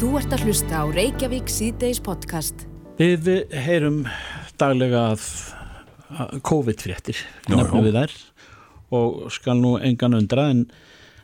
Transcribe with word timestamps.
Þú 0.00 0.14
ert 0.16 0.32
að 0.32 0.46
hlusta 0.48 0.78
á 0.80 0.84
Reykjavík 0.88 1.50
síðdeis 1.52 1.98
podcast. 2.00 2.62
Við 2.96 3.26
heyrum 3.52 3.98
daglega 4.56 5.10
að 5.10 5.26
COVID-fréttir, 6.40 7.20
nefnum 7.52 7.84
við 7.84 7.98
þær 7.98 8.14
og 8.96 9.18
skal 9.36 9.58
nú 9.60 9.74
engan 9.76 10.16
undra 10.16 10.46
en, 10.54 10.64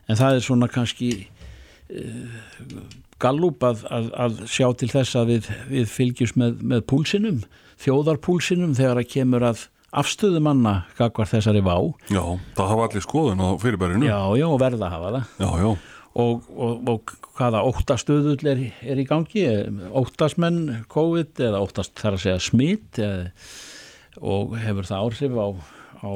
en 0.04 0.20
það 0.20 0.36
er 0.36 0.44
svona 0.44 0.68
kannski 0.68 1.08
uh, 1.24 2.36
gallup 3.16 3.64
að, 3.64 3.86
að, 3.88 4.12
að 4.26 4.38
sjá 4.44 4.68
til 4.76 4.92
þess 4.92 5.22
að 5.22 5.32
við, 5.32 5.50
við 5.72 5.90
fylgjum 5.94 6.36
með, 6.44 6.62
með 6.74 6.86
púlsinum, 6.92 7.42
þjóðarpúlsinum 7.80 8.76
þegar 8.76 9.00
að 9.00 9.12
kemur 9.16 9.50
að 9.54 9.66
afstöðumanna 9.96 10.82
kakvar 11.00 11.32
þessari 11.32 11.64
vá. 11.64 11.78
Já, 12.12 12.26
það 12.60 12.74
hafa 12.74 12.88
allir 12.90 13.08
skoðun 13.08 13.40
á 13.40 13.48
fyrirbærinu. 13.56 14.12
Já, 14.12 14.20
já, 14.36 14.50
verða 14.60 14.90
að 14.90 14.98
hafa 14.98 15.14
það. 15.16 15.36
Já, 15.40 15.52
já. 15.64 15.95
Og, 16.16 16.46
og, 16.56 16.88
og 16.88 17.10
hvaða 17.36 17.60
óttastöðull 17.68 18.48
er, 18.48 18.62
er 18.80 19.00
í 19.02 19.04
gangi? 19.08 19.44
Óttasmenn 19.92 20.86
COVID 20.92 21.42
eða 21.44 21.60
óttast 21.60 21.92
þar 22.00 22.16
að 22.16 22.22
segja 22.22 22.40
smitt 22.40 23.00
og 24.16 24.56
hefur 24.56 24.88
það 24.88 25.02
áhrif 25.04 25.36
á, 25.36 25.48
á 26.00 26.12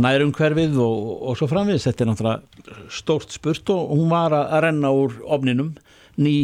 nærumhverfið 0.00 0.76
og, 0.84 0.98
og 1.30 1.38
svo 1.40 1.48
framvið 1.48 1.80
þetta 1.86 2.04
er 2.04 2.10
náttúrulega 2.10 2.90
stórt 2.92 3.32
spurt 3.32 3.72
og 3.72 3.94
hún 3.94 4.12
var 4.12 4.36
að 4.36 4.58
renna 4.66 4.92
úr 4.92 5.16
ofninum. 5.24 5.72
Ný 6.20 6.34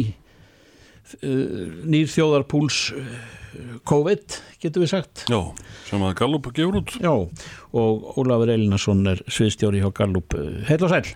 nýr 1.87 2.09
þjóðarpúls 2.11 2.79
COVID, 3.87 4.39
getur 4.61 4.83
við 4.83 4.91
sagt. 4.91 5.23
Já, 5.31 5.39
sem 5.87 6.03
að 6.03 6.17
Gallup 6.19 6.49
gefur 6.53 6.81
út. 6.81 6.97
Já, 7.01 7.13
og 7.13 8.19
Ólafur 8.19 8.51
Elinarsson 8.53 9.05
er 9.13 9.23
sviðstjóri 9.31 9.81
hjá 9.81 9.89
Gallup. 10.01 10.35
Heil 10.67 10.83
og 10.83 10.91
sæl 10.91 11.15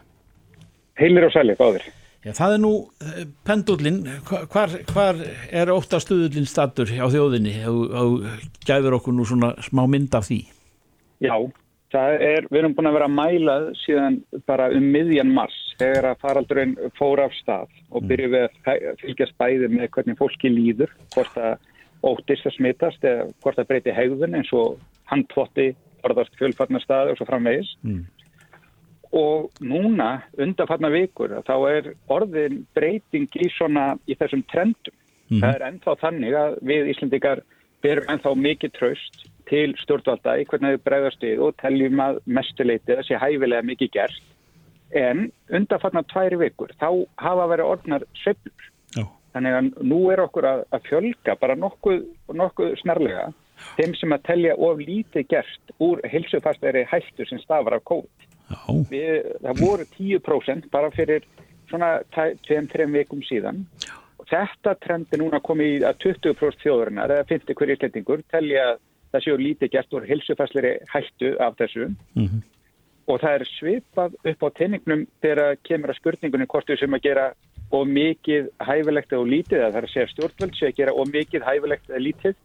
heilir 1.02 1.28
og 1.28 1.34
sæli, 1.34 1.58
báðir. 1.60 1.90
Já, 2.22 2.36
það 2.38 2.54
er 2.54 2.60
nú 2.62 2.72
eh, 3.02 3.24
pendullin, 3.48 4.04
hvar, 4.30 4.76
hvar 4.92 5.22
er 5.50 5.72
óttastuðullin 5.74 6.46
statur 6.50 6.92
á 6.94 7.10
þjóðinni 7.10 7.56
og 7.66 8.28
gæður 8.68 9.00
okkur 9.00 9.16
nú 9.18 9.26
svona 9.26 9.56
smá 9.66 9.88
mynd 9.90 10.14
af 10.14 10.28
því? 10.28 10.44
Já, 11.26 11.34
það 11.94 12.26
er, 12.28 12.48
við 12.52 12.60
erum 12.62 12.78
búin 12.78 12.92
að 12.92 12.98
vera 13.00 13.10
að 13.10 13.18
mæla 13.18 13.58
síðan 13.82 14.20
bara 14.46 14.70
um 14.76 14.86
miðjan 14.94 15.34
mars 15.34 15.58
þegar 15.82 16.12
að 16.12 16.22
faraldurinn 16.22 16.78
fór 17.00 17.24
af 17.26 17.34
stað 17.40 17.74
og 17.90 18.04
mm. 18.04 18.08
byrju 18.14 18.32
við 18.36 18.46
að 18.46 18.88
fylgjast 19.02 19.38
bæði 19.42 19.74
með 19.74 19.92
hvernig 19.98 20.22
fólki 20.22 20.54
líður, 20.54 20.94
hvort 21.16 21.42
að 21.42 21.58
óttist 22.06 22.46
að 22.46 22.58
smittast 22.60 23.06
eða 23.06 23.28
hvort 23.42 23.62
að 23.62 23.70
breyti 23.74 23.98
hegðun 23.98 24.38
eins 24.38 24.54
og 24.54 24.78
handflotti, 25.10 25.72
orðast 26.06 26.38
fjölfarnar 26.38 26.86
staði 26.86 27.16
og 27.16 27.18
svo 27.18 27.34
framvegis. 27.34 27.74
Mm 27.82 28.06
og 29.12 29.52
núna 29.60 30.22
undanfarnar 30.40 30.94
vikur 30.94 31.34
þá 31.48 31.56
er 31.70 31.90
orðin 32.12 32.62
breyting 32.76 33.28
í 33.36 33.50
svona 33.52 33.96
í 34.08 34.16
þessum 34.16 34.44
trendum. 34.52 34.96
Mm. 35.32 35.42
Það 35.42 35.54
er 35.54 35.66
ennþá 35.68 35.96
þannig 36.02 36.38
að 36.38 36.58
við 36.68 36.92
Íslandikar 36.94 37.44
berum 37.84 38.10
ennþá 38.12 38.34
mikið 38.38 38.74
tröst 38.78 39.24
til 39.50 39.72
stjórnvalda 39.82 40.38
í 40.40 40.46
hvernig 40.48 40.78
þau 40.78 40.86
bregðast 40.88 41.24
við 41.26 41.44
og 41.44 41.56
teljum 41.60 42.04
að 42.04 42.20
mestuleiti 42.26 42.96
þessi 42.96 43.20
hæfilega 43.20 43.68
mikið 43.68 43.94
gert 43.98 44.28
en 44.96 45.30
undanfarnar 45.52 46.08
tværi 46.12 46.40
vikur 46.40 46.72
þá 46.80 46.90
hafa 47.20 47.48
verið 47.52 47.72
orðnar 47.74 48.08
söfnur. 48.24 48.66
Oh. 49.00 49.08
Þannig 49.36 49.58
að 49.58 49.70
nú 49.88 50.02
er 50.12 50.24
okkur 50.24 50.48
að, 50.48 50.66
að 50.76 50.90
fjölga 50.90 51.38
bara 51.40 51.56
nokkuð, 51.60 52.04
nokkuð 52.36 52.76
snarlega 52.84 53.30
þeim 53.78 53.96
sem 54.00 54.16
að 54.16 54.26
telja 54.28 54.58
of 54.58 54.82
lítið 54.82 55.28
gert 55.32 55.74
úr 55.84 56.02
hilsufastæri 56.12 56.84
hættu 56.92 57.28
sem 57.30 57.40
stafar 57.44 57.78
af 57.78 57.86
COVID. 57.88 58.31
Við, 58.92 59.32
það 59.42 59.64
voru 59.66 59.88
10% 59.98 60.70
bara 60.72 60.92
fyrir 60.96 61.26
svona 61.72 61.92
2-3 62.16 62.88
vikum 62.92 63.22
síðan 63.26 63.66
Já. 63.84 63.96
og 64.20 64.30
þetta 64.30 64.76
trendi 64.84 65.20
núna 65.22 65.42
komið 65.44 65.86
að 65.88 66.00
20% 66.06 66.64
þjóðurinnar 66.64 67.14
eða 67.18 67.28
50 67.32 67.60
hverjir 67.60 67.80
slettingur 67.80 68.24
telja 68.32 68.72
að 68.72 68.82
það 69.12 69.26
séu 69.26 69.38
lítið 69.40 69.72
gert 69.76 69.96
úr 69.96 70.08
hilsufæsleiri 70.08 70.74
hættu 70.92 71.36
af 71.44 71.56
þessu 71.60 71.88
mm 71.92 72.26
-hmm. 72.26 72.42
og 73.08 73.22
það 73.22 73.34
er 73.38 73.48
svipað 73.58 74.12
upp 74.32 74.44
á 74.44 74.50
teiningnum 74.60 75.08
þegar 75.22 75.58
kemur 75.64 75.92
að 75.92 76.00
spurningunum 76.00 76.48
hvort 76.48 76.70
við 76.70 76.80
sem 76.80 76.94
að 76.94 77.06
gera 77.08 77.34
og 77.72 77.88
mikið 77.88 78.50
hæfilegt 78.60 79.14
og 79.14 79.28
lítið 79.28 79.64
að 79.64 79.72
það 79.72 79.80
er 79.82 79.88
að 79.88 79.94
segja 79.94 80.12
stjórnvöld 80.12 80.56
sem 80.56 80.68
að 80.68 80.78
gera 80.80 80.94
og 80.94 81.08
mikið 81.08 81.48
hæfilegt 81.48 81.90
eða 81.90 82.06
lítið 82.08 82.36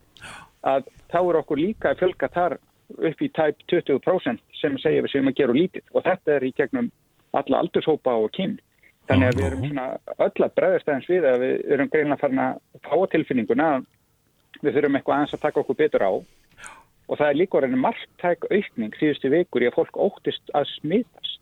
að 0.63 0.83
þá 1.11 1.21
er 1.23 1.39
okkur 1.41 1.59
líka 1.59 1.91
að 1.91 1.99
fjölga 2.03 2.29
þar 2.29 2.59
upp 2.97 3.23
í 3.23 3.29
tæp 3.35 3.67
20% 3.73 4.43
sem 4.61 4.79
segja 4.83 5.03
við 5.05 5.13
sem 5.13 5.29
að 5.29 5.39
gera 5.41 5.57
lítið 5.57 5.85
og 5.93 6.07
þetta 6.07 6.37
er 6.37 6.47
í 6.47 6.55
gegnum 6.57 6.91
alla 7.37 7.61
aldurshópa 7.61 8.15
og 8.23 8.33
kyn. 8.37 8.57
Þannig 9.07 9.29
að 9.29 9.39
við 9.39 9.47
erum 9.47 9.67
svona 9.67 9.87
öll 10.17 10.47
að 10.47 10.55
bregðast 10.59 10.89
aðeins 10.89 11.11
við 11.11 11.29
að 11.31 11.43
við 11.45 11.75
erum 11.77 11.91
greinlega 11.93 12.23
farin 12.23 12.43
að 12.43 12.57
fá 12.87 12.97
tilfinninguna 13.13 13.69
við 14.63 14.79
þurfum 14.79 14.99
eitthvað 14.99 15.17
aðeins 15.17 15.37
að 15.37 15.45
taka 15.45 15.63
okkur 15.63 15.79
betur 15.83 16.07
á 16.07 16.13
og 17.07 17.21
það 17.21 17.29
er 17.29 17.39
líka 17.39 17.59
orðinu 17.61 17.83
margtæk 17.83 18.49
aukning 18.51 18.97
síðustu 18.99 19.31
vikur 19.31 19.63
í 19.63 19.69
að 19.69 19.77
fólk 19.77 19.99
óttist 20.01 20.55
að 20.59 20.67
smitast 20.73 21.39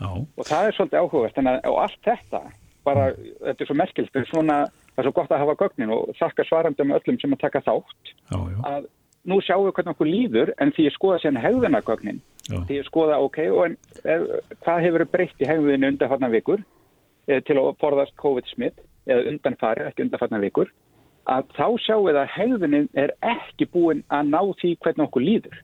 já. 0.00 0.10
og 0.10 0.48
það 0.48 0.68
er 0.68 0.76
svolítið 0.76 0.98
áhugast 1.04 1.38
en 1.38 1.50
að, 1.52 1.60
allt 1.84 2.00
þetta 2.08 2.40
bara, 2.82 3.04
þetta 3.44 3.62
er 3.62 3.70
svo 3.70 3.78
merkilt, 3.78 4.10
þetta 4.10 4.24
er 4.24 4.32
svona 4.32 4.56
það 4.66 5.02
er 5.02 5.08
svo 5.08 5.14
gott 5.20 5.34
að 5.34 5.44
hafa 5.44 5.58
gögnin 5.60 5.94
og 5.94 6.10
þakka 6.18 6.48
svarandum 6.48 6.96
öllum 6.96 7.20
sem 7.22 7.36
að 7.36 7.44
taka 7.44 7.62
þátt 7.68 8.10
já, 8.10 8.38
já. 8.40 8.58
að 8.72 8.90
nú 9.28 9.38
sjáum 9.44 9.66
við 9.66 9.74
hvernig 9.76 9.94
okkur 9.94 10.10
líður 10.10 10.52
en 10.60 10.72
því 10.74 10.86
ég 10.88 10.94
skoða 10.96 11.18
sérna 11.22 11.42
hegðunargögnin 11.44 12.22
því 12.50 12.78
ég 12.80 12.86
skoða 12.88 13.20
ok, 13.22 13.38
og 13.54 13.64
en, 13.68 13.76
er, 14.02 14.24
hvað 14.64 14.86
hefur 14.86 15.04
breytt 15.12 15.42
í 15.42 15.48
hegðuninu 15.48 15.92
undanfarnar 15.92 16.32
vikur 16.32 16.62
e, 17.28 17.38
til 17.46 17.58
að 17.60 17.74
forðast 17.82 18.16
COVID-smitt 18.18 18.80
eða 19.06 19.28
undanfari, 19.30 19.86
ekki 19.86 20.06
undanfarnar 20.06 20.42
vikur 20.42 20.72
að 21.30 21.52
þá 21.54 21.66
sjáum 21.84 22.08
við 22.08 22.18
að 22.18 22.32
hegðunin 22.36 22.88
er 22.98 23.14
ekki 23.22 23.68
búin 23.70 24.02
að 24.10 24.32
ná 24.32 24.40
því 24.58 24.72
hvernig 24.82 25.06
okkur 25.06 25.22
líður. 25.22 25.60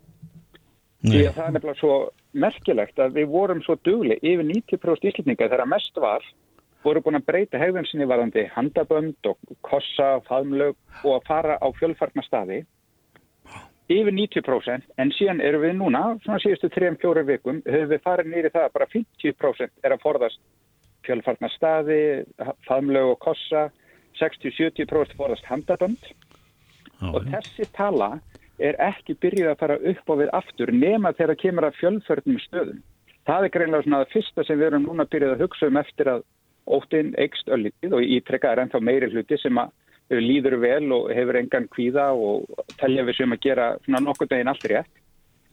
Nei. 0.98 1.12
því 1.12 1.24
að 1.26 1.34
það 1.34 1.44
er 1.48 1.54
nefnilega 1.54 1.78
svo 1.78 1.96
merkilegt 2.38 3.00
að 3.02 3.18
við 3.18 3.28
vorum 3.30 3.60
svo 3.62 3.76
dugli 3.86 4.16
yfir 4.18 4.46
90% 4.46 5.10
íslutninga 5.10 5.46
þegar 5.50 5.70
mest 5.70 5.98
var 6.02 6.24
voru 6.82 7.02
búin 7.02 7.18
að 7.18 7.26
breyta 7.26 7.60
hegðun 7.60 7.86
sinni 7.86 8.06
varðandi 8.06 8.46
handabönd 8.54 9.30
og 9.30 9.38
kossa, 9.66 10.18
faðmlög 10.28 10.76
og 11.04 11.12
að 11.16 11.28
fara 11.30 11.58
á 11.58 11.66
fjölfarnastaði 11.78 12.64
yfir 13.88 14.12
90% 14.12 14.88
en 15.00 15.12
síðan 15.16 15.42
eru 15.44 15.62
við 15.62 15.76
núna, 15.78 16.02
svona 16.24 16.40
síðustu 16.42 16.70
3-4 16.74 17.24
vikum, 17.28 17.60
höfum 17.64 17.92
við 17.92 18.02
farið 18.04 18.32
nýri 18.32 18.52
það 18.52 18.66
að 18.66 18.74
bara 18.76 18.88
50% 18.92 19.86
er 19.86 19.94
að 19.94 20.02
forðast 20.04 20.40
fjölfarnar 21.06 21.54
staði, 21.54 22.00
faðmlög 22.68 23.14
og 23.14 23.20
kossa, 23.24 23.68
60-70% 24.20 25.16
forðast 25.16 25.48
handabönd 25.48 26.10
ah, 27.00 27.14
og 27.14 27.24
þessi 27.30 27.68
tala 27.76 28.16
er 28.58 28.78
ekki 28.82 29.16
byrjuð 29.22 29.52
að 29.52 29.60
fara 29.60 29.78
upp 29.92 30.10
á 30.10 30.14
við 30.20 30.32
aftur 30.36 30.72
nema 30.74 31.14
þegar 31.14 31.34
það 31.34 31.42
kemur 31.44 31.68
að 31.68 31.76
fjölförnum 31.78 32.40
stöðum. 32.42 32.80
Það 33.28 33.44
er 33.44 33.52
greinlega 33.54 33.84
svona 33.84 34.00
það 34.02 34.14
fyrsta 34.16 34.44
sem 34.44 34.58
við 34.58 34.70
erum 34.70 34.88
núna 34.88 35.06
byrjuð 35.08 35.34
að 35.34 35.44
hugsa 35.44 35.68
um 35.70 35.78
eftir 35.78 36.10
að 36.10 36.24
óttinn 36.68 37.12
eikst 37.20 37.52
öllitið 37.54 37.94
og 37.96 38.14
ítrekka 38.16 38.52
er 38.52 38.64
ennþá 38.64 38.80
meiri 38.84 39.10
hluti 39.12 39.38
sem 39.40 39.60
að 39.62 39.70
líður 40.10 40.58
vel 40.62 40.92
og 40.94 41.10
hefur 41.12 41.38
engan 41.40 41.68
kvíða 41.72 42.08
og 42.16 42.48
telja 42.80 43.04
við 43.04 43.20
sem 43.20 43.34
að 43.34 43.44
gera 43.44 43.68
svona 43.84 44.02
nokkur 44.06 44.30
deginn 44.30 44.50
allt 44.52 44.66
rétt. 44.70 44.90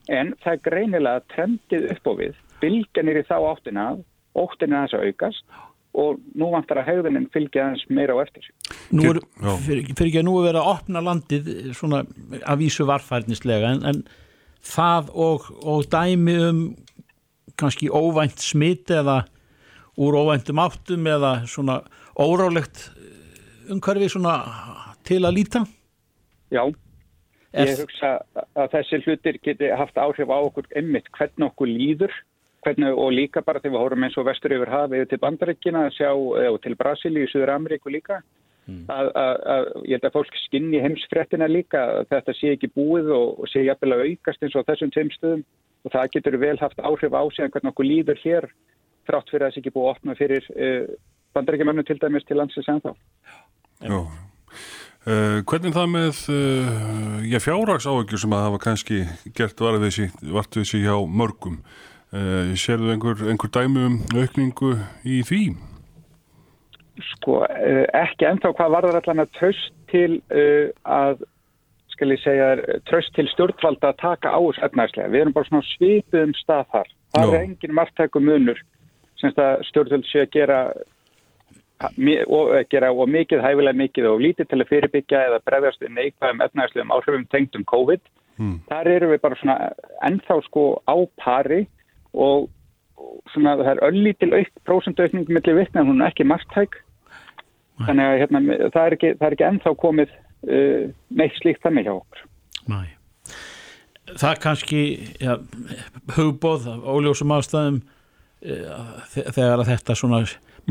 En 0.07 0.33
það 0.43 0.51
er 0.53 0.65
greinilega 0.69 1.23
trendið 1.33 1.87
upp 1.95 2.09
á 2.09 2.13
við, 2.21 2.41
bylganir 2.61 3.19
í 3.19 3.25
þá 3.27 3.37
áttina, 3.39 3.85
óttina 4.37 4.83
þess 4.85 4.97
að 4.97 5.07
aukast 5.09 5.61
og 5.95 6.19
nú 6.35 6.49
vantar 6.51 6.81
að 6.81 6.89
hegðunin 6.89 7.29
fylgja 7.31 7.69
þess 7.71 7.89
meira 7.95 8.15
á 8.15 8.23
eftir. 8.23 8.47
Nú 8.91 9.07
er, 9.13 9.21
fyrir, 9.63 9.87
fyrir 9.95 10.09
ekki 10.09 10.21
að 10.21 10.27
nú 10.27 10.35
er 10.41 10.49
verið 10.49 10.61
að 10.61 10.71
opna 10.73 11.03
landið 11.03 11.51
svona 11.77 12.01
að 12.43 12.61
vísu 12.63 12.87
varfærnislega 12.87 13.71
en, 13.75 13.85
en 13.91 14.01
það 14.65 15.13
og, 15.25 15.47
og 15.63 15.87
dæmi 15.91 16.35
um 16.49 16.65
kannski 17.55 17.87
óvænt 17.87 18.43
smitt 18.43 18.91
eða 18.91 19.23
úr 19.95 20.17
óvæntum 20.19 20.59
áttum 20.59 21.07
eða 21.07 21.37
svona 21.47 21.79
órálegt 22.19 22.89
umhverfi 23.73 24.11
svona 24.13 24.35
til 25.07 25.21
að 25.23 25.37
líta? 25.39 25.63
Já, 26.53 26.63
ég 27.55 27.71
er... 27.71 27.81
hugsa 27.81 28.13
að 28.53 28.71
þessi 28.77 29.01
hlutir 29.05 29.41
geti 29.43 29.73
haft 29.81 29.97
áhrif 29.97 30.31
á 30.31 30.37
okkur 30.37 30.69
emmitt 30.75 31.09
hvernig 31.17 31.49
okkur 31.49 31.71
líður 31.71 32.13
hvernig, 32.65 32.95
og 32.97 33.13
líka 33.13 33.43
bara 33.45 33.61
þegar 33.61 33.75
við 33.75 33.83
hórum 33.83 34.07
eins 34.07 34.17
og 34.17 34.27
vestur 34.29 34.55
yfir 34.55 34.71
hafið 34.73 35.05
til 35.09 35.21
Bandaríkina 35.21 35.85
og 35.85 36.57
til 36.63 36.75
Brasilíu, 36.79 37.27
Suður 37.29 37.53
Ameríku 37.53 37.93
líka 37.93 38.21
mm. 38.65 38.85
að, 38.89 39.11
að, 39.21 39.35
að 39.55 39.67
ég 39.85 39.97
held 39.97 40.07
að 40.09 40.15
fólk 40.17 40.39
skinni 40.45 40.81
heimsfrettina 40.83 41.49
líka 41.51 41.83
þetta 42.09 42.37
sé 42.37 42.55
ekki 42.55 42.71
búið 42.73 43.11
og, 43.15 43.41
og 43.43 43.51
sé 43.51 43.65
jafnvel 43.65 43.97
að 43.97 44.05
aukast 44.09 44.45
eins 44.45 44.57
og 44.57 44.67
þessum 44.69 44.93
teimstöðum 44.95 45.45
og 45.85 45.93
það 45.93 46.13
getur 46.17 46.39
vel 46.41 46.57
haft 46.61 46.81
áhrif 46.81 47.13
á 47.13 47.23
sig 47.35 47.51
hvernig 47.53 47.73
okkur 47.73 47.89
líður 47.89 48.21
hér 48.23 48.49
þrátt 49.05 49.29
fyrir 49.29 49.45
að 49.45 49.51
það 49.51 49.55
sé 49.55 49.61
ekki 49.61 49.75
búið 49.75 49.89
að 49.89 49.93
opna 49.95 50.17
fyrir 50.17 50.49
uh, 50.55 50.95
Bandaríkjamönnum 51.35 51.85
til 51.85 51.99
dæmis 52.01 52.25
til 52.25 52.39
landsins 52.39 52.69
en 52.71 52.81
þá. 52.81 52.93
Já. 52.95 53.44
Uh, 55.05 55.43
hvernig 55.45 55.75
það 55.75 55.91
með 55.93 56.19
uh, 56.33 57.17
já, 57.29 57.37
fjárrags 57.43 57.85
áökjur 57.85 58.23
sem 58.23 58.33
að 58.33 58.45
hafa 58.47 58.61
kannski 58.63 59.03
gert 59.37 59.59
vartu 59.61 60.63
þessi 60.63 60.81
hjá 60.81 60.95
mörgum 61.05 61.59
uh, 62.09 62.55
sérðu 62.57 62.89
einhver, 62.95 63.21
einhver 63.29 63.51
dæmi 63.53 63.83
um 63.85 63.99
aukningu 64.15 64.73
í 65.05 65.21
því? 65.27 65.43
sko 66.95 67.41
ekki 67.91 68.23
ennþá 68.23 68.53
hvað 68.55 68.71
varðar 68.71 68.97
allan 69.01 69.25
að 69.25 69.33
tröst 69.35 69.73
til 69.91 70.21
að 70.87 71.25
skal 71.91 72.11
ég 72.13 72.21
segja 72.23 72.77
tröst 72.87 73.11
til 73.17 73.25
stjórnvalda 73.33 73.91
að 73.91 73.99
taka 73.99 74.31
á 74.31 74.39
þessu 74.39 74.63
efnæslega. 74.67 75.11
Við 75.11 75.23
erum 75.25 75.35
bara 75.35 75.49
svona 75.49 75.67
svipuðum 75.73 76.31
stað 76.39 76.69
þar. 76.71 76.93
Það 77.15 77.27
Já. 77.27 77.33
er 77.33 77.41
engin 77.41 77.75
margtæku 77.75 78.21
munur 78.23 78.61
semst 79.19 79.39
að 79.43 79.63
stjórnvald 79.69 80.07
sé 80.07 80.23
að 80.23 80.31
gera 80.35 80.59
og, 81.83 82.55
eh, 82.55 82.63
gera 82.71 82.91
og 82.93 83.09
mikið, 83.11 83.41
hæfilega 83.43 83.75
mikið 83.81 84.05
og 84.09 84.21
lítið 84.23 84.47
til 84.49 84.59
að 84.61 84.69
fyrirbyggja 84.71 85.23
eða 85.29 85.39
bregðast 85.45 85.81
við 85.83 85.91
neikvæðum 85.97 86.43
efnæslegum 86.45 86.93
áhrifum 86.95 87.25
tengdum 87.33 87.65
COVID. 87.71 88.01
Hmm. 88.37 88.59
Þar 88.69 88.87
eru 88.87 89.09
við 89.13 89.21
bara 89.21 89.35
svona 89.39 89.57
ennþá 90.03 90.37
sko 90.45 90.63
á 90.87 90.95
pari 91.19 91.67
og 92.13 92.49
svona 93.33 93.57
það 93.59 93.71
er 93.75 93.83
öllítil 93.89 94.33
aukt 94.39 94.55
prósendaukning 94.67 95.27
millir 95.29 95.55
vikna, 95.59 95.83
hún 95.83 96.01
er 96.01 96.11
ekki 96.11 96.23
margtæk 96.27 96.75
þannig 97.85 98.05
að 98.07 98.19
hérna, 98.21 98.39
það, 98.71 98.83
er 98.85 98.93
ekki, 98.95 99.09
það 99.19 99.25
er 99.27 99.33
ekki 99.35 99.47
ennþá 99.49 99.73
komið 99.81 100.13
uh, 100.47 100.83
neitt 101.11 101.35
slíkt 101.41 101.61
þannig 101.65 101.87
hjá 101.89 101.93
okkur. 101.97 102.21
Næ. 102.71 102.77
Það 104.15 104.39
kannski 104.45 104.81
ja, 105.19 105.35
hugbóð 106.15 106.67
af 106.71 106.85
óljósum 106.87 107.33
ástæðum 107.35 107.81
eh, 108.45 108.69
þe- 109.11 109.31
þegar 109.33 109.63
þetta 109.65 109.95
svona 109.97 110.19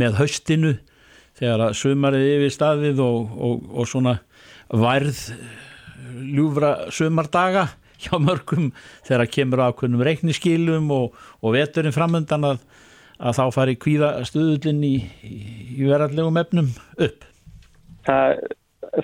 með 0.00 0.16
haustinu 0.20 0.70
þegar 1.38 1.68
að 1.68 1.78
sumarið 1.80 2.26
yfir 2.34 2.54
staðið 2.54 3.04
og, 3.04 3.32
og, 3.34 3.70
og 3.74 3.88
svona 3.90 4.18
værð 4.70 5.22
ljúfra 6.34 6.74
sumardaga 6.94 7.68
hjá 8.04 8.18
mörgum 8.20 8.72
þegar 9.06 9.30
kemur 9.32 9.64
ákveðnum 9.68 10.04
reikniskilum 10.06 10.90
og, 10.94 11.14
og 11.40 11.56
veturinn 11.56 11.94
framöndan 11.94 12.48
að, 12.50 12.58
að 13.18 13.38
þá 13.38 13.44
fari 13.54 13.78
kvíða 13.80 14.10
stuðullin 14.28 14.82
í, 14.86 14.96
í, 15.24 15.38
í 15.78 15.88
verallegum 15.88 16.38
efnum 16.40 16.70
upp. 16.98 17.26
Það, 18.04 18.36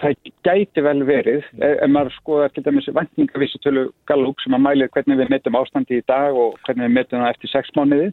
það 0.02 0.30
gæti 0.46 0.84
vel 0.84 0.98
verið 1.08 1.46
ef 1.64 1.86
maður 1.90 2.16
skoðar 2.18 2.54
til 2.54 2.66
dæmis 2.66 2.90
vantningavísitölu 2.94 3.88
Gallup 4.10 4.42
sem 4.44 4.56
að 4.56 4.66
mælir 4.66 4.92
hvernig 4.94 5.22
við 5.22 5.32
metum 5.32 5.58
ástandi 5.60 6.00
í 6.00 6.06
dag 6.10 6.36
og 6.36 6.58
hvernig 6.66 6.90
við 6.90 6.98
metum 6.98 7.24
það 7.24 7.34
eftir 7.34 7.54
sex 7.54 7.72
mánuði 7.78 8.10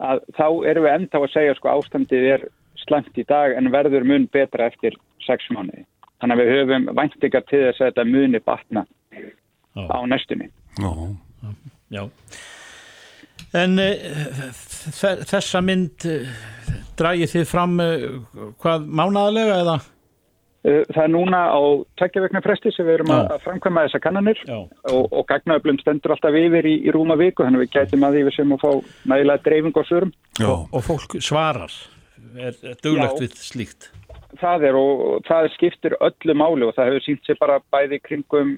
að 0.00 0.22
þá 0.36 0.46
erum 0.70 0.86
við 0.86 0.94
enda 0.94 1.20
að 1.20 1.32
segja 1.34 1.56
sko 1.56 1.72
ástandið 1.72 2.30
er 2.34 2.46
slæmt 2.88 3.18
í 3.18 3.26
dag 3.28 3.56
en 3.56 3.72
verður 3.74 4.06
mun 4.08 4.26
betra 4.32 4.70
eftir 4.70 4.96
sex 5.26 5.48
mánuði. 5.54 5.84
Þannig 6.20 6.36
að 6.36 6.42
við 6.42 6.52
höfum 6.54 6.90
væntingar 6.96 7.48
til 7.50 7.62
þess 7.66 7.80
að 7.80 7.90
þetta 7.90 8.04
muni 8.08 8.42
batna 8.44 8.84
Já. 9.76 9.86
á 9.92 9.98
næstunni. 10.08 10.50
Já, 10.80 10.92
Já. 11.90 12.04
En 13.56 13.78
uh, 13.78 14.46
þessa 15.28 15.60
mynd 15.64 16.06
uh, 16.08 16.38
dragið 16.98 17.34
þið 17.36 17.44
fram 17.50 17.76
uh, 17.82 18.08
hvað 18.62 18.88
mánaðarlega 18.88 19.60
eða? 19.64 19.76
Það 20.66 20.98
er 20.98 21.10
núna 21.12 21.40
á 21.46 21.60
tveggja 21.94 22.22
vegna 22.24 22.40
fresti 22.42 22.72
sem 22.74 22.86
við 22.88 22.96
erum 22.96 23.12
Já. 23.12 23.18
að 23.36 23.44
framkvæma 23.44 23.84
þessa 23.86 24.00
kannanir 24.02 24.40
Já. 24.48 24.56
og, 24.90 25.12
og 25.14 25.26
gagnaöflum 25.28 25.78
stendur 25.78 26.16
alltaf 26.16 26.34
yfir 26.34 26.66
í, 26.66 26.72
í 26.88 26.94
rúma 26.94 27.14
viku 27.20 27.44
þannig 27.46 27.60
að 27.60 27.66
við 27.66 27.74
gætum 27.76 28.06
að 28.08 28.16
því 28.16 28.24
við 28.26 28.34
sem 28.34 28.56
að 28.56 28.64
fá 28.64 28.72
nægilega 29.12 29.44
dreifing 29.44 29.78
og 29.78 29.86
svörum. 29.86 30.10
Og, 30.42 30.64
og 30.74 30.84
fólk 30.88 31.14
svarar, 31.22 31.76
er, 32.34 32.58
er 32.62 32.76
duglegt 32.82 33.20
Já. 33.20 33.22
við 33.22 33.38
slíkt. 33.40 33.88
Það 34.40 34.66
er 34.68 34.78
og, 34.78 35.02
það 35.28 35.48
skiptir 35.54 35.96
öllu 36.04 36.36
máli 36.36 36.66
og 36.66 36.74
það 36.76 36.90
hefur 36.90 37.06
sínt 37.06 37.28
sér 37.28 37.38
bara 37.40 37.60
bæði 37.72 38.00
kringum 38.04 38.52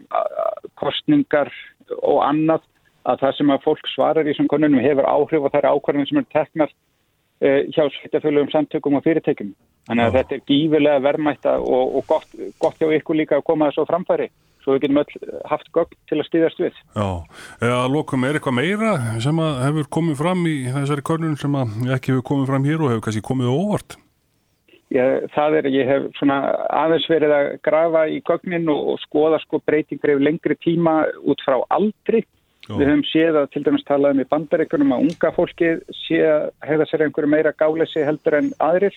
kostningar 0.81 1.53
og 2.01 2.21
annað 2.27 2.67
að 3.09 3.23
það 3.23 3.37
sem 3.39 3.55
að 3.55 3.65
fólk 3.65 3.91
svarar 3.95 4.27
í 4.27 4.33
þessum 4.33 4.51
konunum 4.51 4.85
hefur 4.85 5.09
áhrif 5.09 5.45
og 5.45 5.53
það 5.53 5.61
er 5.63 5.71
ákvarðin 5.73 6.09
sem 6.09 6.21
er 6.21 6.29
teknar 6.35 6.75
uh, 6.75 7.63
hjá 7.73 7.85
sveitafölugum 7.95 8.51
samtökum 8.53 8.99
og 8.99 9.07
fyrirtækjum. 9.07 9.55
Þannig 9.89 10.05
að 10.05 10.11
Já. 10.11 10.17
þetta 10.19 10.37
er 10.37 10.45
gífilega 10.51 11.05
verðmætta 11.07 11.55
og, 11.63 11.97
og 12.01 12.11
gott, 12.11 12.35
gott 12.61 12.83
hjá 12.83 12.91
ykkur 12.99 13.21
líka 13.23 13.39
að 13.39 13.47
koma 13.49 13.71
þessu 13.71 13.87
framfæri 13.89 14.29
svo 14.69 14.77
við 14.77 14.85
getum 14.85 15.01
öll 15.01 15.39
haft 15.49 15.71
gögn 15.73 15.97
til 16.11 16.19
að 16.19 16.27
stýðast 16.29 16.61
við. 16.61 16.83
já. 16.93 17.09
Eða 17.65 17.79
að 17.79 17.95
lokum 17.95 18.27
er 18.29 18.37
eitthvað 18.37 18.59
meira 18.59 18.93
sem 19.25 19.41
að 19.41 19.63
hefur 19.65 19.89
komið 19.97 20.21
fram 20.21 20.45
í 20.45 20.57
þessari 20.75 21.07
körnun 21.09 21.41
sem 21.41 21.57
að 21.57 21.95
ekki 21.97 22.13
hefur 22.13 22.29
komið 22.33 22.53
fram 22.53 22.69
hér 22.69 22.85
og 22.85 22.93
hefur 22.93 23.05
kannski 23.07 23.25
komið 23.25 23.53
óvart. 23.55 23.99
Ég, 24.89 25.29
það 25.35 25.59
er, 25.59 25.69
ég 25.69 25.89
hef 25.89 26.09
svona 26.17 26.39
aðeins 26.73 27.09
verið 27.13 27.35
að 27.37 27.51
grafa 27.65 28.07
í 28.09 28.23
gögnin 28.25 28.71
og, 28.73 28.95
og 28.95 29.03
skoða 29.03 29.41
sko 29.43 29.61
breytingar 29.69 30.15
yfir 30.15 30.25
lengri 30.25 30.57
tíma 30.65 31.03
út 31.29 31.45
frá 31.45 31.59
aldri. 31.77 32.25
Já. 32.69 32.75
Við 32.77 32.89
höfum 32.89 33.05
séð 33.09 33.37
að 33.41 33.51
til 33.53 33.63
dæmis 33.65 33.85
talaðum 33.89 34.23
í 34.25 34.29
bandaríkunum 34.29 34.95
að 34.97 35.05
unga 35.07 35.31
fólkið 35.37 35.85
sé 36.05 36.19
að 36.29 36.51
hefða 36.69 36.87
sér 36.89 37.05
einhverju 37.07 37.33
meira 37.33 37.53
gáleysi 37.57 38.05
heldur 38.05 38.37
en 38.41 38.51
aðrir 38.65 38.97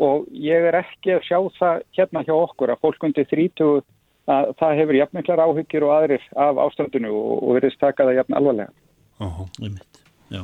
og 0.00 0.26
ég 0.32 0.68
er 0.70 0.78
ekki 0.80 1.14
að 1.16 1.24
sjá 1.28 1.38
það 1.58 1.82
hérna 1.96 2.24
hjá 2.24 2.34
okkur 2.36 2.72
að 2.72 2.84
fólk 2.84 3.08
undir 3.08 3.28
30 3.28 3.82
að 4.30 4.52
það 4.60 4.76
hefur 4.80 4.98
jafnmiklar 4.98 5.42
áhyggjur 5.46 5.86
og 5.86 5.94
aðrir 5.96 6.26
af 6.36 6.60
ástandinu 6.66 7.12
og, 7.14 7.32
og 7.40 7.58
verðist 7.58 7.80
taka 7.80 8.06
það 8.08 8.20
jafn 8.20 8.38
alvarlega. 8.40 8.74
Já, 9.20 9.28
Einmitt. 9.60 10.02
Já, 10.30 10.42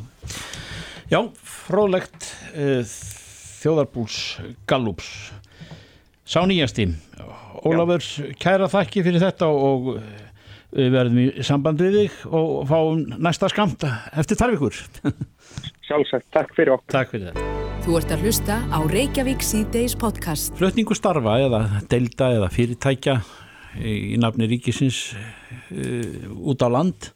Já 1.06 1.20
fróðlegt 1.46 2.30
uh, 2.56 2.82
þjóðarbúls 3.62 4.16
Gallups. 4.66 5.10
Sá 6.26 6.40
nýjasti. 6.42 6.88
Ólafur, 7.62 8.02
kæra 8.42 8.66
þakki 8.70 9.04
fyrir 9.06 9.22
þetta 9.22 9.46
og 9.46 9.92
eh, 10.00 10.24
við 10.74 10.88
verðum 10.96 11.20
í 11.22 11.26
samband 11.46 11.78
við 11.80 12.00
þig 12.00 12.16
og 12.34 12.66
fáum 12.66 13.04
næsta 13.22 13.46
skamta 13.52 13.92
eftir 14.18 14.40
tarfikur. 14.40 14.74
Sjálfsagt, 15.86 16.26
takk 16.34 16.50
fyrir 16.58 16.74
okkur. 16.74 16.90
Takk 16.90 17.14
fyrir 17.14 17.30
þetta. 17.30 17.46
Þú 17.86 17.98
ert 18.00 18.12
að 18.16 18.26
hlusta 18.26 18.58
á 18.66 18.78
Reykjavík 18.90 19.46
C-Days 19.46 19.94
podcast. 19.94 20.50
Flutningu 20.58 20.98
starfa 20.98 21.38
eða 21.46 21.62
delda 21.86 22.32
eða 22.40 22.50
fyrirtækja 22.50 23.20
í, 23.82 24.16
nafni 24.22 24.48
ríkisins 24.50 25.00
uh, 25.12 26.30
út 26.48 26.62
á 26.64 26.68
land 26.72 27.10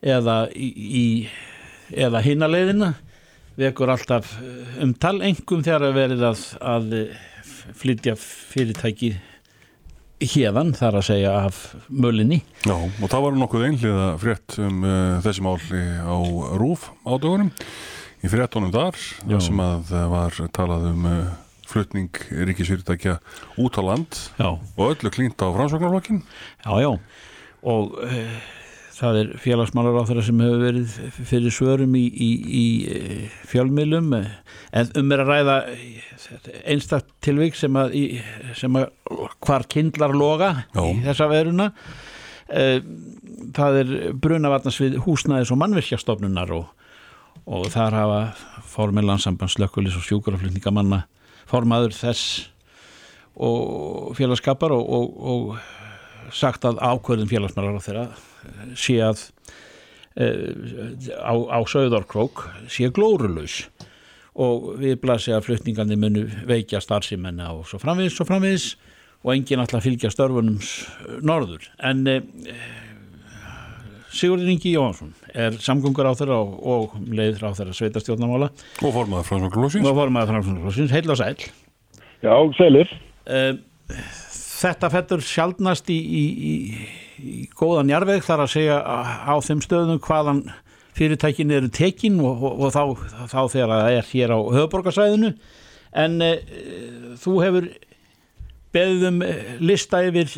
eða 0.00 0.42
í, 0.56 0.68
í 0.72 1.06
eða 1.92 2.22
hinaleiðina 2.24 2.94
vekur 3.60 3.90
alltaf 3.92 4.30
eh, 4.40 4.78
umtal 4.84 5.18
engum 5.26 5.60
þegar 5.66 5.82
að 5.90 5.96
verið 5.98 6.22
að, 6.30 6.44
að 6.64 6.94
eh, 6.96 7.18
flytja 7.76 8.14
fyrirtæki 8.16 9.10
hérðan 10.20 10.70
þar 10.76 10.98
að 11.00 11.06
segja 11.10 11.32
af 11.46 11.58
mölinni 11.88 12.38
já, 12.68 12.74
og 12.76 13.06
það 13.08 13.22
var 13.26 13.36
nokkuð 13.40 13.66
einhliða 13.70 14.08
frétt 14.20 14.56
um 14.60 14.82
uh, 14.84 15.20
þessi 15.24 15.44
mál 15.44 15.56
í- 15.76 15.84
á 16.00 16.16
Rúf 16.60 16.88
á 17.08 17.12
dögunum 17.20 17.50
í 18.20 18.28
fréttonum 18.32 18.72
þar, 18.74 18.96
Já. 19.00 19.30
þar 19.34 19.44
sem 19.46 19.62
að 19.64 19.84
það 19.90 20.10
var 20.14 20.40
talað 20.56 20.88
um 20.90 21.06
uh, 21.08 21.20
flutning 21.70 22.10
ríkisfyrirtækja 22.50 23.18
út 23.62 23.78
á 23.78 23.82
land 23.86 24.20
Já, 24.38 24.48
og 24.76 24.86
öllu 24.92 25.12
klínt 25.14 25.40
á 25.40 25.48
framsvagnarlokkin. 25.54 26.22
já, 26.64 26.72
já 26.82 26.92
og 27.60 27.96
uh, 28.00 28.40
það 29.00 29.18
er 29.20 29.30
félagsmálar 29.40 29.96
á 29.96 30.04
þeirra 30.08 30.22
sem 30.24 30.40
hefur 30.44 30.62
verið 30.64 30.94
fyrir 31.28 31.54
svörum 31.54 31.94
í, 31.96 32.04
í, 32.04 32.30
í 32.60 32.64
eh, 32.92 33.36
fjölmiðlum 33.48 34.10
eh, 34.18 34.26
en 34.76 34.90
um 35.00 35.14
er 35.14 35.22
að 35.22 35.30
ræða 35.32 35.54
einstak 36.68 37.06
tilvík 37.24 37.56
sem 37.56 37.76
að, 37.80 37.94
í, 37.96 38.04
sem 38.60 38.76
að 38.76 38.90
hvar 39.40 39.64
kindlar 39.72 40.12
loga 40.12 40.50
Já. 40.74 40.82
í 40.84 40.98
þessa 41.06 41.30
veruna 41.32 41.70
það 43.56 43.78
er 43.78 43.90
brunavarnasvið 44.20 44.98
húsnæðis 45.04 45.52
og 45.54 45.60
mannvirkjastofnunar 45.62 46.50
og, 46.56 46.66
og 47.46 47.68
þar 47.72 47.96
hafa 47.96 48.20
formið 48.72 49.06
landsambands 49.06 49.54
slökkulis 49.56 49.96
og 49.96 50.04
sjúkuraflutningamanna 50.08 51.04
formaður 51.50 51.94
þess 51.96 52.24
og 53.40 54.14
félagskapar 54.18 54.72
og, 54.74 54.84
og, 54.84 55.06
og 55.32 56.34
sagt 56.36 56.64
að 56.68 56.80
ákvörðin 56.84 57.30
félagsmálar 57.30 57.78
á 57.78 57.82
þeirra 57.84 58.06
sé 58.78 58.98
að 59.02 59.22
e, 60.20 60.26
á, 61.18 61.34
á 61.34 61.58
sögðarkrók 61.70 62.44
sé 62.70 62.90
glórulaus 62.94 63.64
og 64.40 64.76
við 64.80 64.98
blasi 65.02 65.32
að 65.34 65.48
flutningandi 65.48 65.98
munu 65.98 66.26
veikja 66.48 66.80
starfsimenna 66.84 67.50
og 67.56 67.64
svo 67.70 67.80
framvegis 67.82 68.20
og 68.22 68.28
framvegis 68.30 68.68
og 69.24 69.34
enginn 69.34 69.60
alltaf 69.60 69.82
fylgja 69.84 70.08
störfunum 70.14 70.60
s- 70.64 70.86
norður. 71.26 71.66
En 71.84 72.06
e, 72.08 72.20
Sigurður 74.10 74.50
Ingi 74.50 74.74
Jóhansson 74.74 75.12
er 75.34 75.58
samgöngur 75.62 76.08
á 76.10 76.14
þeirra 76.18 76.40
og, 76.42 76.56
og 76.66 76.96
leiður 77.06 77.46
á 77.46 77.50
þeirra 77.58 77.76
sveitastjórnamála 77.78 78.50
og 79.86 80.00
formaður 80.00 80.32
framsvöndurflossins, 80.34 80.94
heil 80.94 81.12
og 81.14 81.20
sæl 81.20 81.36
Já, 82.20 82.34
sælir. 82.58 82.90
Eh, 83.30 83.54
Þetta 84.60 84.90
fettur 84.92 85.22
sjaldnast 85.24 85.88
í, 85.88 85.96
í, 85.96 86.24
í, 86.50 86.80
í 87.20 87.36
góðan 87.56 87.88
jarveg 87.92 88.24
þar 88.26 88.42
að 88.44 88.50
segja 88.52 88.76
á 88.84 89.34
þeim 89.40 89.62
stöðum 89.64 90.02
hvaðan 90.04 90.42
fyrirtækin 90.98 91.54
eru 91.56 91.70
tekin 91.72 92.18
og, 92.20 92.42
og, 92.44 92.66
og 92.66 92.74
þá, 92.74 92.82
þá 93.30 93.40
þegar 93.54 93.72
það 93.72 93.96
er 93.96 94.10
hér 94.10 94.34
á 94.36 94.38
höfuborgarsæðinu 94.58 95.30
en 96.04 96.18
e, 96.20 96.30
þú 97.22 97.38
hefur 97.40 97.70
beðið 98.76 99.06
um 99.08 99.24
eh, 99.24 99.54
lista 99.64 100.02
yfir 100.06 100.28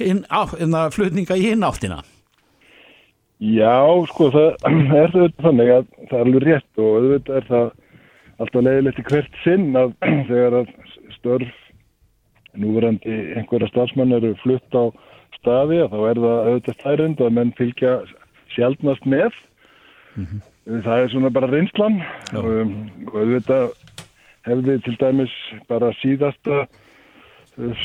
hinn, 0.00 0.24
á, 0.32 0.48
hinna, 0.56 0.86
flutninga 0.94 1.36
í 1.36 1.50
hinn 1.50 1.66
áttina 1.68 2.00
Já, 3.44 3.80
sko, 4.08 4.30
það 4.32 4.68
er 5.02 5.10
auðvitað 5.12 5.42
þannig 5.44 5.72
að 5.74 5.88
það 6.08 6.14
er 6.18 6.22
alveg 6.22 6.46
rétt 6.48 6.80
og 6.80 6.94
auðvitað 6.98 7.36
er 7.40 7.48
það 7.50 7.66
alltaf 8.44 8.64
leiðilegt 8.66 9.00
í 9.00 9.06
hvert 9.10 9.40
sinn 9.42 9.66
að 9.78 9.94
þegar 10.30 10.56
að 10.62 10.70
störf 11.18 11.60
núverandi 12.54 13.16
einhverja 13.34 13.68
starfsmann 13.72 14.14
eru 14.16 14.32
flutt 14.42 14.78
á 14.78 14.84
staði 15.40 15.82
þá 15.90 15.98
er 16.08 16.20
það 16.22 16.38
auðvitað 16.48 16.78
stærund 16.78 17.24
að 17.24 17.34
menn 17.38 17.52
fylgja 17.58 17.94
sjálfnast 18.54 19.08
með. 19.10 19.36
Mm 20.14 20.26
-hmm. 20.30 20.82
það 20.86 21.02
er 21.02 21.12
svona 21.12 21.32
bara 21.34 21.50
reynslan. 21.50 22.00
Um, 22.38 22.74
og 23.10 23.18
auðvitað 23.18 23.74
hefði 24.46 24.78
til 24.86 24.96
dæmis 25.00 25.34
bara 25.68 25.92
síðasta 26.00 26.64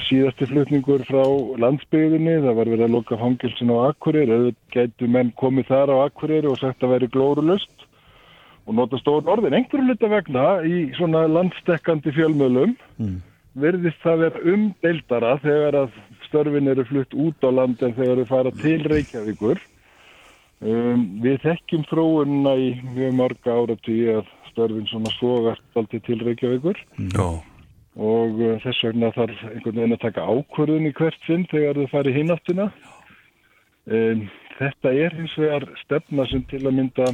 síðasti 0.07 0.47
flutningur 0.49 1.03
frá 1.05 1.21
landsbygðinni, 1.61 2.39
það 2.41 2.55
var 2.57 2.71
verið 2.73 2.87
að 2.87 2.95
loka 2.95 3.17
fangilsin 3.21 3.69
á 3.69 3.77
Akkurir, 3.91 4.31
auðvitað 4.33 4.73
gætu 4.73 5.09
menn 5.13 5.29
komið 5.37 5.69
þar 5.69 5.93
á 5.93 5.97
Akkurir 6.07 6.47
og 6.49 6.57
sagt 6.57 6.85
að 6.85 6.95
veri 6.95 7.09
glórulust 7.13 7.85
og 8.65 8.77
nota 8.77 8.99
stór 9.01 9.29
orðin 9.29 9.57
einhverju 9.57 9.89
luta 9.89 10.09
vegna 10.09 10.45
í 10.65 10.87
svona 10.97 11.25
landstekkandi 11.29 12.13
fjölmölum 12.13 12.75
mm. 13.01 13.19
verðist 13.61 14.01
það 14.03 14.23
vera 14.25 14.43
umdeildara 14.53 15.35
þegar 15.43 15.77
að 15.83 15.99
störfin 16.27 16.69
eru 16.69 16.85
flutt 16.89 17.13
út 17.17 17.45
á 17.45 17.49
land 17.49 17.81
en 17.85 17.95
þegar 17.97 18.21
þau 18.21 18.29
fara 18.29 18.55
til 18.61 18.81
Reykjavíkur. 18.89 19.61
Um, 20.59 21.05
við 21.23 21.39
þekkjum 21.45 21.85
þróunna 21.87 22.57
í 22.59 22.73
mjög 22.97 23.15
marga 23.15 23.55
áratví 23.55 24.01
að 24.17 24.33
störfin 24.49 24.89
svona 24.89 25.13
svogast 25.15 25.79
alltaf 25.79 26.05
til 26.05 26.19
Reykjavíkur. 26.25 26.81
Já. 27.15 27.29
Og 27.97 28.37
uh, 28.37 28.55
þess 28.63 28.85
vegna 28.85 29.09
þarf 29.15 29.41
einhvern 29.49 29.81
veginn 29.81 29.97
að 29.97 30.03
taka 30.05 30.27
ákvörðun 30.29 30.87
í 30.89 30.93
hvert 30.99 31.25
sinn 31.25 31.47
þegar 31.49 31.81
þau 31.81 31.91
fari 31.95 32.13
hináttina. 32.15 32.69
Um, 33.89 34.27
þetta 34.59 34.93
er 34.93 35.17
hins 35.17 35.35
vegar 35.39 35.65
stefna 35.81 36.27
sem 36.29 36.45
til 36.51 36.61
að 36.65 36.77
mynda 36.77 37.09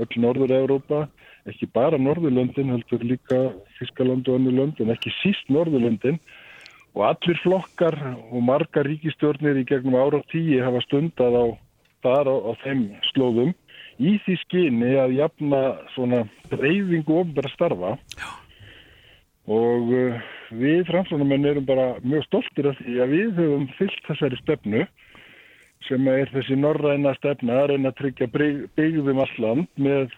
öll 0.00 0.20
Norður-Európa, 0.22 1.06
ekki 1.50 1.70
bara 1.74 1.98
Norðurlöndin, 1.98 2.72
heldur 2.74 3.02
líka 3.06 3.40
Fískaland 3.78 4.28
og 4.28 4.38
önnu 4.38 4.52
lönd, 4.54 4.80
en 4.82 4.92
ekki 4.94 5.12
síst 5.20 5.50
Norðurlöndin 5.50 6.20
og 6.94 7.06
allir 7.06 7.38
flokkar 7.44 7.96
og 8.18 8.42
margar 8.42 8.88
ríkistjórnir 8.88 9.60
í 9.60 9.66
gegnum 9.68 9.98
ára 9.98 10.22
tíu 10.32 10.58
hafa 10.64 10.82
stundað 10.88 11.38
á 11.38 11.44
þar 12.02 12.30
á, 12.32 12.36
á 12.50 12.52
þeim 12.64 12.84
slóðum 13.12 13.52
í 14.00 14.16
því 14.24 14.36
skyni 14.44 14.94
að 14.98 15.16
jafna 15.20 15.60
svona 15.94 16.24
reyfingu 16.50 17.20
ofnbæra 17.22 17.52
starfa 17.54 17.96
Já. 18.16 18.39
Og 19.50 19.92
uh, 19.94 20.18
við 20.54 20.84
framslunamenn 20.90 21.48
erum 21.50 21.68
bara 21.68 21.92
mjög 22.04 22.26
stoltir 22.28 22.70
af 22.70 22.78
því 22.80 22.98
að 23.02 23.14
við 23.14 23.40
höfum 23.40 23.70
fyllt 23.78 24.04
þessari 24.08 24.42
stefnu 24.42 24.84
sem 25.88 26.10
er 26.12 26.30
þessi 26.34 26.58
norræna 26.60 27.14
stefna 27.16 27.62
að 27.62 27.72
reyna 27.72 27.90
að 27.90 27.98
tryggja 28.02 28.28
byggðum 28.76 29.24
alland 29.24 29.66
með, 29.80 30.12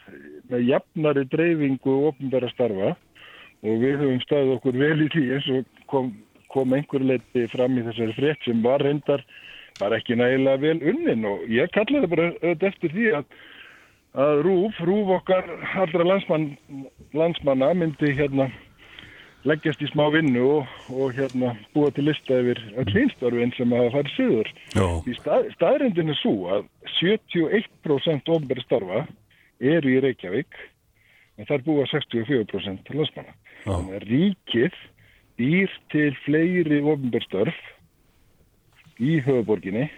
með 0.51 0.67
jafnari 0.69 1.23
dreifingu 1.31 1.95
ofnbæra 2.09 2.51
starfa. 2.51 2.97
Og 3.63 3.79
við 3.79 4.01
höfum 4.01 4.21
staðið 4.25 4.57
okkur 4.57 4.79
vel 4.81 5.05
í 5.05 5.09
því 5.15 5.23
eins 5.37 5.49
og 5.55 5.83
kom 5.93 6.11
kom 6.53 6.75
einhver 6.77 7.05
leiti 7.05 7.47
fram 7.53 7.79
í 7.79 7.85
þessari 7.87 8.17
frétt 8.19 8.45
sem 8.47 8.61
var 8.65 8.85
reyndar 8.85 9.25
bara 9.81 9.99
ekki 9.99 10.19
nægilega 10.19 10.61
vel 10.61 10.79
unnin. 10.93 11.25
Og 11.29 11.47
ég 11.51 11.73
kallaði 11.77 12.11
bara 12.13 12.29
auðvitað 12.35 12.69
eftir 12.69 12.95
því 12.97 13.07
að, 13.19 13.39
að 14.25 14.43
Rúf, 14.47 14.83
Rúf 14.89 15.15
okkar 15.19 15.49
allra 15.85 16.09
landsmann, 16.11 16.51
landsmanna 17.17 17.73
myndi 17.79 18.13
hérna 18.19 18.51
leggjast 19.49 19.83
í 19.83 19.89
smá 19.91 20.05
vinnu 20.15 20.43
og, 20.59 20.75
og 20.95 21.17
hérna 21.17 21.55
búa 21.75 21.91
til 21.95 22.07
lista 22.09 22.39
yfir 22.39 22.61
klínstörfin 22.91 23.55
sem 23.57 23.75
hafa 23.75 23.95
farið 23.97 24.15
söður. 24.17 24.53
Í 25.09 25.17
stað, 25.19 25.49
staðrindin 25.57 26.13
er 26.15 26.19
svo 26.21 26.35
að 26.57 26.69
71% 27.01 28.31
ofnbæri 28.37 28.65
starfa 28.67 29.05
eru 29.63 29.97
í 29.97 30.03
Reykjavík 30.05 30.61
en 31.39 31.49
það 31.49 31.57
er 31.57 31.67
búa 31.67 31.89
64% 31.91 32.95
landsmanna. 32.95 33.35
Þannig 33.65 33.99
að 33.99 34.09
ríkið 34.11 34.79
býr 35.41 35.77
til 35.95 36.11
fleiri 36.27 36.81
ofinbjörnstörf 36.83 37.59
í 39.03 39.19
höfuborginni 39.25 39.89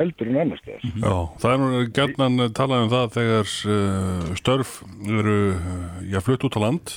heldur 0.00 0.30
en 0.32 0.40
annars 0.42 0.62
þess. 0.64 0.94
Já, 0.98 1.14
það 1.42 1.52
er 1.52 1.62
nú 1.62 1.82
gætnan 1.94 2.44
talað 2.56 2.86
um 2.86 2.92
það 2.92 3.16
þegar 3.16 3.52
uh, 3.76 4.30
störf 4.40 4.74
eru 5.06 5.38
já, 6.10 6.18
flutt 6.24 6.46
út 6.48 6.58
á 6.58 6.60
land 6.64 6.94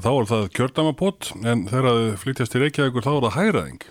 þá 0.00 0.12
er 0.12 0.28
það 0.30 0.46
kjördamapott 0.56 1.32
en 1.42 1.66
þegar 1.68 1.88
það 1.88 2.06
flyttjast 2.22 2.54
til 2.54 2.62
Reykjavíkur 2.62 3.04
þá 3.04 3.12
er 3.12 3.26
það 3.26 3.36
hægraðing. 3.36 3.84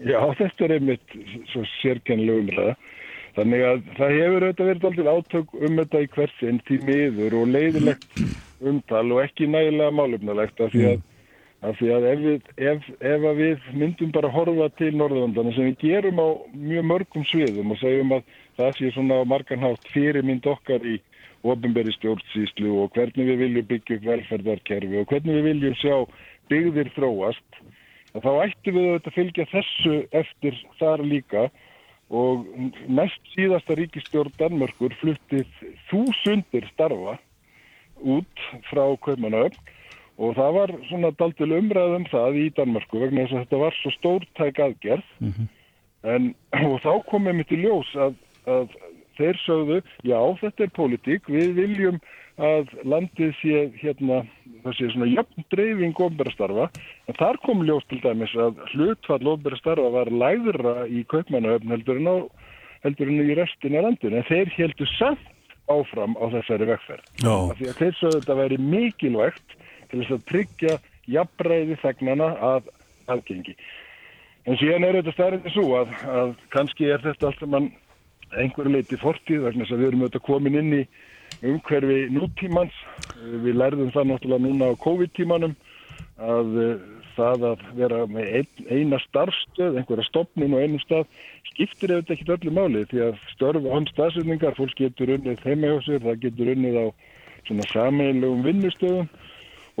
Já, 0.00 0.20
þetta 0.38 0.64
er 0.64 0.74
einmitt 0.78 1.16
svo 1.50 1.64
sérkennileg 1.80 2.44
umræða 2.44 2.76
þannig 3.36 3.64
að 3.66 3.82
það 3.98 4.16
hefur 4.16 4.46
auðvitað 4.46 4.70
verið 4.70 5.10
alltaf 5.10 5.10
átök 5.14 5.52
um 5.60 5.80
þetta 5.80 6.00
í 6.00 6.10
hversin 6.14 6.62
til 6.68 6.80
miður 6.86 7.36
og 7.40 7.52
leiðilegt 7.54 8.22
umtal 8.70 9.06
og 9.14 9.22
ekki 9.24 9.48
nægilega 9.50 9.94
málumnalegt 9.94 10.62
af 10.62 10.72
því 10.74 10.86
að 10.94 11.06
af 11.60 11.76
því 11.76 11.90
að 11.92 12.06
ef 12.08 12.20
við, 12.24 12.46
ef, 12.70 12.86
ef 13.04 13.24
við 13.36 13.64
myndum 13.76 14.12
bara 14.14 14.30
horfa 14.32 14.70
til 14.78 14.94
Norðurlandana 14.96 15.52
sem 15.52 15.68
við 15.68 15.82
gerum 15.82 16.22
á 16.24 16.28
mjög 16.56 16.86
mörgum 16.88 17.26
sviðum 17.28 17.74
og 17.74 17.80
segjum 17.82 18.14
að 18.16 18.30
það 18.56 18.78
sé 18.78 18.92
svona 18.94 19.18
marganhátt 19.28 19.90
fyrirmynd 19.92 20.48
okkar 20.48 20.86
í 20.88 20.96
ofinberi 21.42 21.92
stjórnsýslu 21.96 22.74
og 22.82 22.96
hvernig 22.96 23.28
við 23.30 23.42
viljum 23.44 23.68
byggja 23.70 23.96
upp 23.96 24.08
velferðarkerfi 24.10 25.00
og 25.00 25.12
hvernig 25.12 25.38
við 25.38 25.48
viljum 25.48 25.78
sjá 25.80 25.96
byggðir 26.52 26.92
þróast 26.96 27.60
þá 28.18 28.30
ættum 28.44 28.76
við 28.76 28.92
að 28.98 29.10
fylgja 29.14 29.46
þessu 29.52 29.96
eftir 30.20 30.56
þar 30.80 31.04
líka 31.06 31.48
og 32.10 32.46
næst 32.90 33.22
síðasta 33.36 33.76
ríkistjórn 33.78 34.34
Danmörkur 34.38 34.94
fluttið 34.98 35.46
þúsundir 35.90 36.66
starfa 36.72 37.16
út 38.00 38.46
frá 38.66 38.82
Kaupanöfn 39.04 39.76
og 40.20 40.34
það 40.36 40.56
var 40.56 40.72
svona 40.90 41.12
daldil 41.16 41.52
umræðum 41.56 42.04
það 42.10 42.40
í 42.42 42.46
Danmarku 42.56 43.00
vegna 43.00 43.24
þess 43.24 43.36
að 43.36 43.44
þetta 43.44 43.60
var 43.62 43.78
svo 43.78 43.92
stórtæk 43.96 44.62
aðgerð 44.66 45.12
mm 45.20 45.32
-hmm. 45.36 45.48
en 46.14 46.34
og 46.66 46.80
þá 46.84 46.92
komum 47.08 47.40
við 47.40 47.48
til 47.48 47.60
ljós 47.64 47.94
að, 47.96 48.18
að 48.46 48.74
þeir 49.20 49.40
sögðu, 49.44 49.80
já 50.06 50.18
þetta 50.40 50.66
er 50.66 50.74
pólitík, 50.76 51.30
við 51.30 51.54
viljum 51.58 52.00
að 52.40 52.70
landið 52.88 53.34
sé 53.40 53.64
hérna 53.80 54.22
það 54.64 54.76
sé 54.76 54.88
svona 54.92 55.08
jöfn 55.10 55.46
dreifing 55.52 55.98
ofnbærastarfa 56.06 56.68
en 57.08 57.18
þar 57.18 57.38
kom 57.44 57.64
ljós 57.68 57.84
til 57.90 58.00
dæmis 58.04 58.32
að 58.36 58.60
hlutfall 58.72 59.34
ofnbærastarfa 59.34 59.90
var 59.92 60.12
læðra 60.12 60.86
í 60.88 61.04
kaupmannahöfn 61.12 61.74
heldur 61.74 62.00
en 62.00 62.08
á 62.08 62.16
heldur 62.84 63.12
en 63.12 63.28
í 63.28 63.36
restin 63.36 63.76
af 63.76 63.86
landinu 63.88 64.20
en 64.20 64.28
þeir 64.28 64.52
heldur 64.56 64.90
samt 64.96 65.28
áfram 65.70 66.16
á 66.18 66.24
þessari 66.34 66.66
vegferð. 66.70 67.04
Því 67.20 67.68
að 67.70 67.78
þeir 67.78 67.98
sögðu 67.98 68.20
þetta 68.20 68.38
væri 68.40 68.58
mikilvægt 68.72 69.54
til 69.90 70.00
þess 70.00 70.14
að 70.16 70.24
tryggja 70.30 70.78
jafnræði 71.10 71.76
þegnana 71.82 72.30
að 72.50 72.72
aðgengi. 73.10 73.54
En 74.48 74.58
síðan 74.58 74.86
er 74.88 74.98
þetta 74.98 75.14
stærðið 75.14 75.54
svo 75.54 75.66
að, 75.78 75.94
að 76.10 76.34
kannski 76.54 76.90
er 76.90 77.04
þetta 77.04 77.28
allt 77.28 77.42
sem 77.42 77.52
mann 77.52 77.70
einhverju 78.38 78.74
leiti 78.74 78.98
fortíð 79.00 79.46
vegna 79.48 79.64
þess 79.64 79.74
að 79.74 79.82
við 79.82 79.88
erum 79.90 80.04
auðvitað 80.04 80.26
komin 80.28 80.60
inn 80.60 80.76
í 80.78 80.82
umhverfi 81.50 81.98
nútímans. 82.14 82.78
Við 83.18 83.58
lærðum 83.58 83.92
það 83.94 84.10
náttúrulega 84.10 84.46
núna 84.46 84.70
á 84.70 84.82
COVID-tímanum 84.84 85.54
að 86.20 86.58
eh, 86.60 86.88
það 87.16 87.46
að 87.50 87.64
vera 87.78 88.00
með 88.10 88.34
ein, 88.38 88.50
eina 88.68 89.00
starfstöð, 89.06 89.78
einhverja 89.80 90.06
stopnum 90.08 90.56
og 90.56 90.64
einum 90.64 90.82
stað 90.82 91.08
skiptir 91.50 91.94
auðvitað 91.94 92.16
ekkit 92.16 92.34
öllu 92.36 92.54
máli 92.56 92.84
því 92.90 93.02
að 93.08 93.24
störf 93.32 93.64
og 93.64 93.74
hans 93.74 93.92
staðsynningar, 93.94 94.56
fólk 94.58 94.76
getur 94.78 95.14
unnið 95.16 95.42
sér, 95.86 96.04
það 96.04 96.22
getur 96.24 96.52
unnið 96.54 96.78
á 96.80 96.86
svona 97.48 97.66
sameiglegum 97.72 98.44
vinnustöðum 98.46 99.10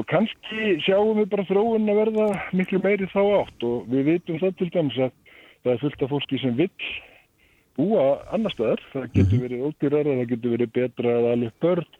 og 0.00 0.08
kannski 0.08 0.78
sjáum 0.84 1.20
við 1.20 1.30
bara 1.34 1.46
þróun 1.48 1.90
að 1.92 2.00
verða 2.00 2.26
miklu 2.56 2.80
meiri 2.82 3.08
þá 3.12 3.20
átt 3.42 3.66
og 3.68 3.88
við 3.92 4.06
vitum 4.14 4.40
það 4.40 4.56
til 4.58 4.70
dæmis 4.74 5.00
að 5.06 5.14
það 5.62 5.72
er 5.72 5.82
fullt 5.84 6.04
af 6.04 6.12
fólki 6.14 6.40
sem 6.40 6.56
vill 6.56 6.90
búa 7.78 8.04
annar 8.34 8.54
staðar, 8.54 8.82
það 8.92 9.08
getur 9.14 9.36
mhm. 9.36 9.42
verið 9.46 9.66
ódýrar 9.68 10.10
það 10.10 10.30
getur 10.34 10.56
verið 10.56 10.72
betra 10.78 11.16
að 11.18 11.32
alveg 11.34 11.58
börn 11.64 11.90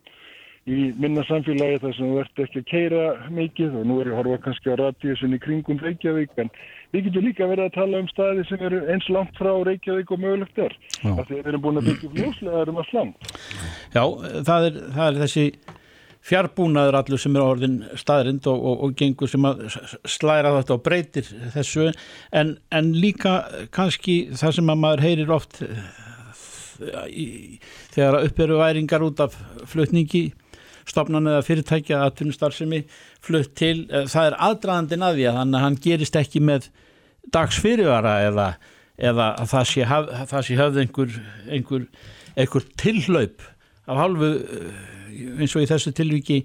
í 0.69 0.91
minna 1.01 1.23
samfélagi 1.25 1.81
þar 1.81 1.95
sem 1.97 2.11
þú 2.11 2.19
ert 2.21 2.43
ekki 2.45 2.61
að 2.61 2.69
keira 2.69 3.05
mikið 3.33 3.79
og 3.81 3.87
nú 3.89 3.97
er 4.01 4.11
ég 4.11 4.15
að 4.15 4.21
horfa 4.21 4.43
kannski 4.45 4.75
á 4.77 4.81
radíusin 4.81 5.35
í 5.37 5.41
kringum 5.41 5.81
Reykjavík 5.81 6.37
en 6.43 6.51
við 6.93 7.09
getum 7.09 7.27
líka 7.27 7.49
verið 7.49 7.71
að 7.71 7.77
tala 7.79 8.03
um 8.03 8.11
staði 8.11 8.45
sem 8.49 8.65
eru 8.69 8.81
eins 8.93 9.09
langt 9.15 9.41
frá 9.41 9.51
Reykjavík 9.67 10.13
og 10.13 10.21
mögulegt 10.21 10.61
er. 10.61 10.77
Það 11.01 11.23
er 11.25 11.31
við 11.33 11.51
erum 11.53 11.65
búin 11.65 11.81
að 11.81 11.89
byggja 11.89 12.13
fljóslega 12.15 12.65
um 12.75 12.83
að 12.83 12.91
slangt. 12.91 13.33
Já, 13.97 14.05
það 14.51 14.69
er, 14.69 14.81
það 14.99 15.07
er 15.07 15.21
þessi 15.25 15.47
fjárbúnaður 16.31 17.01
allur 17.01 17.21
sem 17.21 17.37
er 17.37 17.45
orðin 17.45 17.79
staðrind 17.99 18.47
og, 18.51 18.61
og, 18.61 18.85
og 18.87 18.99
gengur 18.99 19.31
sem 19.31 19.47
að 19.49 19.65
slæra 20.09 20.55
þetta 20.61 20.77
og 20.77 20.85
breytir 20.87 21.31
þessu. 21.55 21.89
En, 22.33 22.55
en 22.71 22.93
líka 22.95 23.41
kannski 23.75 24.21
það 24.39 24.61
sem 24.61 24.71
að 24.71 24.85
maður 24.85 25.05
heyrir 25.07 25.35
oft 25.35 25.63
eh, 25.67 25.81
í, 27.11 27.27
þegar 27.95 28.21
upperu 28.29 28.61
væringar 28.61 29.07
út 29.07 29.25
af 29.27 29.35
flutningi 29.71 30.29
stopnan 30.91 31.29
eða 31.31 31.45
fyrirtækja 31.47 32.03
að 32.05 32.15
tunnustarfsemi 32.21 32.85
flutt 33.23 33.55
til, 33.59 33.87
eh, 33.91 34.07
það 34.11 34.31
er 34.31 34.39
aðdraðandin 34.49 35.07
að 35.07 35.19
því 35.19 35.27
að 35.31 35.41
að 35.43 35.65
hann 35.65 35.81
gerist 35.83 36.19
ekki 36.19 36.43
með 36.45 36.71
dagsfyrirvara 37.35 38.15
eða, 38.29 38.47
eða 38.99 39.29
að 39.43 39.53
það 39.53 39.69
sé, 39.73 39.85
haf, 39.91 40.15
það 40.31 40.47
sé 40.47 40.61
höfð 40.61 40.81
einhver, 40.85 41.21
einhver, 41.59 41.87
einhver 42.37 42.71
tillaup 42.81 43.45
af 43.91 44.03
halvu 44.05 44.33
eh, 44.39 45.00
eins 45.39 45.55
og 45.57 45.65
í 45.65 45.71
þessu 45.71 45.93
tilviki 45.97 46.41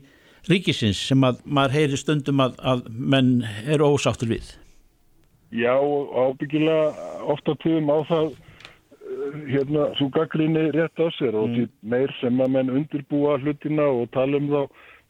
ríkisins 0.50 1.00
sem 1.10 1.24
að 1.26 1.42
maður 1.46 1.78
heyri 1.80 2.00
stundum 2.00 2.44
að, 2.44 2.58
að 2.62 2.86
menn 2.90 3.32
eru 3.66 3.96
ósáttur 3.96 4.32
við? 4.36 4.52
Já, 5.56 5.76
ábyggilega 5.78 7.22
ofta 7.32 7.56
tíðum 7.64 7.92
á 7.94 7.98
það 8.10 8.28
eh, 8.34 9.38
hérna, 9.54 9.88
svo 10.00 10.10
gaggrinni 10.14 10.68
rétt 10.76 11.00
á 11.00 11.08
sér 11.18 11.38
og 11.40 11.54
því 11.54 11.68
meir 11.94 12.14
sem 12.20 12.42
að 12.44 12.54
menn 12.58 12.74
undirbúa 12.82 13.38
hlutina 13.44 13.88
og 13.88 14.10
tala 14.16 14.42
um 14.42 14.52
þá 14.52 14.62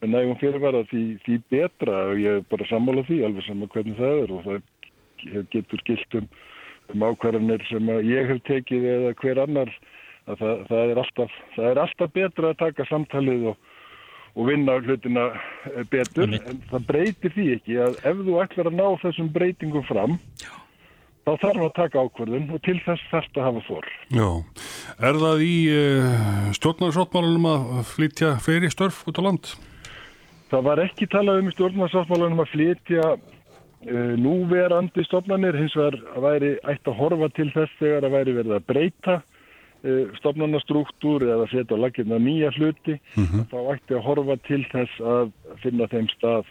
með 0.02 0.12
nægum 0.12 0.40
fyrirvara 0.42 0.84
því, 0.90 1.04
því 1.24 1.38
betra 1.52 2.00
og 2.12 2.20
ég 2.20 2.40
er 2.40 2.48
bara 2.52 2.68
sammála 2.70 3.04
því 3.08 3.22
alveg 3.26 3.46
saman 3.46 3.72
hvernig 3.72 4.00
það 4.00 4.22
er 4.22 4.34
og 4.36 4.48
það 4.48 5.44
getur 5.54 5.84
gilt 5.88 6.18
um, 6.20 6.26
um 6.92 7.04
ákvarðanir 7.08 7.64
sem 7.70 7.92
að 7.92 8.10
ég 8.12 8.30
hef 8.30 8.42
tekið 8.48 8.88
eða 8.92 9.14
hver 9.22 9.40
annar 9.46 9.72
það, 10.34 10.52
það, 10.68 10.82
er 10.82 11.00
alltaf, 11.02 11.40
það 11.54 11.70
er 11.70 11.80
alltaf 11.82 12.12
betra 12.14 12.52
að 12.52 12.60
taka 12.62 12.86
samtalið 12.90 13.48
og, 13.52 13.72
og 14.34 14.48
vinna 14.50 14.78
hlutina 14.82 15.26
eh, 15.70 15.82
betur 15.92 16.36
en 16.36 16.62
það 16.70 16.86
breytir 16.90 17.34
því 17.36 17.48
ekki 17.56 17.80
að 17.84 17.98
ef 18.02 18.22
þú 18.28 18.38
ætlar 18.42 18.70
að 18.70 18.78
ná 18.80 18.86
þessum 19.04 19.30
breytingum 19.36 19.86
fram 19.86 20.16
Já. 20.42 20.50
þá 21.28 21.32
þarf 21.44 21.62
að 21.68 21.76
taka 21.78 22.02
ákvarðun 22.08 22.50
og 22.56 22.64
til 22.66 22.76
þess 22.86 23.06
þarf 23.12 23.30
að 23.38 23.48
hafa 23.48 23.64
þor. 23.68 23.88
Já, 24.18 24.28
er 25.10 25.22
það 25.22 25.46
í 25.46 25.54
uh, 25.76 26.50
stjórnarsáttmálunum 26.58 27.48
að 27.52 27.80
flytja 27.94 28.34
fleiri 28.42 28.72
störf 28.74 29.04
út 29.06 29.22
á 29.22 29.26
land? 29.28 29.54
Það 30.50 30.68
var 30.68 30.84
ekki 30.84 31.08
talað 31.10 31.40
um 31.40 31.48
í 31.50 31.54
stjórnarsáttmálunum 31.56 32.42
að 32.44 32.52
flytja 32.52 33.06
uh, 33.14 34.12
núverandi 34.18 35.06
stofnanir, 35.06 35.58
hins 35.58 35.74
vegar 35.78 35.96
að 36.14 36.28
væri 36.28 36.52
ætti 36.66 36.92
að 36.92 37.00
horfa 37.00 37.32
til 37.38 37.48
þess 37.54 37.80
þegar 37.80 38.06
að 38.06 38.14
væri 38.18 38.36
verið 38.36 38.58
að 38.58 38.68
breyta 38.70 39.16
uh, 39.84 40.14
stofnanastruktúr 40.20 41.26
eða 41.26 41.48
setja 41.52 41.76
á 41.76 41.82
lakirna 41.84 42.20
nýja 42.22 42.52
hluti, 42.56 42.96
mm 43.16 43.26
-hmm. 43.26 43.44
þá 43.52 43.58
ætti 43.74 43.98
að 43.98 44.06
horfa 44.08 44.36
til 44.48 44.62
þess 44.72 45.00
að 45.00 45.32
finna 45.62 45.90
þeim 45.92 46.08
stað 46.14 46.44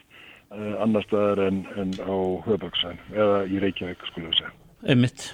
uh, 0.52 0.84
annar 0.84 1.04
staðar 1.08 1.48
en, 1.48 1.66
en 1.78 1.92
á 2.06 2.16
höfböksan 2.46 3.02
eða 3.14 3.46
í 3.46 3.60
Reykjavík 3.60 4.08
skulle 4.12 4.30
við 4.30 4.40
segja. 4.44 4.54
Emmitt, 4.86 5.34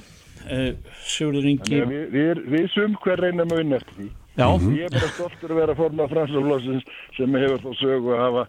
Sigurður 1.06 1.46
Ingi... 1.46 1.86
Við, 1.86 2.10
við, 2.12 2.44
við 2.50 2.68
sum 2.74 2.96
hver 3.04 3.20
reynum 3.20 3.52
að 3.52 3.62
vinna 3.62 3.76
eftir 3.82 3.96
því. 4.00 4.10
Já. 4.40 4.48
Ég 4.72 4.88
er 4.88 4.94
bara 4.96 5.12
stoltur 5.12 5.52
að 5.52 5.60
vera 5.60 5.74
að 5.76 5.82
forma 5.82 6.08
fransaflósins 6.12 6.86
sem 7.18 7.34
hefur 7.36 7.64
þá 7.66 7.72
sögu 7.82 8.14
að 8.16 8.22
hafa, 8.24 8.44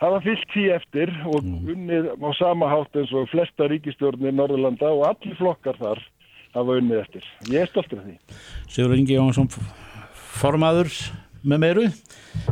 hafa 0.00 0.20
fyllt 0.24 0.54
því 0.54 0.64
eftir 0.72 1.12
og 1.28 1.42
mm. 1.44 1.58
unnið 1.74 2.08
á 2.16 2.30
sama 2.38 2.70
hátt 2.72 2.96
eins 2.96 3.12
og 3.12 3.28
flesta 3.28 3.68
ríkistjórnir 3.68 4.32
Norðurlanda 4.38 4.92
og 4.96 5.04
allir 5.10 5.36
flokkar 5.40 5.76
þar 5.82 6.00
hafa 6.58 6.78
unnið 6.82 7.02
eftir. 7.02 7.26
Ég 7.48 7.64
er 7.64 7.72
stoltur 7.72 8.02
af 8.02 8.06
því. 8.06 8.38
Sigur 8.68 8.94
Ingi 8.96 9.18
Jónsson, 9.18 9.50
formaður 10.38 10.92
með 11.48 11.62
meiru 11.64 11.88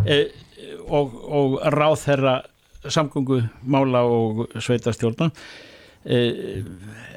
eh, 0.07 0.27
og, 0.87 1.15
og 1.27 1.57
ráð 1.75 1.97
þeirra 2.05 2.37
samgöngu 2.87 3.41
mála 3.67 4.05
og 4.07 4.45
sveitastjórna. 4.63 5.31
Eh, 6.07 6.63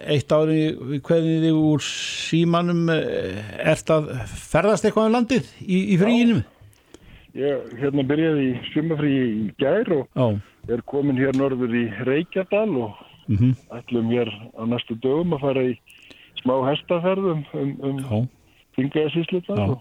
eitt 0.10 0.32
ári 0.34 0.72
hvernig 1.06 1.44
þið 1.44 1.58
úr 1.58 1.84
símanum 1.86 2.88
ert 2.90 3.92
að 3.94 4.16
ferðast 4.50 4.88
eitthvað 4.88 5.06
á 5.06 5.10
um 5.10 5.18
landið 5.20 5.52
í, 5.62 5.84
í 5.94 6.00
fríinum? 6.02 6.42
Ég 7.38 7.76
hérna 7.78 8.04
byrjaði 8.10 8.48
í 8.48 8.54
sumafríi 8.74 9.26
í 9.30 9.44
gær 9.62 9.92
og 9.94 10.08
Já. 10.18 10.42
er 10.74 10.82
komin 10.90 11.20
hér 11.20 11.38
norður 11.38 11.76
í 11.78 11.86
Reykjadal 12.08 12.72
og 12.82 12.98
mm 13.30 13.38
-hmm. 13.38 13.54
ætlum 13.78 14.10
hér 14.10 14.30
á 14.58 14.64
næstu 14.66 14.96
dögum 14.96 15.34
að 15.34 15.42
fara 15.42 15.64
í 15.64 15.78
smá 16.42 16.56
hestaferðum 16.70 17.46
um, 17.54 17.76
um 17.90 18.28
þingaðsíslutar 18.78 19.64
og 19.68 19.78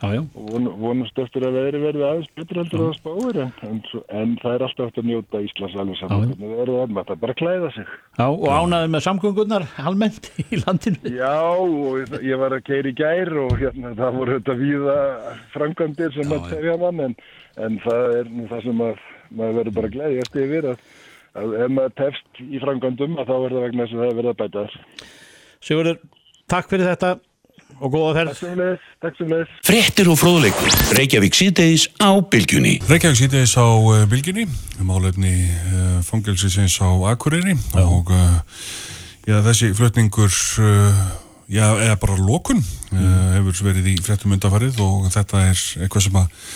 Já, 0.00 0.14
já. 0.14 0.22
Von, 0.32 0.64
vonast 0.80 1.18
eftir 1.20 1.44
að 1.44 1.58
veðri 1.58 1.80
verði 1.82 2.04
aðeins 2.06 2.28
betur 2.32 2.58
heldur 2.62 2.82
að 2.86 2.94
spáir 2.96 3.38
en, 3.42 3.50
en, 3.66 3.80
en 4.16 4.30
það 4.40 4.54
er 4.54 4.62
alltaf 4.64 4.86
eftir 4.86 5.04
að 5.04 5.10
njóta 5.10 5.42
Íslands 5.44 5.76
alveg 5.82 5.98
saman 6.00 6.32
það 6.40 6.62
er 6.62 6.72
það 6.72 7.10
bara 7.10 7.34
að 7.34 7.40
klæða 7.42 7.72
sig. 7.74 7.90
Já 8.16 8.24
og 8.30 8.46
ánaður 8.48 8.94
með 8.94 9.04
samgöngunar 9.04 9.66
almennt 9.84 10.30
í 10.46 10.62
landinu. 10.62 11.12
Já 11.18 11.36
og 11.52 12.16
ég 12.24 12.40
var 12.40 12.56
að 12.56 12.64
keira 12.70 12.88
í 12.88 12.96
gær 12.96 13.32
og 13.44 13.54
hérna 13.60 13.92
það 14.00 14.18
voru 14.22 14.38
þetta 14.38 14.58
víða 14.62 14.98
frangandir 15.52 16.16
sem 16.16 16.32
já, 16.32 16.38
að 16.38 16.50
tegja 16.54 16.80
mann 16.80 17.06
en, 17.10 17.20
en 17.60 17.80
það 17.84 18.18
er 18.22 18.34
nú 18.38 18.48
það 18.48 18.66
sem 18.70 18.84
að 18.88 19.06
maður 19.28 19.58
verður 19.60 19.80
bara 19.82 19.92
að 19.92 19.96
glæðjast 19.98 20.44
yfir 20.46 20.72
að, 20.72 20.84
að 21.44 21.58
ef 21.60 21.74
maður 21.76 21.98
tefst 22.00 22.46
í 22.48 22.64
frangandum 22.64 23.20
að 23.20 23.28
þá 23.28 23.36
verður 23.36 23.58
það 23.58 23.68
vegna 23.68 23.84
þess 23.84 23.98
að 24.00 24.06
það 24.06 24.20
verður 24.22 24.32
að 24.32 24.44
bæta 24.46 25.18
Sigurður, 25.60 25.98
takk 26.48 26.70
fyrir 26.70 26.88
þetta 26.88 27.18
og 27.80 27.92
góða 27.92 28.12
ferð. 28.16 28.30
Takk 28.30 28.40
sem 28.40 28.60
leðis, 28.60 28.84
takk 29.04 29.18
sem 29.18 29.30
leðis. 29.30 29.56
Frettir 29.68 30.10
og 30.12 30.18
fróðleikur, 30.20 30.76
Reykjavík 30.96 31.36
síðdeis 31.36 31.86
á 32.00 32.10
Bilgjunni. 32.32 32.78
Reykjavík 32.88 33.18
síðdeis 33.20 33.52
á 33.60 33.68
uh, 33.68 34.04
Bilgjunni, 34.08 34.46
málefni 34.88 35.34
uh, 35.50 35.98
fangelsisins 36.06 36.78
á 36.80 36.88
Akureyri 37.12 37.56
já. 37.56 37.82
og 37.84 38.12
uh, 38.12 38.40
já, 39.28 39.36
þessi 39.44 39.72
flutningur, 39.76 40.32
já, 41.52 41.66
eða 41.76 42.00
bara 42.00 42.16
lókun, 42.16 42.64
mm. 42.92 43.14
hefur 43.36 43.64
verið 43.70 43.92
í 43.92 43.98
frettum 44.04 44.32
undafarið 44.36 44.80
og 44.84 45.10
þetta 45.12 45.44
er 45.50 45.64
eitthvað 45.84 46.08
sem 46.08 46.20
að 46.22 46.50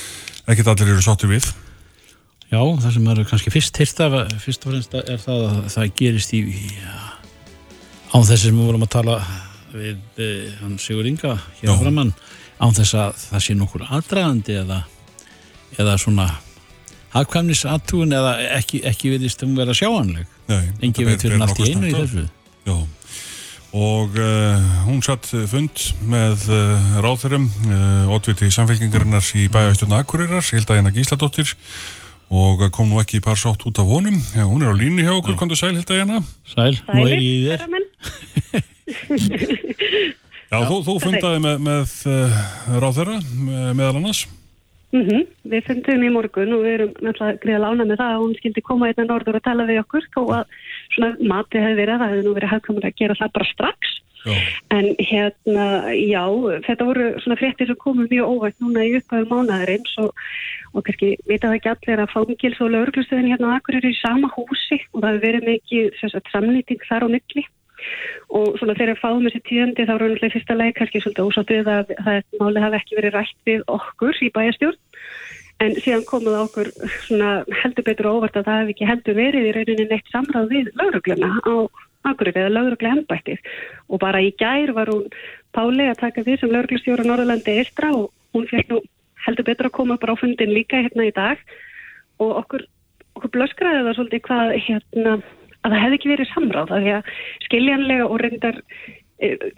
ekkert 0.48 0.72
allir 0.72 0.96
eru 0.96 1.04
sáttir 1.04 1.32
við. 1.32 1.52
Já, 2.48 2.60
það 2.60 2.90
sem 2.96 3.12
eru 3.12 3.24
kannski 3.28 3.52
fyrst 3.52 3.80
hýrta, 3.80 4.08
fyrst 4.40 4.64
og 4.64 4.72
fremst 4.72 5.00
er 5.00 5.20
það 5.20 5.48
að 5.48 5.64
það 5.74 5.94
gerist 5.98 6.34
í, 6.36 6.42
á 8.14 8.18
þessi 8.22 8.48
sem 8.48 8.56
við 8.58 8.70
vorum 8.70 8.86
að 8.86 8.94
tala 8.94 9.18
við 9.74 10.22
eh, 10.22 10.54
hann 10.62 10.78
Sigur 10.78 11.06
Inga 11.10 11.34
hér 11.60 11.76
framann 11.80 12.14
án 12.62 12.74
þess 12.76 12.94
að 12.94 13.22
það 13.26 13.44
sé 13.46 13.56
nokkur 13.58 13.86
aðdragandi 13.90 14.58
eða, 14.62 14.80
eða 15.74 15.96
svona 16.00 16.28
hafkvæmnisattúin 17.14 18.14
eða 18.14 18.36
ekki, 18.58 18.82
ekki 18.86 19.14
viðist 19.14 19.42
um 19.46 19.54
vera 19.58 19.74
sjáanleg. 19.76 20.26
Engi 20.82 21.06
veit 21.06 21.22
fyrir 21.22 21.42
allt 21.42 21.60
í 21.62 21.70
einu 21.70 21.90
í 21.90 21.94
þessu. 21.94 22.26
Já. 22.66 22.76
Og 23.74 24.14
uh, 24.22 24.64
hún 24.86 25.00
satt 25.02 25.26
fund 25.50 25.82
með 26.06 26.46
uh, 26.54 26.88
ráðurum 27.02 27.48
uh, 27.66 28.14
ótviti 28.14 28.50
samfélkingarinnar 28.54 29.26
í 29.34 29.48
bæjaustjórna 29.50 30.02
Akureyrar, 30.04 30.46
Hilda 30.46 30.78
Jana 30.78 30.94
Gísladóttir. 30.94 31.54
Og 32.34 32.62
kom 32.74 32.88
nú 32.90 32.98
ekki 33.02 33.18
í 33.20 33.22
par 33.22 33.38
sátt 33.38 33.66
út 33.68 33.78
af 33.78 33.90
honum. 33.90 34.16
Já, 34.34 34.46
hún 34.46 34.62
er 34.62 34.70
á 34.70 34.78
línu 34.78 35.02
hjá 35.02 35.12
okkur, 35.14 35.36
kom 35.38 35.50
þú 35.50 35.58
sæl 35.58 35.74
Hilda 35.74 35.98
Jana 36.00 36.22
Sæl, 36.50 36.78
nú 36.88 37.04
er 37.04 37.18
ég 37.18 37.26
í 37.26 37.34
þér 37.50 37.66
Já, 40.54 40.58
þú, 40.68 40.76
þú 40.86 40.94
fundaði 41.02 41.42
með, 41.42 41.60
með 41.66 41.92
uh, 42.10 42.40
ráðherra 42.82 43.18
meðal 43.74 43.96
annars 43.98 44.24
mm 44.94 45.02
-hmm. 45.08 45.26
Við 45.52 45.66
fundum 45.66 46.04
í 46.04 46.10
morgun 46.14 46.54
og 46.54 46.64
við 46.64 46.74
erum 46.76 46.92
náttúrulega 47.00 47.42
greiða 47.42 47.64
lána 47.64 47.84
með 47.84 48.00
það 48.02 48.12
að 48.12 48.22
hún 48.22 48.36
skildi 48.38 48.62
koma 48.68 48.86
hérna 48.88 49.04
norður 49.08 49.38
og 49.38 49.46
tala 49.48 49.68
við 49.70 49.82
okkur 49.82 50.04
og 50.22 50.30
að 50.38 50.44
svona 50.94 51.10
matið 51.32 51.64
hefði 51.64 51.80
verið 51.80 51.98
það 52.00 52.10
hefði 52.10 52.24
nú 52.24 52.34
verið 52.34 52.52
hafðkomur 52.52 52.86
að 52.88 52.98
gera 53.00 53.18
það 53.20 53.34
bara 53.34 53.52
strax 53.52 53.78
já. 54.24 54.34
en 54.70 54.86
hérna, 54.98 55.66
já 55.92 56.24
þetta 56.66 56.88
voru 56.88 57.04
svona 57.22 57.40
fréttir 57.40 57.66
sem 57.66 57.76
komum 57.84 58.06
mjög 58.10 58.30
óvægt 58.32 58.60
núna 58.60 58.84
í 58.84 58.94
upphæðu 58.98 59.26
mánaðarins 59.32 59.92
og, 60.04 60.10
og 60.74 60.84
kannski 60.86 61.16
vita 61.26 61.48
það 61.48 61.58
ekki 61.58 61.72
allir 61.72 62.04
að 62.04 62.14
fangils 62.14 62.60
og 62.60 62.72
lauruglustöðin 62.74 63.30
hérna 63.32 63.52
á 63.52 63.56
akkur 63.58 63.78
eru 63.80 63.90
í 63.90 64.00
sama 64.00 64.28
húsi 64.36 64.78
og 64.92 65.02
það 65.02 65.10
hefur 65.10 65.26
verið 65.26 65.50
mikið 65.50 65.84
samnýting 66.32 66.88
þar 66.88 67.06
á 67.06 67.08
nykli 67.14 67.44
og 68.34 68.58
svona 68.58 68.76
þegar 68.78 69.00
fáum 69.02 69.22
þessi 69.26 69.42
tíðandi 69.48 69.86
þá 69.86 69.94
er 69.94 70.04
það 70.22 70.34
fyrsta 70.36 70.58
leið 70.58 70.74
kannski 70.78 71.04
svolítið 71.04 71.28
ósáttuð 71.28 71.70
að 71.74 71.94
það 72.00 72.20
málið 72.40 72.66
hafi 72.66 72.80
ekki 72.80 72.98
verið 73.00 73.16
rætt 73.18 73.38
við 73.50 73.64
okkur 73.76 74.20
í 74.20 74.32
bæjastjórn 74.34 74.80
en 75.64 75.78
síðan 75.78 76.08
komuð 76.08 76.40
okkur 76.40 76.72
heldur 77.62 77.86
betur 77.86 78.10
óvart 78.10 78.36
að 78.36 78.48
það 78.48 78.60
hefði 78.60 78.76
ekki 78.76 78.90
heldur 78.90 79.18
verið 79.20 79.48
í 79.48 79.54
rauninni 79.56 79.88
neitt 79.90 80.12
samráð 80.12 80.52
við 80.52 80.70
laurugluna 80.80 81.32
á 81.44 81.54
Akureyri 82.04 82.42
eða 82.42 82.52
laurugla 82.52 82.90
ennbættið 82.98 83.46
og 83.88 84.00
bara 84.02 84.20
í 84.20 84.34
gær 84.36 84.74
var 84.76 84.90
hún 84.92 85.06
Páli 85.54 85.86
að 85.86 86.00
taka 86.00 86.24
því 86.26 86.34
sem 86.40 86.50
lauruglustjóra 86.50 87.06
Norðalandi 87.06 87.54
Eistra 87.60 87.92
og 87.94 88.10
hún 88.34 88.48
fyrir 88.50 88.66
nú 88.72 88.80
heldur 89.24 89.46
betur 89.46 89.68
að 89.68 89.76
koma 89.76 89.96
bara 90.02 90.16
á 90.18 90.20
fundin 90.20 90.50
líka 90.50 90.80
hérna 90.82 91.06
í 91.06 91.12
dag. 91.14 91.38
Og 92.18 92.32
okkur, 92.40 92.64
okkur 93.14 93.32
blöskraði 93.36 93.84
það 93.86 93.98
svolítið 93.98 94.24
hvað 94.26 94.54
hérna 94.66 95.12
að 95.64 95.72
það 95.72 95.82
hefði 95.84 95.98
ekki 95.98 96.12
verið 96.12 96.30
samráð 96.32 96.74
af 96.76 96.84
því 96.84 96.94
að 96.98 97.10
skiljanlega 97.46 98.06
og 98.06 98.20
reyndar 98.22 98.60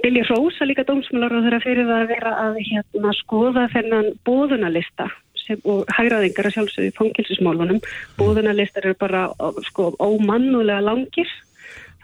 vilja 0.05 0.23
e, 0.23 0.29
rosa 0.31 0.67
líka 0.69 0.85
dómsmálar 0.87 1.35
og 1.35 1.47
þeirra 1.47 1.63
fyrir 1.65 1.89
það 1.89 2.03
að 2.03 2.11
vera 2.13 2.35
að 2.43 2.59
hérna, 2.69 3.15
skoða 3.21 3.65
þennan 3.73 4.11
bóðunalista 4.29 5.09
sem, 5.47 5.63
og 5.65 5.89
hægraðingar 5.97 6.49
að 6.51 6.57
sjálfsögðu 6.59 6.95
fangilsismálunum 6.99 7.81
bóðunalistar 8.21 8.87
eru 8.87 8.99
bara 9.01 9.27
sko, 9.71 9.91
ómannulega 9.99 10.85
langir 10.85 11.31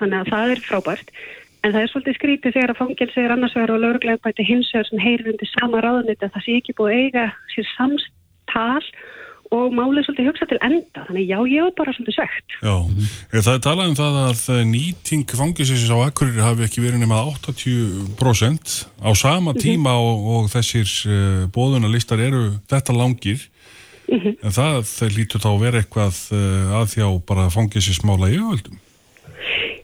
þannig 0.00 0.18
að 0.22 0.32
það 0.32 0.54
er 0.54 0.66
frábært. 0.66 1.14
En 1.62 1.70
það 1.70 1.82
er 1.84 1.90
svolítið 1.92 2.16
skrítið 2.18 2.54
þegar 2.56 2.72
að 2.72 2.80
fangilsi 2.80 3.22
er 3.22 3.34
annars 3.36 3.54
vegar 3.54 3.74
og 3.76 3.82
lögurlega 3.84 4.22
bæti 4.24 4.46
hins 4.48 4.70
vegar 4.74 4.88
sem 4.88 5.02
heyrir 5.02 5.30
undir 5.30 5.50
sama 5.52 5.82
ráðanit 5.84 6.24
að 6.24 6.32
það 6.34 6.46
sé 6.46 6.56
ekki 6.58 6.78
búið 6.80 6.96
eiga 6.98 7.26
sér 7.54 7.68
samstal 7.76 8.82
og 9.52 9.74
málið 9.76 10.06
svolítið 10.06 10.28
hugsa 10.30 10.48
til 10.50 10.60
enda 10.64 11.04
þannig 11.08 11.28
já, 11.28 11.38
ég 11.52 11.66
var 11.66 11.74
bara 11.80 11.94
svolítið 11.96 12.18
sögt 12.18 12.56
Já, 12.62 12.76
það 13.36 13.54
er 13.54 13.62
talað 13.68 13.90
um 13.90 13.98
það 14.00 14.18
að 14.22 14.42
nýting 14.72 15.36
fangisins 15.42 15.92
á 15.92 15.98
Akureyri 16.06 16.44
hafi 16.44 16.66
ekki 16.66 16.84
verið 16.84 17.04
nema 17.04 17.22
80% 17.28 18.76
á 19.04 19.10
sama 19.14 19.52
mhm. 19.52 19.60
tíma 19.60 19.92
mm 19.92 20.00
-hmm. 20.00 20.08
og, 20.08 20.44
og 20.44 20.50
þessir 20.52 20.88
uh, 21.06 21.48
bóðunarlistar 21.52 22.20
eru 22.20 22.44
þetta 22.68 22.96
langir 22.96 23.48
Mm 24.12 24.18
-hmm. 24.18 24.34
En 24.44 24.52
það, 24.58 24.74
það 24.98 25.16
lítur 25.16 25.40
þá 25.40 25.50
að 25.52 25.62
vera 25.64 25.78
eitthvað 25.80 26.16
uh, 26.36 26.72
að 26.78 26.86
þjá 26.94 27.06
bara 27.28 27.44
fangið 27.56 27.84
sér 27.84 27.96
smála 27.96 28.28
yfirvöldum? 28.28 28.76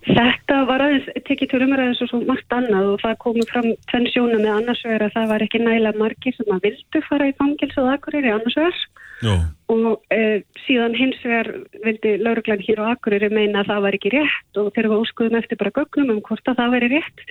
Þetta 0.08 0.56
var 0.68 0.82
aðeins 0.84 1.08
tekið 1.28 1.48
til 1.50 1.62
umræðis 1.64 2.02
og 2.04 2.08
svo 2.10 2.20
margt 2.28 2.52
annað 2.52 2.84
og 2.92 3.00
það 3.04 3.22
komið 3.24 3.50
fram 3.52 3.68
tvenn 3.90 4.08
sjóna 4.12 4.38
með 4.40 4.52
annars 4.58 4.84
vegar 4.84 5.04
að 5.06 5.14
það 5.16 5.26
var 5.32 5.44
ekki 5.44 5.58
næla 5.62 5.92
margir 6.02 6.34
sem 6.36 6.52
að 6.54 6.64
vildu 6.66 7.02
fara 7.08 7.28
í 7.28 7.36
fangilsu 7.40 7.80
og 7.84 7.90
akkurir 7.94 8.28
í 8.28 8.32
annars 8.32 8.56
vegar 8.60 8.78
Jó. 9.18 9.34
og 9.74 10.04
e, 10.14 10.42
síðan 10.62 10.94
hins 10.94 11.18
vegar 11.26 11.48
vildi 11.82 12.12
lauruglan 12.22 12.62
hér 12.62 12.82
og 12.84 12.92
akkurir 12.92 13.24
meina 13.34 13.64
að 13.64 13.72
það 13.72 13.80
var 13.84 13.96
ekki 13.98 14.12
rétt 14.14 14.60
og 14.60 14.68
þegar 14.76 14.90
við 14.92 15.00
óskuðum 15.02 15.38
eftir 15.40 15.58
bara 15.58 15.74
gögnum 15.74 16.12
um 16.14 16.20
hvort 16.28 16.50
að 16.52 16.60
það 16.60 16.76
veri 16.76 16.90
rétt. 16.94 17.24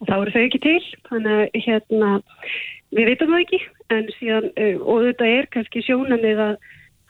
Og 0.00 0.10
þá 0.10 0.14
eru 0.18 0.34
þau 0.34 0.42
ekki 0.42 0.60
til 0.66 0.82
þannig 1.08 1.38
að 1.38 1.64
hérna 1.64 2.10
við 2.96 3.10
veitum 3.12 3.32
það 3.32 3.46
ekki. 3.46 3.62
En 3.90 4.12
síðan 4.18 4.52
e, 4.54 4.68
og 4.76 5.08
þetta 5.08 5.32
er 5.38 5.50
kannski 5.54 5.86
sjónanið 5.86 6.44
að 6.50 6.54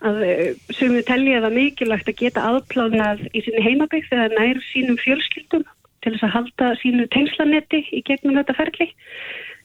að 0.06 0.22
eh, 0.24 0.46
sumið 0.72 1.04
telja 1.08 1.42
það 1.44 1.56
mikilvægt 1.56 2.08
að 2.08 2.18
geta 2.22 2.46
aðplánað 2.48 3.22
í 3.36 3.42
sinni 3.44 3.64
heimabygg 3.64 4.08
þegar 4.08 4.36
nær 4.36 4.60
sínum 4.70 4.98
fjölskyldum 5.00 5.66
til 6.00 6.12
þess 6.14 6.26
að 6.26 6.34
halda 6.36 6.70
sínu 6.80 7.06
tengslanetti 7.12 7.82
í 7.92 8.02
gegnum 8.06 8.38
þetta 8.40 8.56
ferli. 8.56 8.88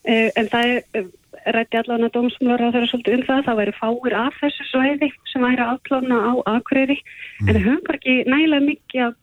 Eh, 0.06 0.30
en 0.36 0.50
það 0.52 0.72
er 0.74 0.82
eh, 1.00 1.08
rætti 1.56 1.80
allan 1.82 2.08
að 2.08 2.16
dómsmjóra 2.16 2.72
þeirra 2.74 2.92
svolítið 2.92 3.18
um 3.20 3.28
það 3.28 3.46
það 3.50 3.60
væri 3.62 3.76
fáir 3.80 4.18
af 4.22 4.40
þessu 4.42 4.66
svæði 4.72 5.12
sem 5.32 5.46
væri 5.46 5.66
aðplána 5.66 6.18
á 6.22 6.34
aðkvæði 6.56 6.98
mm. 6.98 7.48
en 7.48 7.54
það 7.54 7.64
höfum 7.68 7.86
bara 7.88 8.02
ekki 8.02 8.18
nægilega 8.32 8.68
mikið 8.70 9.06
af 9.10 9.16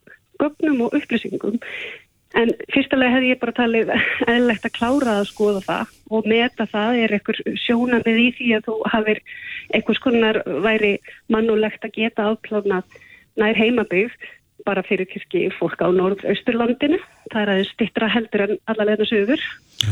gögnum 0.42 0.86
og 0.86 0.96
upplýsingum 0.98 1.60
En 2.38 2.52
fyrstulega 2.72 3.18
hefði 3.18 3.32
ég 3.34 3.40
bara 3.42 3.54
talið 3.56 3.90
eðlegt 4.30 4.64
að 4.64 4.76
klára 4.78 5.16
að 5.20 5.26
skoða 5.28 5.62
það 5.66 5.96
og 6.16 6.28
meta 6.32 6.66
það 6.70 7.00
er 7.02 7.14
einhver 7.16 7.40
sjónamið 7.60 8.20
í 8.22 8.28
því 8.38 8.52
að 8.56 8.68
þú 8.68 8.76
hafið 8.92 9.20
einhvers 9.76 10.00
konar 10.04 10.38
væri 10.64 10.92
mannulegt 11.32 11.84
að 11.84 11.98
geta 11.98 12.30
afplánað 12.32 12.96
nær 13.40 13.58
heimabygg 13.58 14.16
bara 14.64 14.84
fyrir 14.86 15.08
kirkji 15.10 15.48
fólk 15.58 15.80
á 15.82 15.90
norð-austurlandinu. 15.92 17.00
Það 17.32 17.42
er 17.42 17.52
aðeins 17.52 17.72
stittra 17.74 18.08
heldur 18.12 18.44
en 18.46 18.58
allavegna 18.70 19.08
sögur 19.10 19.44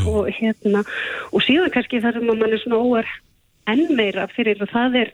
og, 0.07 0.31
hérna, 0.37 0.85
og 1.33 1.45
síðan 1.47 1.73
kannski 1.75 2.03
þar 2.05 2.19
sem 2.19 2.29
mann 2.29 2.47
er 2.47 2.63
svona 2.63 2.81
óar 2.81 3.11
enn 3.71 3.87
meira 3.97 4.27
fyrir 4.35 4.61
og 4.63 4.71
það 4.73 5.03
er 5.05 5.13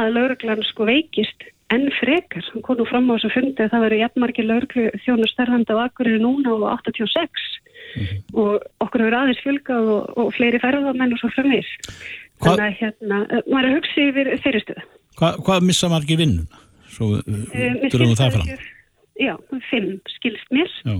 að 0.00 0.14
lauruglan 0.16 0.64
sko 0.66 0.88
veikist 0.88 1.46
enn 1.72 1.86
frekar, 1.96 2.44
hann 2.52 2.62
kom 2.62 2.78
nú 2.78 2.86
fram 2.86 3.08
á 3.10 3.16
þessu 3.16 3.30
fundi 3.34 3.62
að 3.64 3.72
það 3.72 3.84
verið 3.86 4.02
jæfnmarki 4.02 4.44
lauruglu 4.44 4.88
þjónu 5.04 5.28
stærðanda 5.30 5.78
á 5.78 5.84
akkurir 5.86 6.18
núna 6.20 6.54
á 6.54 6.76
86 6.76 7.46
mm 7.94 8.02
-hmm. 8.02 8.18
og 8.34 8.62
okkur 8.80 9.00
hefur 9.00 9.18
aðeins 9.20 9.44
fjölgað 9.44 9.88
og, 9.94 10.18
og 10.18 10.34
fleiri 10.34 10.60
ferðamenn 10.60 11.14
og 11.14 11.18
svo 11.18 11.30
framir 11.36 11.66
þannig 12.42 12.66
að 12.66 12.76
hérna, 12.80 13.16
maður 13.46 13.68
er 13.68 13.76
hugsið 13.78 14.08
yfir 14.10 14.26
fyrirstöðu 14.44 14.84
Hva, 15.18 15.34
Hvað 15.38 15.66
missa 15.68 15.88
margi 15.88 16.16
vinnun? 16.18 16.48
Svo 16.90 17.18
durum 17.22 18.12
við 18.12 18.20
það 18.20 18.36
fram. 18.36 18.52
Já, 19.20 19.34
fimm 19.70 19.90
skilst 20.16 20.54
mér. 20.54 20.70
Já. 20.82 20.96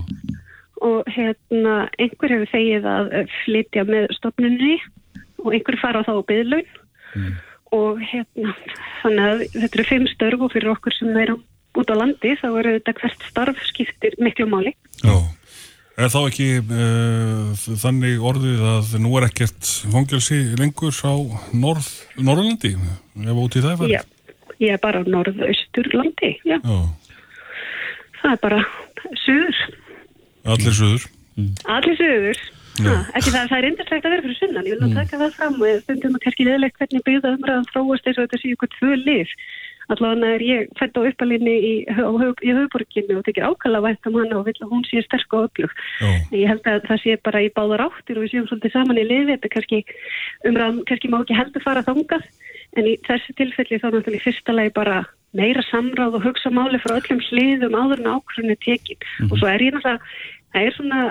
Og 0.83 1.07
hérna 1.15 1.85
einhver 2.01 2.33
hefur 2.35 2.51
þegið 2.51 2.87
að 2.91 3.11
flytja 3.43 3.85
með 3.87 4.09
stofnunni 4.17 4.77
og 5.45 5.53
einhver 5.53 5.77
fara 5.79 6.03
á 6.03 6.07
þá 6.07 6.15
byðlaun 6.27 6.71
mm 7.15 7.35
og 7.75 8.01
hérna, 8.03 8.53
þannig 9.01 9.25
að 9.25 9.43
þetta 9.55 9.77
eru 9.77 9.85
fimm 9.89 10.09
störf 10.11 10.43
og 10.45 10.53
fyrir 10.53 10.73
okkur 10.75 10.95
sem 10.95 11.17
erum 11.21 11.41
út 11.75 11.91
á 11.91 11.95
landi 11.97 12.35
þá 12.39 12.47
eru 12.51 12.75
þetta 12.77 12.95
hvert 13.01 13.25
starf 13.29 13.63
skiptir 13.67 14.15
miklu 14.21 14.47
máli. 14.49 14.71
Já, 15.03 15.15
er 15.99 16.11
þá 16.13 16.19
ekki 16.21 16.49
uh, 16.61 17.65
þannig 17.83 18.23
orðið 18.31 18.65
að 18.71 18.93
nú 19.03 19.15
er 19.19 19.27
ekkert 19.29 19.71
fangilsi 19.91 20.41
lengur 20.59 20.95
á 21.03 21.15
norð, 21.55 21.89
Norrlandi 22.19 22.75
ef 22.75 23.41
út 23.43 23.57
í 23.57 23.65
það 23.65 23.81
fyrir? 23.83 23.97
Já, 23.97 24.37
ég 24.63 24.77
er 24.77 24.83
bara 24.83 25.03
á 25.03 25.09
norðausturlandi, 25.17 26.35
já. 26.47 26.59
já. 26.61 26.77
Það 28.21 28.37
er 28.37 28.43
bara 28.45 28.61
söður. 29.25 29.65
Allir 30.45 30.77
söður? 30.77 31.07
Allir 31.65 31.97
söður. 31.99 32.41
Ha, 32.75 32.95
ekki 33.15 33.31
það, 33.31 33.45
það 33.49 33.57
er 33.57 33.67
yndirslegt 33.69 34.05
að 34.05 34.13
vera 34.13 34.23
fyrir 34.25 34.37
sunnan, 34.39 34.65
ég 34.67 34.75
vil 34.75 34.89
mm. 34.89 34.97
taka 34.97 35.19
það 35.21 35.37
fram 35.37 35.61
og 35.63 35.77
stundum 35.85 36.17
að 36.17 36.23
kannski 36.25 36.47
leðilegt 36.47 36.81
hvernig 36.81 37.05
byggða 37.05 37.31
umræðan 37.37 37.69
þróast 37.69 38.09
eins 38.09 38.17
og 38.19 38.25
þetta 38.25 38.39
séu 38.41 38.51
eitthvað 38.51 38.73
tvö 38.75 38.97
lið. 38.99 39.31
Allavega 39.93 40.29
er 40.33 40.43
ég 40.43 40.69
fætt 40.79 40.97
á 40.97 41.01
uppalinni 41.05 41.53
í, 41.55 41.73
í 41.85 42.53
höfuborginni 42.57 43.15
og 43.15 43.23
tekir 43.27 43.45
ákalla 43.45 43.83
vænt 43.85 44.09
um 44.09 44.17
hana 44.17 44.39
og 44.39 44.47
vil 44.49 44.55
að 44.57 44.71
hún 44.73 44.83
sé 44.89 45.03
sterk 45.05 45.35
og 45.37 45.47
öflug. 45.47 45.75
Oh. 46.03 46.15
Ég 46.33 46.49
held 46.51 46.67
að 46.67 46.87
það 46.89 47.03
sé 47.03 47.17
bara 47.23 47.43
í 47.45 47.51
báðar 47.55 47.85
áttir 47.85 48.17
og 48.17 48.25
við 48.25 48.33
séum 48.33 48.47
svolítið 48.49 48.75
saman 48.75 48.99
í 48.99 49.05
liði, 49.05 49.35
þetta 49.35 49.53
kannski 49.55 49.83
umræðan 50.49 50.81
kannski 50.89 51.13
má 51.13 51.19
ekki 51.21 51.37
heldur 51.37 51.63
fara 51.63 51.85
þangað 51.85 52.25
en 52.75 52.89
í 52.89 52.95
þessu 53.05 53.37
tilfelli 53.37 53.79
þá 53.79 53.87
náttúrulega 53.91 54.19
í 54.19 54.25
fyrsta 54.25 54.55
lagi 54.55 54.73
bara 54.75 55.03
meira 55.35 55.63
samráð 55.67 56.17
og 56.17 56.25
hugsa 56.29 56.51
máli 56.53 56.79
frá 56.81 56.95
öllum 56.97 57.21
sliðum 57.27 57.75
áður 57.75 58.01
en 58.01 58.11
ákvörðinu 58.15 58.55
tekin 58.63 58.97
mm 58.97 59.05
-hmm. 59.05 59.31
og 59.31 59.37
svo 59.39 59.47
er 59.51 59.61
ég 59.61 59.75
náttúrulega 59.75 59.99
það 60.55 60.69
er 60.69 60.75
svona 60.77 61.03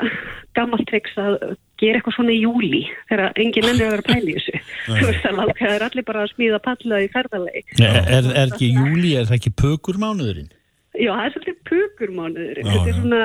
gammalt 0.57 0.88
triks 0.88 1.14
að 1.20 1.38
gera 1.80 1.98
eitthvað 1.98 2.16
svona 2.16 2.35
í 2.35 2.42
júli 2.42 2.83
þegar 3.11 3.40
enginn 3.42 3.70
ennur 3.70 3.88
að 3.88 3.94
vera 3.96 4.07
pæli 4.09 4.37
þessu 4.38 4.61
þú 4.98 5.09
veist 5.09 5.26
að 5.30 5.40
það 5.59 5.72
er 5.72 5.87
allir 5.88 6.07
bara 6.11 6.24
að 6.24 6.35
smíða 6.35 6.61
palla 6.64 7.00
í 7.02 7.09
ferðalegi 7.14 7.64
er, 7.78 7.98
er, 8.02 8.30
er 8.30 8.54
ekki 8.54 8.70
júli, 8.72 9.16
er 9.18 9.28
það 9.28 9.40
ekki 9.40 9.54
pökurmánuðurinn? 9.62 10.52
Já, 10.94 11.11
það 11.11 11.26
er 11.26 11.35
svolítið 11.35 11.61
pökurmánuðurinn 11.72 12.70
þetta 12.70 12.92
er 12.92 12.98
svona 13.00 13.20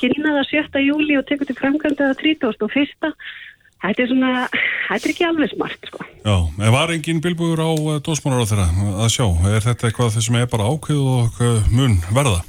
kynnaða 0.00 0.48
7. 0.50 0.82
júli 0.88 1.20
og 1.20 1.28
tekur 1.28 1.50
til 1.50 1.58
framkvæmdaða 1.60 2.18
30. 2.24 2.50
og 2.50 2.76
1. 2.82 3.14
Þetta 3.80 4.02
er 4.04 4.08
svona, 4.10 4.30
þetta 4.90 5.06
er 5.06 5.12
ekki 5.14 5.24
alveg 5.24 5.52
smart 5.54 5.86
sko. 5.88 6.04
Já, 6.20 6.34
var 6.74 6.90
engin 6.92 7.22
bilbúður 7.24 7.62
á 7.64 7.70
eh, 7.72 8.00
dósmálar 8.04 8.44
á 8.44 8.50
þeirra 8.50 8.66
að 9.06 9.12
sjá? 9.14 9.24
Er 9.48 9.64
þetta 9.64 9.88
eitthvað 9.88 10.10
þessum 10.18 10.36
er 10.36 10.50
bara 10.52 10.66
ákveð 10.68 11.06
og 11.14 11.38
mun 11.72 11.96
verða? 12.12 12.42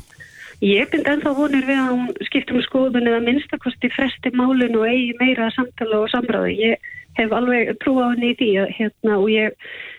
Ég 0.61 0.91
bind 0.93 1.07
ennþá 1.09 1.31
vonir 1.33 1.63
við 1.65 1.79
að 1.81 1.91
hún 1.95 2.25
skiptum 2.27 2.59
skoðun 2.61 3.07
eða 3.09 3.21
minnstakosti 3.25 3.89
fresti 3.95 4.29
málun 4.37 4.75
og 4.77 4.83
eigi 4.85 5.15
meira 5.17 5.47
samtala 5.55 6.03
og 6.03 6.11
samráði. 6.13 6.51
Ég 6.61 6.91
hef 7.17 7.33
alveg 7.33 7.71
trú 7.81 7.95
á 7.97 8.13
henni 8.13 8.29
í 8.29 8.35
því 8.37 8.49
að 8.61 8.75
hérna 8.77 9.15
og 9.17 9.31
ég, 9.33 9.55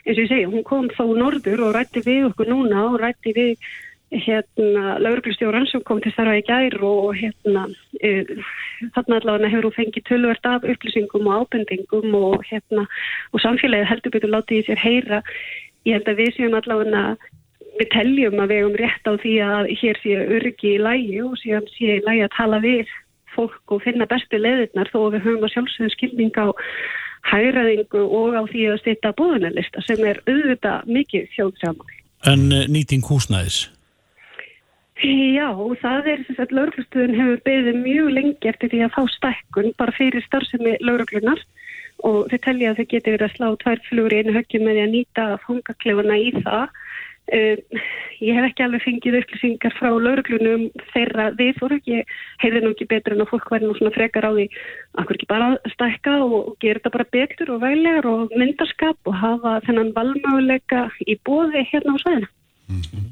eins 0.07 0.15
og 0.15 0.23
ég 0.23 0.31
segi, 0.31 0.45
hún 0.53 0.63
kom 0.69 0.87
þá 0.95 1.03
norður 1.19 1.65
og 1.67 1.75
rætti 1.75 2.05
við 2.07 2.29
okkur 2.29 2.53
núna 2.53 2.85
og 2.93 3.01
rætti 3.03 3.35
við 3.35 3.67
hérna 4.13 4.95
lauruglustjóran 5.03 5.67
sem 5.67 5.83
kom 5.89 5.99
til 6.05 6.15
þarra 6.15 6.39
í 6.39 6.47
gær 6.47 6.79
og 6.85 7.11
hérna 7.19 7.67
e, 7.99 8.23
þarna 8.95 9.19
allavega 9.19 9.51
hefur 9.51 9.71
hún 9.71 9.77
fengið 9.81 10.09
tölvert 10.13 10.47
af 10.47 10.67
upplýsingum 10.69 11.27
og 11.27 11.43
ábendingum 11.43 12.19
og 12.21 12.47
hérna 12.47 12.87
og 13.33 13.43
samfélagið 13.43 13.91
heldur 13.91 14.15
betur 14.15 14.35
látið 14.37 14.63
í 14.63 14.67
sér 14.69 14.83
heyra. 14.85 15.23
Ég 15.89 15.99
held 15.99 16.13
að 16.13 16.21
við 16.23 16.37
séum 16.37 16.59
allavega 16.61 17.07
við 17.79 17.89
teljum 17.95 18.41
að 18.43 18.53
við 18.53 18.61
hefum 18.61 18.79
rétt 18.81 19.09
á 19.09 19.13
því 19.23 19.35
að 19.47 19.71
hér 19.81 20.01
sé 20.03 20.17
örgi 20.39 20.75
í 20.75 20.83
lægi 20.83 21.21
og 21.25 21.37
síðan 21.41 21.69
sé 21.73 21.97
í 21.99 22.05
lægi 22.05 22.27
að 22.27 22.37
tala 22.37 22.61
við 22.63 22.93
fólk 23.33 23.75
og 23.75 23.85
finna 23.85 24.09
bestu 24.09 24.41
leðirnar 24.41 24.91
þó 24.93 24.99
við 25.15 25.25
höfum 25.27 25.47
að 25.47 25.55
sjálfsögðu 25.55 25.95
skilning 25.95 26.37
á 26.37 26.47
hæraðingu 27.31 28.03
og 28.03 28.35
á 28.35 28.43
því 28.51 28.65
að 28.73 28.81
styrta 28.83 29.13
búðunarlista 29.19 29.85
sem 29.87 30.03
er 30.05 30.19
auðvitað 30.27 30.91
mikið 30.91 31.31
þjóðsamál. 31.37 31.95
En 32.29 32.51
uh, 32.51 32.67
nýting 32.71 33.05
húsnæðis? 33.07 33.65
Já, 35.03 35.49
það 35.83 36.09
er 36.13 36.21
þess 36.29 36.43
að 36.45 36.53
lauruglustuðun 36.59 37.17
hefur 37.19 37.41
beðið 37.47 37.79
mjög 37.83 38.11
lengi 38.19 38.51
eftir 38.51 38.71
því 38.71 38.83
að 38.87 38.93
fá 38.95 39.03
stækkun 39.17 39.73
bara 39.81 39.95
fyrir 39.97 40.23
starfsemi 40.29 40.77
lauruglunar 40.85 41.41
og 42.07 42.29
þau 42.31 42.39
telja 42.45 42.71
að 42.71 42.79
þau 42.79 42.87
geti 42.93 43.15
verið 43.15 43.27
að 43.27 43.35
slá 43.35 43.49
tvær 43.63 43.83
flugur 43.89 44.15
í 44.15 44.21
einu 44.21 44.37
höggjum 44.37 44.65
með 44.67 44.79
því 44.79 44.85
að 44.85 44.93
nýta 44.93 45.25
fangaklefuna 45.47 46.19
í 46.19 46.31
það 46.39 46.79
Uh, 47.31 47.55
ég 48.19 48.35
hef 48.35 48.49
ekki 48.49 48.65
alveg 48.65 48.83
fengið 48.83 49.19
upplýsingar 49.21 49.75
frá 49.79 49.89
lauruglunum 49.93 50.67
þeirra. 50.91 51.31
Við 51.39 51.53
fóru 51.61 51.79
ekki, 51.79 52.03
heiði 52.43 52.63
nú 52.65 52.73
ekki 52.75 52.89
betur 52.91 53.15
en 53.15 53.25
að 53.25 53.31
fólk 53.31 53.49
væri 53.55 53.69
nú 53.69 53.77
svona 53.79 53.95
frekar 53.95 54.27
á 54.27 54.33
því 54.35 54.49
akkur 55.01 55.19
ekki 55.19 55.31
bara 55.31 55.53
stækka 55.73 56.19
og, 56.27 56.37
og 56.51 56.59
gera 56.63 56.83
þetta 56.83 56.95
bara 56.99 57.09
betur 57.15 57.55
og 57.55 57.63
vælegar 57.63 58.11
og 58.11 58.35
myndarskap 58.35 59.11
og 59.11 59.19
hafa 59.23 59.57
þennan 59.69 59.95
valmöguleika 59.97 60.89
í 61.07 61.17
bóði 61.25 61.65
hérna 61.71 61.97
á 61.97 62.03
sæðina 62.03 62.29
mm 62.69 62.83
-hmm. 62.83 63.07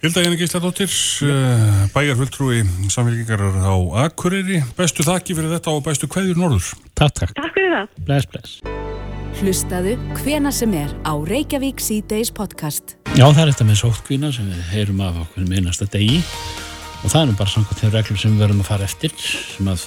Hilda 0.00 0.22
Jæni 0.24 0.36
Gísladóttir 0.40 0.92
uh, 1.28 1.84
bæjarfulltrúi 1.94 2.64
samfélgingar 2.88 3.42
á 3.68 3.76
Akureyri. 4.04 4.62
Bestu 4.76 5.04
þakki 5.04 5.36
fyrir 5.36 5.52
þetta 5.52 5.76
og 5.76 5.84
bestu 5.84 6.08
hverjur 6.08 6.40
norður. 6.40 6.72
Takk, 6.96 7.12
takk. 7.20 7.34
Takk 7.36 7.52
fyrir 7.52 7.76
það. 7.76 7.86
Bless, 8.06 8.26
bless 8.32 8.89
Hlustaðu 9.38 9.92
hvena 10.18 10.50
sem 10.50 10.72
er 10.74 10.90
á 11.06 11.14
Reykjavík 11.14 11.78
C-Days 11.78 12.32
podcast. 12.34 12.96
Já, 13.14 13.22
það 13.30 13.40
er 13.44 13.50
þetta 13.52 13.66
með 13.68 13.78
sótkvína 13.78 14.30
sem 14.34 14.48
við 14.50 14.64
heyrum 14.72 15.02
af 15.06 15.20
okkur 15.22 15.44
með 15.46 15.60
einasta 15.60 15.86
degi 15.92 16.16
og 16.18 17.12
það 17.12 17.20
er 17.20 17.28
nú 17.30 17.36
bara 17.38 17.52
samkvæmt 17.52 17.82
þeim 17.82 17.92
reglum 17.94 18.18
sem 18.20 18.34
við 18.34 18.42
verðum 18.42 18.64
að 18.64 18.70
fara 18.72 18.88
eftir 18.90 19.14
sem 19.20 19.70
að 19.70 19.84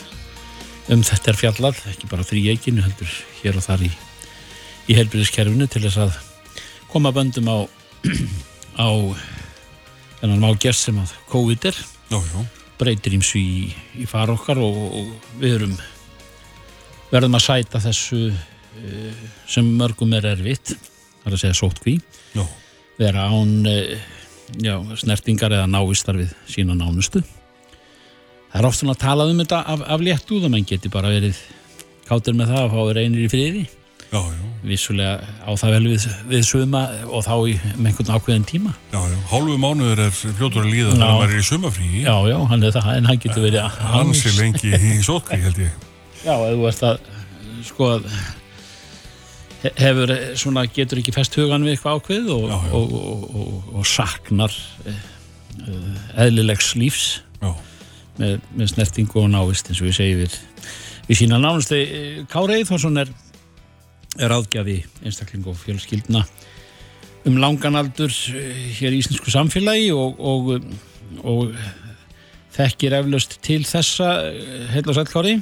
um 0.94 1.04
þetta 1.10 1.32
er 1.32 1.40
fjallað, 1.40 1.82
ekki 1.92 2.10
bara 2.12 2.28
þrý 2.28 2.44
eiginu 2.54 2.86
heldur 2.86 3.12
hér 3.42 3.60
og 3.60 3.66
þar 3.68 3.84
í, 3.88 3.92
í 4.88 4.98
helbyrðiskerfinu 4.98 5.68
til 5.72 5.84
þess 5.86 6.02
að 6.06 6.18
koma 6.94 7.12
böndum 7.16 7.52
á 7.52 7.58
á 8.88 8.90
þennan 10.22 10.40
mágjast 10.40 10.88
sem 10.88 11.04
að 11.04 11.12
COVID 11.34 11.68
er 11.68 11.84
já, 11.84 12.18
já. 12.18 12.40
breytir 12.80 13.20
ímsu 13.20 13.44
í, 13.44 13.68
í 14.00 14.08
fara 14.08 14.38
okkar 14.38 14.64
og, 14.64 14.82
og 15.04 15.38
við 15.44 15.60
erum 15.60 15.78
verðum 17.12 17.38
að 17.38 17.46
sæta 17.46 17.84
þessu 17.84 18.32
sem 19.50 19.68
mörgum 19.80 20.14
er 20.18 20.26
erfitt 20.34 20.74
það 20.76 21.30
er 21.30 21.38
að 21.38 21.42
segja 21.44 21.60
sótkví 21.60 21.96
Já. 22.36 22.44
vera 23.00 23.28
án 23.30 23.54
eh, 23.70 23.98
já, 24.62 24.76
snertingar 25.00 25.54
eða 25.56 25.70
návistar 25.72 26.18
við 26.20 26.34
sína 26.50 26.76
nánustu 26.78 27.22
það 27.24 28.60
er 28.62 28.68
oft 28.70 28.82
svona 28.82 28.96
að 28.98 29.04
tala 29.06 29.30
um 29.30 29.40
þetta 29.44 29.62
af, 29.76 29.86
af 29.96 30.04
létt 30.04 30.34
úð 30.36 30.48
að 30.50 30.56
menn 30.58 30.68
geti 30.70 30.92
bara 30.94 31.14
verið 31.14 31.40
káttir 32.10 32.36
með 32.38 32.52
það 32.54 32.66
að 32.66 32.76
fá 32.76 32.82
reynir 33.00 33.24
í 33.26 33.32
friði 33.32 33.64
Já, 34.14 34.20
já, 34.30 34.42
vissulega 34.62 35.24
á 35.42 35.52
það 35.58 35.72
vel 35.74 35.86
við, 35.90 36.04
við 36.30 36.44
suma 36.46 36.82
og 37.10 37.24
þá 37.26 37.32
í 37.50 37.54
einhvern 37.82 38.12
ákveðin 38.14 38.44
tíma 38.46 38.74
já, 38.92 39.00
já. 39.10 39.16
Hálfu 39.32 39.56
mánuður 39.58 40.04
er 40.04 40.12
fljótur 40.14 40.62
að 40.62 40.70
líða 40.70 40.92
Já. 40.92 40.94
þegar 40.94 41.16
maður 41.16 41.34
er 41.34 41.40
í 41.40 41.48
sumafríi. 41.48 42.04
já, 42.04 42.14
já, 42.30 42.36
hann 42.52 42.68
er 42.68 42.76
það, 42.76 42.90
en 43.00 43.10
hann 43.10 43.22
getur 43.24 43.46
verið 43.48 43.80
Hansi 43.96 44.34
lengi 44.38 44.70
í 44.78 44.92
sótkví, 45.02 45.40
held 45.48 45.64
ég. 45.64 45.74
Já, 46.22 46.36
ef 46.36 46.54
þú 46.54 46.68
ert 46.70 46.86
að 46.92 47.02
sko 47.66 47.90
að 47.96 48.06
hefur 49.64 50.12
eh, 50.12 50.34
svona, 50.40 50.66
getur 50.68 51.00
ekki 51.02 51.16
fest 51.16 51.36
hugan 51.40 51.66
við 51.66 51.78
eitthvað 51.78 52.00
ákveð 52.00 52.32
og, 52.36 52.48
Já, 52.50 52.58
já. 52.68 52.72
og, 52.78 52.96
og, 53.00 53.28
og, 53.42 53.68
og 53.80 53.88
saknar 53.88 54.56
eh, 54.86 55.04
eh, 55.68 56.24
eðlilegs 56.26 56.74
lífs 56.80 57.06
með, 58.20 58.42
með 58.54 58.68
snertingu 58.70 59.24
og 59.24 59.30
návist 59.34 59.72
eins 59.72 59.80
og 59.82 59.88
við 59.88 59.96
segjum 59.98 60.20
við, 60.22 60.36
við 61.08 61.18
sína 61.24 61.40
nánusti 61.42 61.80
Kári 62.30 62.60
Eithvarsson 62.60 63.00
er, 63.02 63.10
er 64.22 64.36
áðgjafi 64.36 64.84
einstakling 65.02 65.48
og 65.50 65.58
fjölskyldna 65.58 66.22
um 67.26 67.40
langan 67.40 67.80
aldur 67.80 68.12
eh, 68.36 68.68
hér 68.78 68.94
í 68.94 69.00
íslensku 69.02 69.32
samfélagi 69.32 69.90
og, 69.96 70.20
og, 70.20 70.52
og 71.24 71.56
þekkir 72.54 73.00
eflaust 73.00 73.40
til 73.42 73.64
þessa. 73.66 74.10
Heil 74.74 74.86
og 74.86 74.98
sæll 74.98 75.10
Kári 75.10 75.38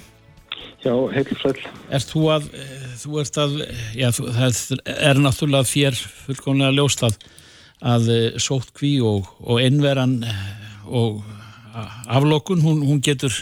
Já, 0.82 0.94
heilsvæl. 1.14 1.60
Ert 1.94 2.10
þú 2.10 2.24
að, 2.34 2.48
eh, 2.58 2.86
þú 2.98 3.20
ert 3.22 3.38
að, 3.38 3.52
já, 3.94 4.08
það 4.18 4.80
er 4.90 5.20
náttúrulega 5.22 5.70
þér 5.70 5.98
fullkomlega 6.26 6.74
ljóst 6.74 7.04
að, 7.06 7.20
að 7.86 8.10
eh, 8.10 8.40
sótkví 8.42 8.96
og, 9.06 9.30
og 9.46 9.62
innveran 9.62 10.24
eh, 10.26 10.40
og 10.90 11.22
aflokun, 12.10 12.64
hún, 12.66 12.82
hún 12.88 13.04
getur, 13.06 13.36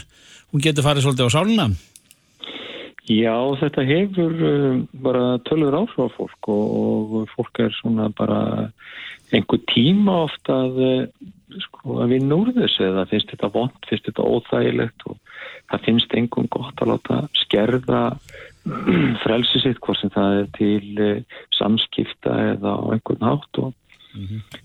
hún 0.52 0.60
getur 0.60 0.84
farið 0.84 1.06
svolítið 1.06 1.32
á 1.32 1.36
sáluna. 1.36 1.66
Já, 3.08 3.34
þetta 3.58 3.86
hefur 3.88 4.36
bara 5.02 5.24
tölur 5.48 5.80
áhrif 5.80 5.96
á 5.96 6.06
fólk 6.14 6.52
og, 6.52 7.16
og 7.24 7.32
fólk 7.32 7.64
er 7.64 7.72
svona 7.80 8.10
bara 8.14 8.68
einhver 9.32 9.64
tíma 9.72 10.26
ofta 10.28 10.60
að, 10.68 11.08
sko, 11.64 12.02
að 12.04 12.14
vinna 12.18 12.36
úr 12.36 12.52
þessu 12.54 12.84
eða 12.86 13.08
finnst 13.10 13.32
þetta 13.32 13.50
vond, 13.56 13.80
finnst 13.88 14.06
þetta 14.12 14.28
óþægilegt 14.28 15.08
og 15.08 15.16
það 15.70 15.84
finnst 15.86 16.14
einhvern 16.16 16.48
gott 16.52 16.82
að 16.82 16.92
láta 16.94 17.18
skerða 17.44 18.04
frelsi 19.24 19.62
sitt 19.62 19.80
hvort 19.84 20.00
sem 20.00 20.12
það 20.14 20.38
er 20.40 20.48
til 20.56 21.04
uh, 21.04 21.38
samskipta 21.56 22.34
eða 22.54 22.76
á 22.76 22.84
einhvern 22.94 23.26
hátt 23.28 23.62
og, 23.62 23.72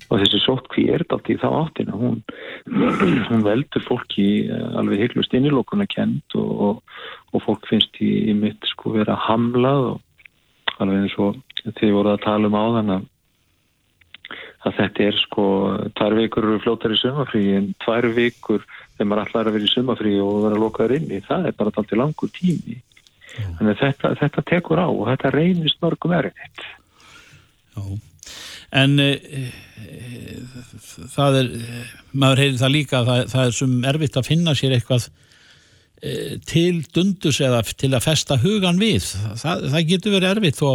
og 0.10 0.24
þessi 0.24 0.42
sótkví 0.44 0.88
er 0.92 1.06
þetta 1.06 1.34
í 1.34 1.38
þá 1.42 1.48
áttina. 1.52 1.98
Hún, 2.00 2.22
hún 3.30 3.46
veldur 3.46 3.86
fólki 3.88 4.30
uh, 4.50 4.76
alveg 4.82 5.06
heiklust 5.06 5.36
innilokuna 5.38 5.88
kent 5.92 6.38
og, 6.40 6.52
og, 6.68 6.96
og 7.34 7.46
fólk 7.48 7.70
finnst 7.72 8.02
í, 8.04 8.12
í 8.32 8.38
mitt 8.38 8.66
sko 8.74 8.96
vera 8.98 9.18
hamlað 9.28 9.92
og 9.94 10.80
alveg 10.82 11.06
eins 11.06 11.20
og 11.22 11.38
þið 11.66 11.94
voruð 11.96 12.18
að 12.18 12.26
tala 12.26 12.50
um 12.52 12.58
áðan 12.60 12.98
að 12.98 13.12
að 14.66 14.80
þetta 14.80 15.06
er 15.06 15.20
sko 15.22 15.46
tvær 15.98 16.18
vikur 16.18 16.48
eru 16.50 16.62
fljótar 16.64 16.96
í 16.96 17.00
sumafrí 17.00 17.44
en 17.58 17.70
tvær 17.84 18.10
vikur 18.16 18.66
þegar 18.96 19.10
maður 19.12 19.24
allar 19.26 19.50
að 19.52 19.58
vera 19.58 19.70
í 19.70 19.74
sumafrí 19.74 20.16
og 20.24 20.42
vera 20.48 20.62
lokaður 20.62 20.98
inni, 21.00 21.22
það 21.26 21.52
er 21.52 21.60
bara 21.60 21.74
alltaf 21.74 22.00
langur 22.00 22.34
tími 22.36 22.80
þannig 23.36 23.72
að 23.76 23.82
þetta, 23.84 24.16
þetta 24.22 24.46
tekur 24.50 24.82
á 24.82 24.88
og 24.88 25.06
þetta 25.12 25.34
reynist 25.36 25.82
mörgum 25.84 26.16
erfitt 26.16 26.66
Já. 27.76 27.84
En 28.76 28.98
e, 29.00 29.12
e, 29.16 29.44
það 31.14 31.38
er, 31.42 31.52
maður 32.16 32.42
heyrir 32.44 32.58
það 32.60 32.74
líka 32.74 33.00
að 33.00 33.12
það, 33.12 33.22
það 33.34 33.46
er 33.46 33.56
sem 33.60 33.76
erfitt 33.92 34.20
að 34.20 34.30
finna 34.30 34.56
sér 34.58 34.76
eitthvað 34.76 35.08
e, 36.02 36.16
til 36.50 36.82
dundus 36.96 37.42
eða 37.46 37.62
til 37.72 37.92
að 37.94 38.06
festa 38.08 38.40
hugan 38.42 38.82
við. 38.82 39.12
Það, 39.42 39.68
það 39.76 39.92
getur 39.92 40.16
verið 40.18 40.32
erfitt 40.34 40.60
þó 40.60 40.68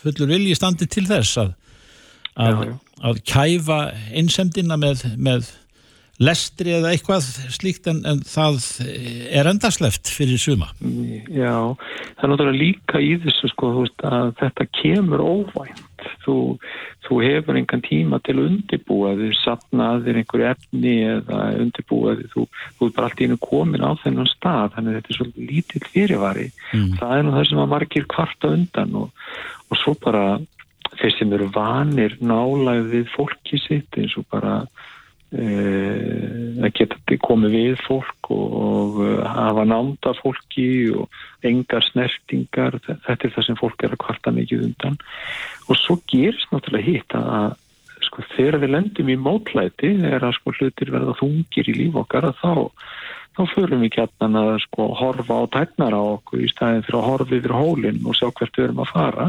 fullur 0.00 0.32
vilji 0.32 0.56
standi 0.58 0.88
til 0.90 1.04
þess 1.10 1.42
að, 1.44 1.52
að, 2.40 2.62
að 3.02 3.20
kæfa 3.28 3.80
einsemdina 4.14 4.78
með, 4.80 5.04
með 5.16 5.50
lestri 6.22 6.74
eða 6.76 6.92
eitthvað 6.92 7.26
slíkt 7.52 7.88
en, 7.90 8.02
en 8.08 8.20
það 8.26 8.60
er 9.32 9.48
endasleft 9.50 10.10
fyrir 10.12 10.40
suma. 10.40 10.70
Já, 11.32 11.74
það 12.18 12.26
er 12.26 12.32
náttúrulega 12.32 12.58
líka 12.58 13.02
í 13.02 13.14
þessu 13.22 13.50
sko, 13.52 13.72
veist, 13.80 14.04
að 14.06 14.34
þetta 14.42 14.68
kemur 14.82 15.24
óvænt. 15.24 15.88
Þú, 16.24 16.36
þú 17.06 17.16
hefur 17.22 17.58
engan 17.58 17.82
tíma 17.84 18.18
til 18.26 18.34
að 18.40 18.48
að 19.86 20.06
þér 20.06 20.16
einhverju 20.18 20.46
efni 20.48 20.94
eða 21.06 21.36
undirbúa 21.62 22.16
þig, 22.18 22.32
þú, 22.32 22.46
þú 22.78 22.88
er 22.88 22.94
bara 22.96 23.08
allt 23.08 23.22
í 23.22 23.28
einu 23.28 23.38
komin 23.42 23.86
á 23.86 23.90
þennan 24.02 24.30
stað, 24.30 24.72
þannig 24.74 24.90
að 24.90 24.98
þetta 24.98 25.12
er 25.12 25.18
svolítið 25.20 25.52
lítill 25.52 25.84
fyrirvari. 25.92 26.48
Mm. 26.72 26.88
Það 26.98 27.14
er 27.16 27.22
nú 27.22 27.36
það 27.36 27.46
sem 27.50 27.62
að 27.62 27.70
margir 27.76 28.08
kvarta 28.10 28.52
undan 28.56 28.98
og, 28.98 29.28
og 29.70 29.80
svo 29.82 29.94
bara 30.02 30.24
þeir 31.02 31.18
sem 31.18 31.36
eru 31.36 31.50
vanir 31.54 32.16
nálæg 32.22 32.88
við 32.94 33.12
fólki 33.16 33.58
sitt 33.60 33.98
eins 33.98 34.14
og 34.20 34.28
bara 34.30 34.62
að 35.32 36.74
geta 36.76 37.16
komið 37.24 37.54
við 37.56 37.78
fólk 37.86 38.28
og, 38.34 38.98
hafa 39.24 39.64
nánda 39.64 40.12
fólki 40.18 40.92
og 40.92 41.08
engar 41.48 41.84
snertingar 41.86 42.76
þetta 42.84 43.16
er 43.16 43.32
það 43.32 43.46
sem 43.46 43.56
fólk 43.56 43.82
er 43.82 43.94
að 43.96 44.02
kvarta 44.04 44.34
mikið 44.36 44.66
undan. 44.68 44.98
Og 45.72 45.80
svo 45.80 45.96
gerist 46.12 46.52
náttúrulega 46.52 46.84
hitt 46.84 47.16
að 47.16 47.56
sko, 48.04 48.24
þegar 48.36 48.60
við 48.60 48.74
lendum 48.74 49.08
í 49.08 49.16
mótlæti 49.16 49.94
þegar 50.02 50.28
sko, 50.36 50.52
hlutir 50.58 50.92
verða 50.92 51.16
þungir 51.22 51.70
í 51.70 51.78
líf 51.80 51.98
okkar 52.02 52.28
þá 52.42 52.68
þá 53.36 53.42
förum 53.54 53.84
við 53.84 53.94
gætnan 53.96 54.38
að 54.38 54.54
sko 54.66 54.88
horfa 55.00 55.38
á 55.40 55.44
tæknar 55.56 55.96
á 55.96 56.02
okkur 56.02 56.44
í 56.44 56.48
staðin 56.52 56.84
fyrir 56.86 56.98
að 57.00 57.08
horfa 57.10 57.38
yfir 57.38 57.56
hólinn 57.56 58.02
og 58.04 58.18
sjá 58.18 58.28
hvert 58.28 58.58
við 58.58 58.66
erum 58.68 58.82
að 58.84 58.92
fara 58.92 59.28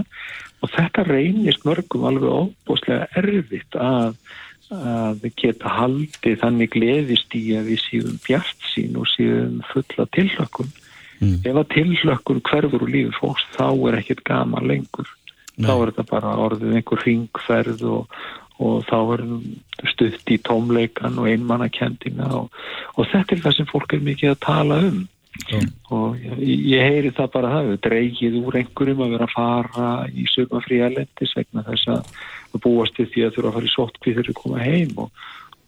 og 0.64 0.74
þetta 0.74 1.06
reynist 1.08 1.68
mörgum 1.68 2.08
alveg 2.10 2.40
óbúslega 2.44 3.08
erfitt 3.20 3.80
að 3.80 4.18
að 4.74 5.28
geta 5.38 5.70
haldið 5.70 6.40
þannig 6.42 6.72
gleðist 6.74 7.36
í 7.38 7.44
að 7.60 7.68
við 7.70 7.82
síðum 7.84 8.16
bjart 8.24 8.70
sín 8.72 8.96
og 8.98 9.10
síðum 9.12 9.60
fulla 9.70 10.08
tillökkun 10.16 10.72
Mm. 11.24 11.40
ef 11.46 11.56
að 11.56 11.70
tillökkun 11.78 12.42
hverfur 12.44 12.84
úr 12.84 12.92
lífið 12.92 13.18
fólks 13.20 13.44
þá 13.56 13.68
er 13.88 14.00
ekkert 14.02 14.24
gaman 14.28 14.68
lengur 14.68 15.08
Nei. 15.56 15.68
þá 15.68 15.74
er 15.76 15.92
þetta 15.92 16.06
bara 16.10 16.32
orðið 16.42 16.74
einhver 16.80 17.04
ringferð 17.06 17.84
og, 17.88 18.18
og 18.62 18.84
þá 18.90 18.98
er 19.16 19.26
stutt 19.94 20.30
í 20.34 20.38
tómleikan 20.46 21.18
og 21.22 21.32
einmannakendina 21.32 22.30
og, 22.38 22.62
og 22.98 23.10
þetta 23.12 23.36
er 23.36 23.44
það 23.48 23.58
sem 23.58 23.72
fólk 23.72 23.98
er 23.98 24.06
mikið 24.06 24.36
að 24.36 24.44
tala 24.46 24.80
um 24.92 25.02
Já. 25.50 25.58
og 25.90 26.20
ég, 26.22 26.60
ég 26.76 26.84
heyri 26.86 27.10
það 27.18 27.32
bara 27.34 27.54
það, 27.56 27.70
við 27.72 27.80
dreigið 27.88 28.36
úr 28.38 28.58
einhverjum 28.60 29.02
að 29.02 29.14
vera 29.16 29.26
að 29.26 29.34
fara 29.34 29.88
í 30.14 30.26
sögumafrí 30.30 30.82
elendis 30.86 31.34
vegna 31.40 31.66
þess 31.66 31.90
að 31.90 32.12
að 32.54 32.62
búast 32.66 32.98
til 32.98 33.08
því 33.10 33.24
að 33.26 33.38
þurfa 33.38 33.50
að 33.50 33.56
fara 33.58 33.70
í 33.70 33.74
sótkví 33.74 34.12
þegar 34.14 34.30
við 34.30 34.38
koma 34.38 34.62
heim 34.62 34.94
og, 35.02 35.24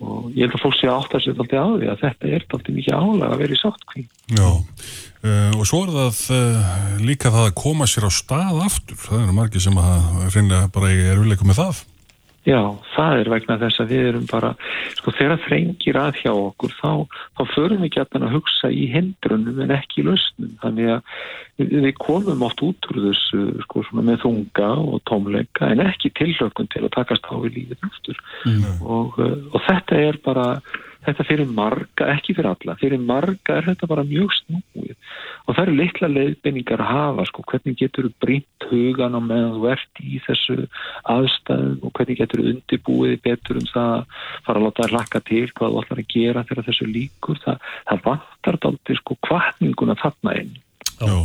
og 0.05 0.27
ég 0.35 0.45
held 0.45 0.57
að 0.57 0.63
fólk 0.65 0.77
sé 0.77 0.89
að 0.89 0.99
átta 0.99 1.21
sér 1.23 1.41
alltaf 1.41 1.65
á 1.65 1.69
því 1.73 1.89
að 1.89 2.03
þetta 2.03 2.29
er 2.29 2.45
alltaf 2.45 2.75
mikið 2.75 2.99
álag 2.99 3.25
að 3.31 3.41
vera 3.41 3.57
í 3.57 3.61
sótkví 3.61 4.05
Já, 4.35 4.45
uh, 4.45 5.51
og 5.57 5.65
svo 5.71 5.81
er 5.81 5.93
það 5.95 6.21
uh, 6.37 6.69
líka 7.09 7.33
það 7.33 7.49
að 7.49 7.57
koma 7.63 7.89
sér 7.89 8.05
á 8.05 8.11
stað 8.13 8.63
aftur, 8.67 9.01
það 9.01 9.23
eru 9.23 9.37
margir 9.39 9.65
sem 9.65 9.81
að 9.81 10.07
reynlega 10.29 10.71
bara 10.77 10.93
er 10.93 11.21
viðleikum 11.23 11.51
með 11.51 11.61
það. 11.63 11.83
Já, 12.45 12.59
það 12.93 13.19
er 13.19 13.29
vegna 13.33 13.57
þess 13.57 13.81
að 13.81 13.91
við 13.91 14.07
erum 14.11 14.25
bara, 14.29 14.51
sko 14.99 15.13
þegar 15.17 15.41
þrengir 15.47 15.97
að 15.97 16.19
hjá 16.19 16.29
okkur 16.29 16.75
þá, 16.77 16.91
þá 17.39 17.41
förum 17.55 17.81
við 17.81 17.91
gætna 17.95 18.27
að 18.27 18.35
hugsa 18.35 18.69
í 18.69 18.85
hindrunum 18.93 19.63
en 19.65 19.73
ekki 19.73 20.03
í 20.03 20.05
lausnum. 20.05 20.51
Þannig 20.61 20.91
að 20.93 21.15
við, 21.57 21.73
við 21.87 21.95
komum 22.03 22.45
oft 22.45 22.61
út 22.67 22.89
úr 22.91 23.01
þessu 23.07 23.41
sko 23.65 23.81
svona 23.87 24.05
með 24.11 24.21
þunga 24.27 24.69
og 24.83 25.01
tómleika 25.09 25.71
en 25.73 25.81
ekki 25.87 26.13
tilhlökun 26.19 26.69
til 26.69 26.83
að 26.85 26.93
takast 26.99 27.25
á 27.25 27.33
við 27.33 27.57
lífið 27.57 27.89
aftur. 27.89 28.21
Og, 28.85 29.17
uh, 29.17 29.37
og 29.49 29.65
þetta 29.65 30.03
er 30.05 30.21
bara, 30.25 30.47
þetta 31.07 31.25
fyrir 31.27 31.51
marga, 31.51 32.07
ekki 32.15 32.35
fyrir 32.35 32.49
alla, 32.51 32.75
fyrir 32.81 33.01
marga 33.01 33.59
er 33.59 33.67
þetta 33.69 33.89
bara 33.89 34.05
mjög 34.07 34.33
snúið. 34.39 34.95
Og 35.45 35.53
það 35.53 35.61
eru 35.63 35.75
litla 35.79 36.09
leiðbeiningar 36.11 36.83
að 36.83 36.91
hafa, 36.91 37.27
sko, 37.29 37.45
hvernig 37.51 37.77
getur 37.79 38.07
þú 38.07 38.11
brýnt 38.25 38.67
hugan 38.71 39.17
á 39.17 39.21
meðan 39.21 39.55
þú 39.55 39.69
ert 39.75 40.01
í 40.01 40.19
þessu 40.25 40.57
aðstæðum 41.15 41.85
og 41.85 41.95
hvernig 41.99 42.21
getur 42.21 42.41
þú 42.41 42.49
undirbúið 42.53 43.15
betur 43.27 43.61
um 43.61 43.69
það 43.69 43.93
að 43.95 44.19
fara 44.47 44.61
að 44.61 44.67
láta 44.67 44.83
það 44.83 44.95
hlakka 44.95 45.23
til 45.29 45.45
hvað 45.51 45.75
þú 45.75 45.83
ætlar 45.83 46.03
að 46.03 46.11
gera 46.15 46.45
þegar 46.49 46.69
þessu 46.71 46.89
líkur. 46.89 47.41
Það, 47.45 47.71
það 47.91 48.03
vantar 48.09 48.59
dálítið 48.65 49.01
sko 49.01 49.19
kvartninguna 49.29 49.97
þarna 50.01 50.37
inn. 50.41 50.53
Já. 50.95 51.17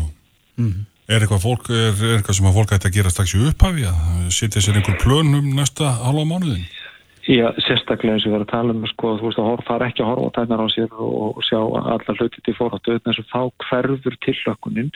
Er 1.11 1.25
eitthvað, 1.25 1.43
fólk, 1.43 1.71
er, 1.75 1.97
er 2.07 2.19
eitthvað 2.21 2.37
sem 2.39 2.47
að 2.47 2.59
fólk 2.61 2.73
ætti 2.77 2.87
að 2.87 2.97
gera 3.01 3.11
strax 3.11 3.33
í 3.35 3.41
upphafi 3.49 3.87
að 3.89 4.29
setja 4.37 4.61
sér 4.63 4.77
einhver 4.79 5.01
plön 5.01 5.33
um 5.41 5.49
næsta 5.57 5.89
halva 6.05 6.23
mánuðin? 6.29 6.69
Já, 7.31 7.47
sérstaklega 7.63 8.17
eins 8.17 8.25
og 8.27 8.33
við 8.33 8.37
erum 8.41 8.47
að 8.49 8.51
tala 8.51 8.73
um 8.75 8.87
sko, 8.91 9.11
þú 9.21 9.29
veist 9.29 9.39
að 9.39 9.61
fara 9.69 9.87
ekki 9.87 10.03
að 10.03 10.09
horfa 10.09 10.31
tæknar 10.35 10.63
á 10.67 10.69
sér 10.73 10.95
og, 10.99 11.11
og 11.39 11.45
sjá 11.47 11.59
allar 11.61 12.17
hluti 12.19 12.41
til 12.43 12.55
fórháttu 12.57 12.97
þess 12.97 13.21
að 13.23 13.29
þá 13.31 13.67
hverfur 13.69 14.17
tillökunin 14.27 14.89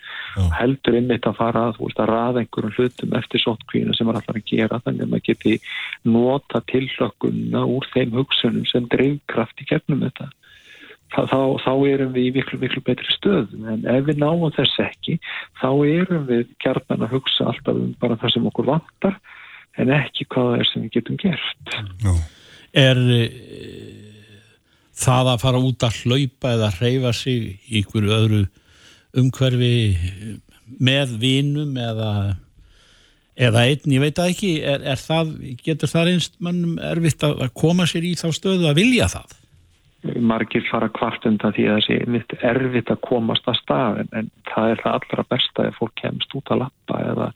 heldur 0.58 0.96
einmitt 0.98 1.28
að 1.30 1.36
fara 1.38 1.62
að, 1.68 1.78
veist, 1.78 2.00
að 2.02 2.10
raða 2.10 2.42
einhverjum 2.42 2.74
hlutum 2.74 3.14
eftir 3.20 3.42
sótkvíðinu 3.44 3.94
sem 3.94 4.10
er 4.10 4.18
allar 4.18 4.40
að 4.40 4.48
gera 4.50 4.80
þannig 4.82 5.04
að 5.04 5.12
maður 5.12 5.26
geti 5.28 5.54
nota 6.16 6.62
tillökunna 6.72 7.62
úr 7.76 7.86
þeim 7.92 8.18
hugsunum 8.18 8.66
sem 8.72 8.90
dreifkraft 8.90 9.62
í 9.62 9.68
kefnum 9.70 10.02
þetta. 10.02 10.26
Þá, 11.14 11.20
þá, 11.30 11.38
þá 11.62 11.72
erum 11.92 12.12
við 12.16 12.26
í 12.32 12.34
miklu, 12.40 12.58
miklu 12.64 12.82
betri 12.82 13.14
stöðum 13.14 13.70
en 13.70 13.86
ef 13.94 14.10
við 14.10 14.18
náum 14.24 14.48
þess 14.58 14.82
ekki 14.82 15.20
þá 15.62 15.70
erum 15.86 16.26
við 16.32 16.48
kjarnan 16.64 17.06
að 17.06 17.14
hugsa 17.14 17.52
alltaf 17.52 17.78
um 17.78 17.94
bara 18.02 18.18
það 18.18 18.34
sem 18.34 18.50
okkur 18.50 18.70
vantar 18.72 19.20
en 19.80 19.92
ekki 19.94 20.26
hvað 20.30 20.50
það 20.50 20.60
er 20.60 20.70
sem 20.70 20.84
við 20.84 20.96
getum 20.98 21.20
gert. 21.20 21.76
Já. 22.04 22.14
Er 22.84 23.00
e, 23.14 23.22
það 25.04 25.32
að 25.34 25.42
fara 25.44 25.62
út 25.68 25.86
að 25.86 26.00
hlaupa 26.04 26.54
eða 26.54 26.70
hreyfa 26.78 27.12
sig 27.16 27.46
í 27.68 27.82
einhverju 27.82 28.14
öðru 28.18 28.42
umhverfi 29.20 29.74
með 30.82 31.14
vinum 31.22 31.76
eða, 31.78 32.10
eða 33.38 33.64
einn, 33.68 33.94
ég 33.94 34.02
veit 34.02 34.18
að 34.18 34.32
ekki, 34.32 34.52
er, 34.66 34.82
er 34.94 35.00
það, 35.00 35.34
getur 35.62 35.90
það 35.90 36.12
einst 36.14 36.38
mannum 36.42 36.78
erfitt 36.82 37.26
að 37.26 37.46
koma 37.54 37.86
sér 37.90 38.06
í 38.08 38.14
þá 38.18 38.28
stöðu 38.34 38.70
að 38.70 38.80
vilja 38.80 39.10
það? 39.12 39.36
Margir 40.20 40.64
fara 40.68 40.90
kvartunda 40.92 41.52
því 41.54 41.68
að 41.68 41.78
það 41.78 41.84
sé 41.86 42.40
erfitt 42.50 42.90
að 42.92 43.04
komast 43.06 43.46
að 43.48 43.60
stað 43.62 44.00
en, 44.02 44.10
en 44.20 44.32
það 44.50 44.72
er 44.72 44.82
það 44.82 44.98
allra 44.98 45.26
besta 45.30 45.68
ef 45.68 45.78
fólk 45.80 45.94
kemst 46.00 46.36
út 46.36 46.52
að 46.52 46.64
lappa 46.64 47.00
eða 47.12 47.30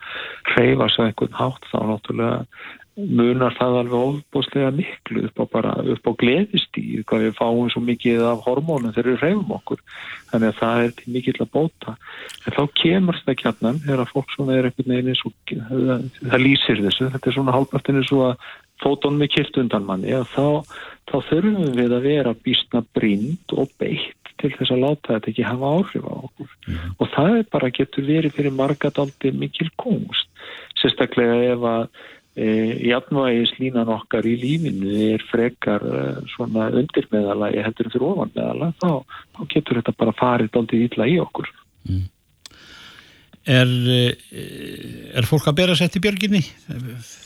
hreyfa 0.53 0.91
svo 0.93 1.07
einhvern 1.07 1.39
hátt 1.39 1.71
þá 1.71 1.79
náttúrulega 1.89 2.43
munar 2.99 3.55
það 3.55 3.77
alveg 3.79 3.99
ofbúslega 3.99 4.71
miklu 4.75 5.25
upp 5.29 5.55
á, 5.55 5.71
á 5.71 6.13
gleðistíð 6.19 7.05
hvað 7.07 7.25
við 7.29 7.37
fáum 7.39 7.69
svo 7.71 7.83
mikið 7.87 8.25
af 8.27 8.43
hormónum 8.47 8.95
þegar 8.95 9.11
við 9.13 9.21
hreyfum 9.23 9.53
okkur. 9.55 9.83
Þannig 10.33 10.51
að 10.51 10.59
það 10.59 10.85
er 10.85 11.03
mikill 11.15 11.37
að 11.39 11.53
bóta. 11.55 11.95
En 12.43 12.57
þá 12.57 12.63
kemur 12.83 13.21
þetta 13.21 13.37
kjarnan 13.43 13.83
þegar 13.85 14.13
fólk 14.13 14.35
svona 14.35 14.57
er 14.59 14.71
einhvern 14.71 14.97
veginn 14.97 15.15
það, 15.69 16.09
það 16.25 16.45
lýsir 16.45 16.83
þessu, 16.89 17.11
þetta 17.15 17.31
er 17.31 17.39
svona 17.39 17.55
hálpartinu 17.55 18.05
svo 18.09 18.25
að 18.33 18.49
fótonum 18.83 19.25
er 19.27 19.33
kilt 19.33 19.59
undan 19.61 19.87
manni 19.89 20.15
og 20.17 20.29
þá, 20.35 20.47
þá 21.11 21.17
þurfum 21.31 21.75
við 21.79 21.97
að 21.97 22.07
vera 22.07 22.37
býstna 22.47 22.85
brind 22.97 23.57
og 23.57 23.71
beitt 23.81 24.19
til 24.39 24.53
þess 24.55 24.75
að 24.75 24.85
láta 24.85 25.17
þetta 25.17 25.33
ekki 25.33 25.47
hafa 25.47 25.73
áhrif 25.79 26.05
á 26.07 26.15
okkur 26.15 26.53
mm. 26.67 26.93
og 26.99 27.11
það 27.15 27.33
er 27.39 27.49
bara 27.55 27.73
getur 27.75 28.07
verið 28.07 28.37
fyrir 28.37 28.55
margadaldi 28.55 29.33
mikil 29.35 29.69
kongst 29.81 30.29
sérstaklega 30.79 31.39
ef 31.55 31.65
að 31.73 31.89
e, 32.39 32.47
jafnvægis 32.89 33.57
línan 33.59 33.91
okkar 33.97 34.29
í 34.29 34.37
lífinu 34.39 34.93
er 35.09 35.25
frekar 35.31 35.83
e, 35.83 36.05
svona 36.35 36.69
undirmeðalagi 36.71 37.65
heldur 37.67 37.91
fyrir 37.95 38.07
ofanmeðala 38.13 38.71
þá, 38.79 39.19
þá 39.35 39.43
getur 39.57 39.81
þetta 39.81 39.97
bara 40.05 40.15
farið 40.21 40.61
aldrei 40.63 40.85
ítla 40.87 41.11
í 41.11 41.19
okkur 41.25 41.51
mm. 41.89 42.07
Er, 43.49 43.71
e, 43.89 44.01
er 45.17 45.25
fólk 45.25 45.47
að 45.49 45.61
bera 45.63 45.75
sett 45.79 45.95
í 45.97 46.03
björginni 46.05 46.43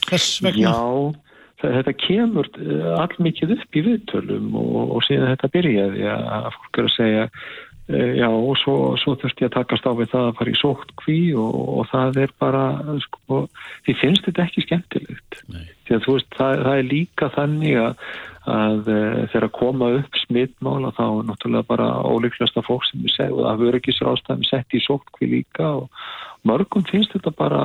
þess 0.06 0.40
vegna? 0.44 0.70
Já 0.70 1.30
þetta 1.62 1.92
kemur 1.98 2.48
eh, 2.61 2.87
allmikið 2.98 3.57
upp 3.57 3.77
í 3.77 3.83
viðtölum 3.87 4.55
og, 4.59 4.96
og 4.96 5.05
síðan 5.07 5.35
þetta 5.35 5.53
byrjaði 5.57 6.09
að 6.12 6.48
fólk 6.57 6.81
er 6.81 6.88
að 6.88 6.96
segja 6.96 7.27
e, 7.29 8.01
já 8.18 8.27
og 8.29 8.57
svo, 8.61 8.75
svo 9.03 9.14
þurfti 9.20 9.46
að 9.46 9.55
takast 9.59 9.87
á 9.87 9.92
við 9.98 10.11
það 10.14 10.27
að 10.29 10.37
fara 10.40 10.53
í 10.53 10.59
sótt 10.59 10.94
kví 11.03 11.18
og, 11.38 11.61
og 11.77 11.88
það 11.92 12.20
er 12.25 12.35
bara 12.42 12.64
sko, 13.07 13.40
því 13.87 13.96
finnst 14.01 14.29
þetta 14.29 14.46
ekki 14.46 14.66
skemmtilegt. 14.66 15.40
Því 15.87 15.96
að 15.96 16.05
þú 16.07 16.16
veist 16.16 16.38
það, 16.38 16.64
það 16.66 16.81
er 16.81 16.88
líka 16.90 17.31
þannig 17.37 17.79
að, 17.83 18.09
að 18.57 18.90
e, 18.94 19.03
þegar 19.35 19.48
að 19.48 19.55
koma 19.61 19.92
upp 20.01 20.18
smittmála 20.25 20.94
þá 20.98 21.05
er 21.09 21.29
náttúrulega 21.31 21.70
bara 21.70 21.92
óleiklasta 22.09 22.64
fólk 22.66 22.88
sem 22.88 23.05
við 23.07 23.16
segjum 23.18 23.46
að 23.51 23.66
vörgisrástæðum 23.68 24.48
sett 24.51 24.75
í 24.75 24.83
sótt 24.83 25.14
kví 25.18 25.31
líka 25.37 25.77
og 25.83 26.03
mörgum 26.48 26.83
finnst 26.88 27.14
þetta 27.14 27.35
bara 27.38 27.62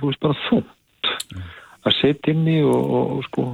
þú 0.00 0.12
veist 0.12 0.22
bara 0.28 0.38
þúnt 0.48 0.76
Nei 1.30 1.48
að 1.86 1.96
setja 1.96 2.34
inn 2.34 2.48
í 2.50 2.58
og, 2.62 2.80
og, 2.80 3.12
og, 3.16 3.22
sko, 3.28 3.46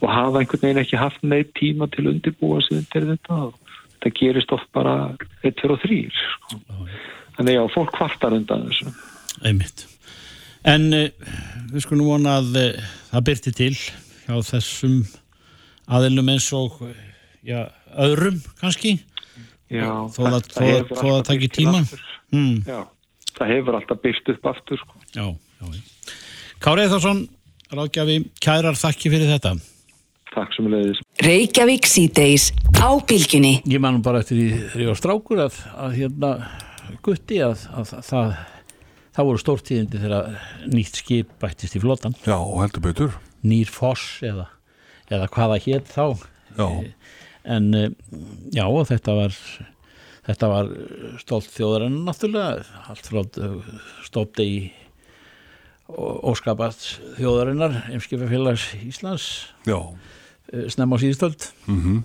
og 0.00 0.06
hafa 0.08 0.40
einhvern 0.40 0.64
veginn 0.64 0.82
ekki 0.84 1.00
haft 1.00 1.24
neitt 1.26 1.52
tíma 1.58 1.88
til 1.92 2.06
að 2.06 2.12
undirbúa 2.14 2.62
sig 2.64 2.80
undir 2.80 3.08
þetta. 3.12 3.40
Og 3.48 3.58
þetta 4.04 4.14
gerist 4.18 4.54
oft 4.54 4.70
bara 4.76 4.94
1, 5.42 5.56
2 5.62 5.72
og 5.72 5.82
3 5.84 5.98
sko. 6.12 6.60
þannig 7.36 7.58
já, 7.58 7.62
fólk 7.74 7.92
kvartar 7.96 8.36
undan 8.36 8.68
þessu. 8.68 8.94
Einmitt. 9.44 9.86
En 10.64 10.88
uh, 10.96 11.08
við 11.72 11.84
skulum 11.84 12.08
vona 12.14 12.38
að 12.40 12.58
uh, 12.60 12.92
það 13.10 13.26
byrti 13.28 13.54
til 13.58 13.72
hjá 13.74 14.36
þessum 14.48 15.00
aðilum 15.92 16.30
eins 16.32 16.46
og 16.56 16.78
já, 17.44 17.66
öðrum 18.00 18.40
kannski? 18.60 18.96
Já, 19.72 19.88
þó 20.12 20.22
að 20.28 20.50
það 20.94 21.22
takir 21.26 21.50
tíma 21.52 21.80
mm. 22.32 22.62
Já, 22.68 22.84
það 23.34 23.50
hefur 23.50 23.78
alltaf 23.78 24.00
byrst 24.04 24.30
upp 24.34 24.50
aftur 24.52 24.80
sko. 24.80 25.00
Já, 25.16 25.26
já 25.34 26.12
Kárið 26.64 26.94
Þásson 26.94 27.24
Ráðgjafi, 27.72 28.18
kærar 28.44 28.76
þakki 28.76 29.10
fyrir 29.12 29.30
þetta. 29.32 29.54
Takk 30.34 30.52
sem 30.56 30.66
leiðis. 30.68 31.00
Reykjavík 31.24 31.86
síðdeis 31.88 32.48
á 32.76 32.90
bylginni. 33.08 33.54
Ég 33.70 33.80
manum 33.80 34.02
bara 34.04 34.20
eftir 34.20 34.36
því 34.36 34.48
þegar 34.58 34.82
ég 34.82 34.90
var 34.90 34.98
strákur 35.00 35.42
að, 35.46 35.58
að 35.78 35.96
hérna 36.00 36.32
gutti 37.06 37.38
að, 37.44 37.64
að, 37.70 37.92
að 37.96 38.08
það, 38.10 38.34
það 39.16 39.28
voru 39.30 39.42
stórtíðindi 39.44 40.02
þegar 40.02 40.48
nýtt 40.74 41.00
skip 41.00 41.32
bættist 41.40 41.78
í 41.78 41.82
flotan. 41.84 42.16
Já, 42.26 42.36
heldur 42.36 42.84
betur. 42.84 43.16
Nýr 43.46 43.70
foss 43.72 44.18
eða, 44.26 44.48
eða 45.08 45.30
hvaða 45.36 45.60
hétt 45.64 45.94
þá. 45.94 46.26
Já. 46.58 46.68
En 47.54 47.70
já, 48.52 48.64
þetta 48.90 49.18
var, 49.20 49.40
þetta 50.28 50.52
var 50.52 50.72
stolt 51.20 51.50
þjóðar 51.52 51.88
en 51.88 52.00
náttúrulega 52.08 52.64
allt 52.92 53.08
frá 53.08 53.22
stópti 54.04 54.48
í 54.48 54.56
óskapast 55.92 56.98
þjóðarinnar 57.18 57.84
Eimskipafélags 57.92 58.70
Íslands. 58.86 59.52
Já. 59.68 59.78
Eh, 60.52 60.68
snem 60.72 60.92
á 60.92 60.96
síðustöld 61.00 61.50
mm 61.66 61.80
-hmm. 61.80 62.02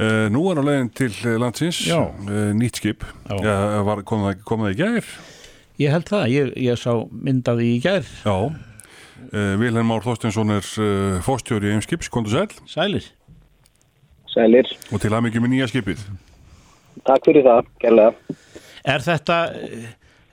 uh, 0.00 0.26
Nú 0.30 0.50
er 0.50 0.58
á 0.58 0.62
leginn 0.62 0.90
til 0.90 1.12
landsins. 1.38 1.86
Uh, 1.86 2.52
nýtt 2.54 2.76
skip. 2.76 3.04
Já, 3.28 3.82
var, 3.82 4.02
kom, 4.02 4.22
það, 4.22 4.42
kom 4.44 4.60
það 4.60 4.72
í 4.72 4.76
gær? 4.76 5.04
Ég 5.78 5.90
held 5.90 6.08
það, 6.08 6.28
ég, 6.28 6.52
ég 6.56 6.78
sá 6.78 7.08
myndaði 7.10 7.76
í 7.76 7.80
gær. 7.80 8.04
Já. 8.24 8.52
Uh, 9.32 9.58
Vilhelm 9.58 9.86
Már 9.86 10.02
Þorstinsson 10.02 10.50
er 10.50 10.62
fóstjóri 11.22 11.70
Eimskips, 11.72 12.08
kontur 12.08 12.32
sæl. 12.32 12.48
Sælir. 12.66 13.04
Sælir. 14.26 14.66
Og 14.92 15.00
til 15.00 15.12
aðmyggjum 15.12 15.44
í 15.46 15.48
nýja 15.48 15.68
skipið. 15.68 15.98
Takk 17.04 17.24
fyrir 17.24 17.44
það, 17.44 17.66
gerlega. 17.78 18.14
Er 18.84 19.00
þetta 19.00 19.50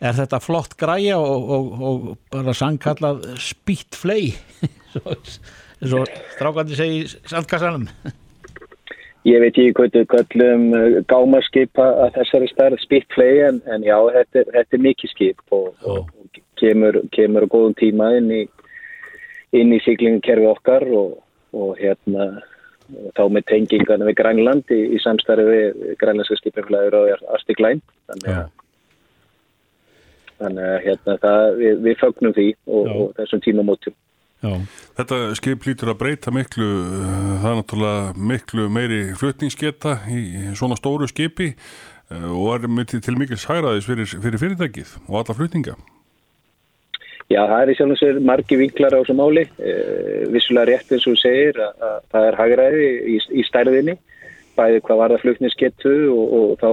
er 0.04 0.18
þetta 0.18 0.39
flott 0.44 0.76
græja 0.80 1.20
og, 1.20 1.52
og, 1.56 1.70
og 1.89 2.10
bara 2.34 2.56
sangkallað 2.58 3.24
spýtt 3.42 3.98
flei 4.00 4.34
eins 5.00 5.39
og 5.98 6.12
strákandi 6.36 6.78
segi 6.78 7.06
sandkassanum. 7.30 7.88
Ég 9.24 9.39
veit 9.39 9.56
ekki 9.56 9.72
hvað 9.78 9.94
þau 9.96 10.08
kallum 10.12 10.66
uh, 10.76 10.98
gámaskipa 11.08 11.86
að 12.06 12.18
þessari 12.18 12.50
starf 12.52 12.84
spýtt 12.84 13.08
flei 13.16 13.46
en, 13.48 13.62
en 13.72 13.86
já, 13.88 13.96
þetta 14.18 14.44
þetta 14.52 14.78
er 14.78 14.86
mikið 14.89 15.13
skip 15.13 15.56
og, 15.56 15.70
og 15.88 16.42
kemur, 16.60 17.00
kemur 17.16 17.48
á 17.48 17.52
góðum 17.54 17.78
tíma 17.80 18.12
inn 18.20 18.32
í, 18.36 18.42
inn 19.56 19.72
í 19.72 19.80
siglingukerfi 19.86 20.50
okkar 20.52 20.88
og 20.92 21.78
hérna 21.80 22.34
þá 23.16 23.24
með 23.32 23.46
tengingarna 23.48 24.10
við 24.10 24.18
Grænland 24.20 24.74
í, 24.76 24.82
í 24.96 25.00
samstarfi 25.00 25.46
við 25.48 25.96
grænlandska 26.02 26.36
skipinflæður 26.42 27.00
og 27.00 27.26
Arstiklæn 27.38 27.80
þannig 28.12 28.34
að 28.34 28.52
þannig 30.43 30.71
að 30.71 30.79
hérna, 30.88 31.19
það, 31.25 31.45
við, 31.60 31.77
við 31.88 32.01
fögnum 32.01 32.36
því 32.38 32.49
og, 32.67 32.89
og 32.93 33.13
þessum 33.19 33.43
tímamótum 33.45 33.95
Já. 34.43 34.58
Þetta 34.99 35.17
skip 35.39 35.63
lítur 35.63 35.93
að 35.93 35.99
breyta 36.01 36.32
miklu, 36.36 36.67
það 37.39 37.49
er 37.49 37.58
náttúrulega 37.62 38.27
miklu 38.32 38.67
meiri 38.75 39.01
flutningsgeta 39.15 40.01
í 40.12 40.51
svona 40.60 40.75
stóru 40.75 41.08
skipi 41.08 41.53
eh, 41.53 42.25
og 42.27 42.58
er 42.58 42.67
myndið 42.67 43.06
til 43.06 43.15
mikil 43.19 43.39
særaðis 43.39 43.88
fyrir, 43.88 44.10
fyrir 44.12 44.41
fyrirtækið 44.41 44.95
og 45.08 45.21
alla 45.21 45.38
flutninga. 45.38 45.77
Já, 47.32 47.39
það 47.39 47.60
er 47.62 47.71
í 47.71 47.75
sjálf 47.77 47.95
og 47.95 48.01
sér 48.01 48.19
margi 48.27 48.58
vinklar 48.60 48.93
á 48.93 48.99
þessu 48.99 49.15
máli, 49.15 49.45
eh, 49.63 50.26
vissulega 50.34 50.74
rétt 50.74 50.91
eins 50.91 51.07
og 51.07 51.15
segir 51.22 51.61
að, 51.63 51.88
að 51.88 51.95
það 52.11 52.28
er 52.28 52.39
hagræði 52.41 52.89
í, 53.13 53.15
í 53.39 53.45
stærðinni, 53.47 53.95
bæði 54.59 54.84
hvað 54.84 54.99
var 54.99 55.15
það 55.15 55.24
flutningsgetu 55.24 55.95
og, 56.11 56.36
og 56.41 56.51
þá 56.59 56.70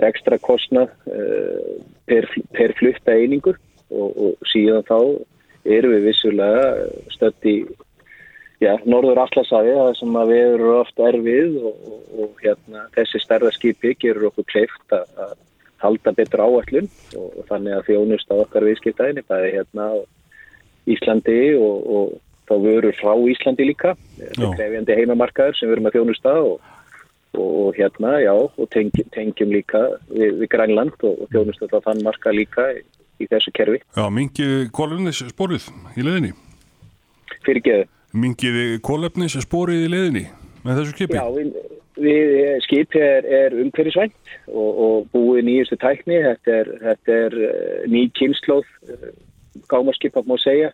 er 0.00 0.08
ekstra 0.08 0.40
kostnað 0.40 0.90
uh, 1.12 1.76
per, 2.06 2.28
per 2.56 2.74
flutta 2.78 3.16
einingur 3.16 3.58
og, 3.90 4.10
og 4.16 4.48
síðan 4.52 4.86
þá 4.86 4.98
erum 5.66 5.96
við 5.96 6.08
vissulega 6.10 6.66
stödd 7.14 7.48
í 7.50 7.56
já, 8.62 8.76
norður 8.88 9.22
allarsæði 9.24 9.74
það 9.78 9.92
sem 10.00 10.20
að 10.20 10.32
við 10.32 10.44
erum 10.52 10.76
ofta 10.80 11.08
erfið 11.10 11.56
og, 11.62 11.80
og, 11.90 12.04
og 12.22 12.44
hérna, 12.44 12.86
þessi 12.96 13.22
stærðarskipi 13.24 13.96
gerur 14.02 14.30
okkur 14.30 14.48
kleift 14.52 14.96
að 14.96 15.34
halda 15.82 16.12
betur 16.16 16.44
áallun 16.46 16.88
og 17.20 17.42
þannig 17.50 17.76
að 17.76 17.88
þjónust 17.90 18.30
á 18.32 18.34
okkar 18.38 18.64
viðskiptæðinni 18.70 19.26
bæði 19.28 19.50
hérna 19.58 19.90
á 19.92 19.96
Íslandi 20.86 21.40
og 21.58 22.14
þá 22.46 22.54
vörur 22.62 22.96
frá 22.96 23.12
Íslandi 23.28 23.66
líka 23.66 23.96
þetta 24.16 24.46
er 24.46 24.56
krefjandi 24.56 24.96
heimamarkaður 25.00 25.58
sem 25.58 25.68
við 25.68 25.76
erum 25.76 25.90
að 25.90 25.98
þjónusta 25.98 26.34
og, 26.46 26.72
og, 27.36 27.50
og 27.62 27.78
hérna, 27.78 28.16
já 28.24 28.34
og 28.34 28.70
tengjum, 28.74 29.08
tengjum 29.14 29.52
líka 29.54 29.82
við, 30.10 30.40
við 30.42 30.50
Grænland 30.54 30.96
og, 31.02 31.20
og 31.22 31.30
þjónusta 31.34 31.70
þá 31.72 31.78
þann 31.90 32.04
marka 32.06 32.34
líka 32.34 32.70
í, 32.76 32.82
í 33.22 33.28
þessu 33.30 33.52
kerfi. 33.56 33.82
Já, 33.96 34.06
mingið 34.12 34.56
kólefnis 34.76 35.22
sporið 35.30 35.70
í 35.96 36.06
leðinni 36.06 36.34
Fyrir 37.46 37.62
geðu 37.62 37.86
Mingið 38.16 38.78
kólefnis 38.86 39.34
sporið 39.44 39.82
í 39.84 39.88
leðinni 39.92 40.24
með 40.64 40.80
þessu 40.80 40.94
skipi? 40.94 41.18
Já, 41.18 41.26
við, 41.34 41.50
við 42.00 42.46
skipi 42.64 43.02
er, 43.02 43.26
er 43.38 43.56
umhverjusvænt 43.60 44.34
og, 44.48 44.70
og 44.86 45.08
búið 45.12 45.44
nýjustu 45.48 45.78
tækni. 45.82 46.20
Þetta 46.24 46.54
er, 46.62 46.70
þetta 46.84 47.16
er 47.26 47.36
uh, 47.48 47.82
ný 47.92 48.06
kynnslóð 48.16 48.70
uh, 48.88 49.10
gámarskip 49.68 50.16
að 50.16 50.30
má 50.30 50.36
segja 50.40 50.72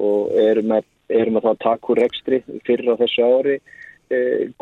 og 0.00 0.34
erum 0.42 0.76
að, 0.76 0.88
erum 1.12 1.40
að 1.40 1.48
taka 1.62 1.92
úr 1.94 2.02
rekstri 2.02 2.42
fyrir 2.66 2.92
á 2.92 3.00
þessu 3.00 3.24
ári 3.28 3.56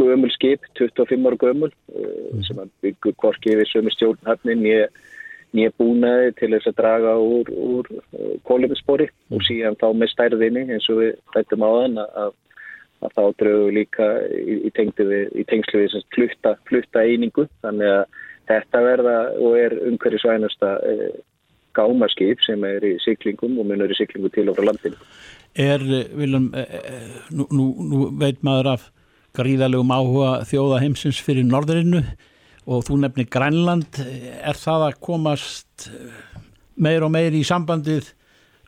gömul 0.01 0.33
skip, 0.35 0.67
25 0.79 1.31
ára 1.31 1.41
gömul 1.41 1.73
sem 2.47 2.61
að 2.61 2.75
byggur 2.85 3.17
korki 3.21 3.57
við 3.59 3.71
sömu 3.73 3.95
stjórnhafnin 3.95 4.63
nýja 5.51 5.73
búnaði 5.81 6.35
til 6.39 6.53
þess 6.53 6.71
að 6.71 6.77
draga 6.79 7.17
úr, 7.19 7.49
úr 7.51 7.89
kóluminspori 8.47 9.09
og 9.35 9.43
síðan 9.47 9.79
þá 9.81 9.89
með 9.99 10.13
stærðinni 10.13 10.67
eins 10.69 10.87
og 10.93 11.01
við 11.03 11.17
hættum 11.35 11.67
á 11.67 11.71
þann 11.81 11.99
að 12.05 12.37
að 13.01 13.17
þá 13.17 13.23
drögu 13.41 13.73
líka 13.75 14.07
í, 14.29 14.57
í, 14.69 14.71
við, 14.99 15.33
í 15.41 15.45
tengslu 15.49 15.83
við 15.85 15.97
flutta, 16.15 16.55
flutta 16.69 17.05
einingu. 17.05 17.47
Þannig 17.65 17.93
að 17.95 18.21
þetta 18.51 18.85
verða 18.85 19.17
og 19.41 19.59
er 19.59 19.77
umhverju 19.89 20.21
svænasta 20.21 20.73
e, 20.85 21.11
gámaskip 21.77 22.43
sem 22.45 22.65
er 22.69 22.85
í 22.85 22.95
syklingum 23.05 23.59
og 23.63 23.69
munur 23.71 23.93
í 23.93 23.99
syklingu 23.99 24.33
til 24.35 24.49
og 24.51 24.59
frá 24.59 24.69
landinu. 24.69 24.99
Er, 25.57 25.85
Viljum, 26.17 26.51
e, 26.55 26.65
nú, 27.35 27.49
nú, 27.49 27.71
nú 27.91 28.09
veit 28.21 28.43
maður 28.47 28.75
af 28.77 28.89
gríðalegum 29.37 29.93
áhuga 29.95 30.31
þjóða 30.49 30.81
heimsins 30.85 31.21
fyrir 31.23 31.47
norðurinnu 31.47 32.03
og 32.71 32.87
þú 32.87 33.01
nefnir 33.03 33.29
Grænland, 33.33 34.01
er 34.01 34.59
það 34.59 34.87
að 34.89 34.99
komast 35.03 35.91
meir 36.81 37.05
og 37.07 37.13
meir 37.15 37.35
í 37.35 37.43
sambandið 37.47 38.13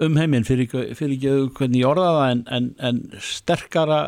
um 0.03 0.17
heiminn? 0.19 0.47
Fyrir, 0.47 0.71
fyrir 0.97 1.17
ekki 1.17 1.35
hvernig 1.59 1.83
ég 1.83 1.91
orðaða 1.91 2.29
en, 2.33 2.45
en, 2.57 2.71
en 2.83 3.03
sterkara 3.23 4.01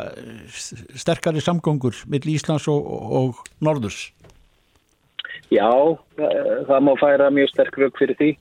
sterkari 0.97 1.43
samgöngur 1.43 2.01
mill 2.11 2.25
Íslands 2.35 2.67
og, 2.71 2.89
og 2.89 3.43
Norðurs? 3.63 4.09
Já, 5.53 5.69
það 6.17 6.81
má 6.81 6.95
færa 6.99 7.29
mjög 7.33 7.51
sterk 7.53 7.77
rauk 7.79 7.99
fyrir 7.99 8.17
því. 8.19 8.31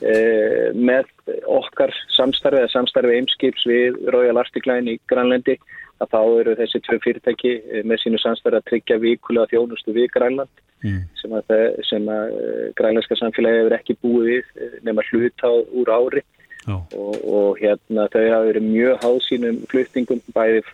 Eh, 0.00 0.70
með 0.72 1.08
okkar 1.44 1.92
samstarfið 2.16 2.62
eða 2.62 2.72
samstarfið 2.72 3.18
eimskips 3.18 3.66
við 3.68 3.98
Royal 4.14 4.38
Arctic 4.40 4.64
Line 4.68 4.94
í 4.94 5.00
Grænlandi 5.12 5.58
að 6.00 6.12
þá 6.14 6.20
eru 6.40 6.56
þessi 6.58 6.80
tvö 6.86 6.98
fyrirtæki 7.04 7.54
eh, 7.60 7.82
með 7.84 8.02
sínu 8.02 8.20
samstarfið 8.22 8.60
að 8.60 8.68
tryggja 8.70 9.00
vikulega 9.02 9.50
þjónustu 9.52 9.94
við 9.96 10.08
Grænland 10.14 10.62
mm. 10.84 11.00
sem 11.20 11.34
að, 11.36 11.56
sem 11.88 12.08
að 12.12 12.36
eh, 12.36 12.68
grænlandska 12.78 13.18
samfélagi 13.20 13.60
hefur 13.60 13.76
ekki 13.76 13.98
búið 14.04 14.30
við 14.30 14.54
eh, 14.56 14.78
nema 14.86 15.04
hlut 15.10 15.44
á 15.44 15.52
úr 15.52 15.92
ári 15.92 16.24
og, 16.70 17.14
og 17.24 17.60
hérna 17.60 18.06
þau 18.12 18.22
hafa 18.22 18.48
verið 18.48 18.66
mjög 18.68 19.04
hásínum 19.04 19.60
fluttingum 19.70 20.24
bæði 20.36 20.64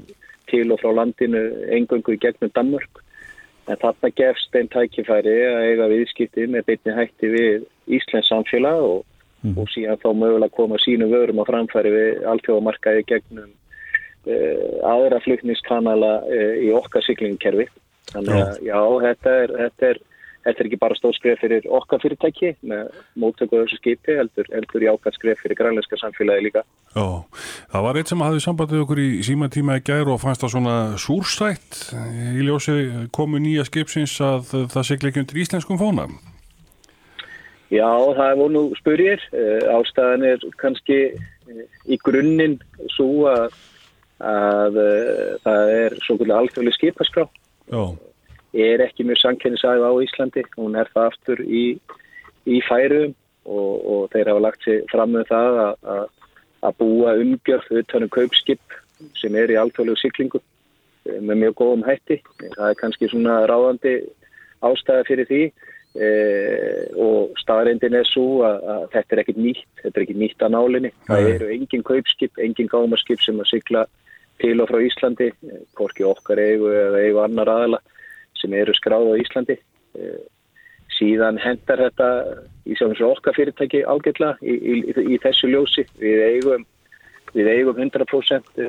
til 0.50 0.70
og 0.74 0.80
frá 0.82 0.92
landinu 0.94 1.42
engöngu 1.74 2.14
í 2.14 2.22
gegnum 2.22 2.52
Danmörk 2.54 3.02
en 3.66 3.78
þarna 3.82 4.12
gefst 4.14 4.54
einn 4.54 4.70
tækifæri 4.70 5.36
að 5.48 5.68
eiga 5.70 5.90
viðskipti 5.90 6.46
með 6.50 6.66
beitni 6.70 6.94
hætti 6.94 7.30
við 7.32 7.66
Íslands 7.98 8.30
samfélag 8.30 8.82
og, 8.82 9.00
mm. 9.42 9.56
og 9.58 9.70
síðan 9.74 10.02
þá 10.02 10.10
mögulega 10.14 10.54
koma 10.54 10.78
sínu 10.82 11.10
vörum 11.10 11.42
á 11.42 11.44
framfæri 11.48 11.94
við 11.94 12.26
alltjóðamarkaði 12.30 13.06
gegnum 13.10 13.54
aðra 14.26 15.22
flutningskanala 15.24 16.12
uh, 16.26 16.52
í 16.62 16.72
okkar 16.74 17.04
syklingkerfi 17.06 17.68
þannig 18.12 18.42
að 18.42 18.60
já, 18.66 18.78
þetta 19.06 19.38
er, 19.44 19.56
þetta 19.62 19.90
er 19.92 20.04
Þetta 20.46 20.62
er 20.62 20.68
ekki 20.68 20.78
bara 20.78 20.94
stóð 20.94 21.16
skref 21.16 21.40
fyrir 21.42 21.64
okkar 21.74 21.98
fyrirtæki 21.98 22.52
með 22.70 22.92
móttöku 23.18 23.58
þessu 23.64 23.80
skipi, 23.80 24.14
heldur, 24.14 24.46
heldur 24.54 24.84
í 24.84 24.86
ákvæmt 24.92 25.16
skref 25.18 25.40
fyrir 25.42 25.58
grænleinska 25.58 25.98
samfélagi 25.98 26.44
líka. 26.44 26.62
Já, 26.94 27.06
það 27.72 27.86
var 27.88 27.98
eitt 27.98 28.12
sem 28.12 28.22
hafði 28.22 28.44
sambandið 28.44 28.84
okkur 28.84 29.00
í 29.02 29.08
síma 29.26 29.48
tíma 29.50 29.80
í 29.80 29.82
gæru 29.88 30.14
og 30.14 30.22
fannst 30.22 30.44
það 30.44 30.52
svona 30.54 30.76
súrstætt 31.02 31.80
í 32.38 32.46
ljósi 32.46 32.76
komu 33.16 33.42
nýja 33.42 33.66
skipsins 33.66 34.14
að 34.22 34.54
það 34.70 34.88
segla 34.92 35.10
ekki 35.10 35.24
undir 35.24 35.42
íslenskum 35.42 35.82
fóna. 35.82 36.06
Já, 37.74 37.90
það 37.90 38.26
er 38.30 38.38
vonu 38.38 38.62
spurjir. 38.78 39.22
Eh, 39.34 39.66
ástæðan 39.74 40.28
er 40.30 40.44
kannski 40.62 41.00
eh, 41.10 41.64
í 41.90 41.98
grunninn 42.06 42.60
svo 42.94 43.26
að, 43.32 43.58
að 44.22 44.80
eh, 44.80 45.36
það 45.44 45.72
er 45.76 45.96
svo 46.04 46.16
kvöldi 46.16 46.36
alþjóðlega 46.36 46.78
skipaskrá. 46.78 47.26
Er 48.56 48.80
ekki 48.86 49.04
mjög 49.04 49.20
sankennisæð 49.20 49.84
á 49.84 49.92
Íslandi, 50.06 50.44
hún 50.56 50.78
er 50.80 50.88
það 50.94 51.10
aftur 51.10 51.42
í, 51.44 51.64
í 52.48 52.60
færum 52.64 53.12
og, 53.44 53.74
og 53.84 54.02
þeir 54.14 54.32
hafa 54.32 54.44
lagt 54.46 54.64
sér 54.64 54.84
fram 54.92 55.12
með 55.12 55.28
það 55.28 55.60
að, 55.66 56.04
að 56.64 56.78
búa 56.80 57.16
umgjörð 57.20 57.80
utanum 57.82 58.12
kaupskip 58.14 58.78
sem 59.20 59.36
er 59.36 59.52
í 59.52 59.58
alltfjörlegu 59.60 60.00
syklingu 60.00 60.40
eh, 60.40 61.20
með 61.20 61.42
mjög 61.44 61.58
góðum 61.60 61.86
hætti. 61.86 62.22
Það 62.46 62.68
er 62.70 62.80
kannski 62.80 63.10
svona 63.12 63.42
ráðandi 63.50 63.98
ástæða 64.64 65.04
fyrir 65.04 65.28
því 65.28 65.42
e, 66.00 66.08
og 66.96 67.36
staðreindin 67.40 67.98
er 67.98 68.08
svo 68.08 68.40
að, 68.46 68.64
að 68.72 68.86
þetta 68.94 69.14
er 69.14 69.22
ekkit 69.22 69.40
nýtt, 69.42 69.68
þetta 69.82 69.92
er 69.92 70.06
ekkit 70.06 70.20
nýtt 70.22 70.44
að 70.46 70.54
nálinni. 70.54 70.92
Það 71.08 71.30
eru 71.34 71.50
engin 71.52 71.84
kaupskip, 71.86 72.40
engin 72.42 72.72
gámaskip 72.72 73.20
sem 73.24 73.40
að 73.42 73.50
sykla 73.52 73.84
til 74.42 74.60
og 74.62 74.70
frá 74.70 74.80
Íslandi, 74.84 75.30
hvorki 75.76 76.06
okkar 76.06 76.40
eigu 76.42 76.70
eða 76.72 77.02
eigu 77.04 77.22
annar 77.22 77.50
aðala 77.52 77.82
sem 78.36 78.52
eru 78.56 78.74
skráð 78.76 79.12
á 79.12 79.20
Íslandi. 79.22 79.58
Eh, 79.96 80.18
síðan 80.96 81.40
hendar 81.40 81.82
þetta 81.86 82.08
í 82.64 82.76
sjálfins 82.76 83.02
og 83.04 83.18
okkar 83.18 83.36
fyrirtæki 83.36 83.82
ágætla 83.84 84.34
í, 84.40 84.54
í, 84.54 84.76
í 85.14 85.18
þessu 85.20 85.50
ljósi. 85.52 85.84
Við 86.00 86.22
eigum, 86.30 86.64
við 87.36 87.50
eigum 87.52 87.80
100% 87.84 88.62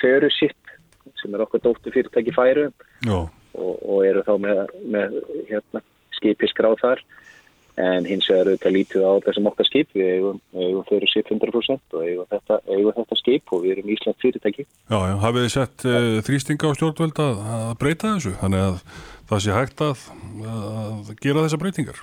fyrir 0.00 0.34
sitt 0.36 0.74
sem 1.20 1.34
er 1.34 1.44
okkar 1.44 1.62
dóttu 1.64 1.92
fyrirtæki 1.92 2.34
færu 2.36 2.68
og, 3.08 3.30
og 3.54 4.04
eru 4.06 4.24
þá 4.26 4.34
með, 4.42 4.60
með 4.92 5.16
hérna, 5.48 5.82
skipi 6.16 6.48
skráð 6.50 6.78
þar 6.84 7.02
en 7.80 8.06
hins 8.08 8.28
vegar 8.28 8.50
auðvitað 8.50 8.76
lítið 8.76 9.06
á 9.06 9.12
þessum 9.26 9.48
okkar 9.50 9.68
skip. 9.68 9.90
Við 9.96 10.12
eigum, 10.16 10.38
eigum 10.56 10.86
fyrir 10.88 11.12
700% 11.14 11.96
og 11.96 12.06
eigum 12.06 12.28
þetta, 12.34 12.60
eigum 12.68 12.96
þetta 13.00 13.18
skip 13.20 13.54
og 13.54 13.64
við 13.64 13.74
erum 13.76 13.92
Ísland 13.96 14.20
fyrirtæki. 14.22 14.66
Já, 14.66 14.98
já, 14.98 15.16
hafið 15.24 15.46
þið 15.46 15.52
sett 15.56 15.86
uh, 15.88 16.12
þrýstinga 16.28 16.70
á 16.70 16.76
stjórnvöld 16.78 17.20
að, 17.24 17.42
að 17.56 17.74
breyta 17.82 18.14
þessu? 18.14 18.36
Þannig 18.40 18.64
að 18.68 18.80
það 19.30 19.44
sé 19.44 19.58
hægt 19.58 19.84
að, 19.86 20.08
að 20.54 21.12
gera 21.24 21.46
þessa 21.46 21.60
breytingar? 21.64 22.02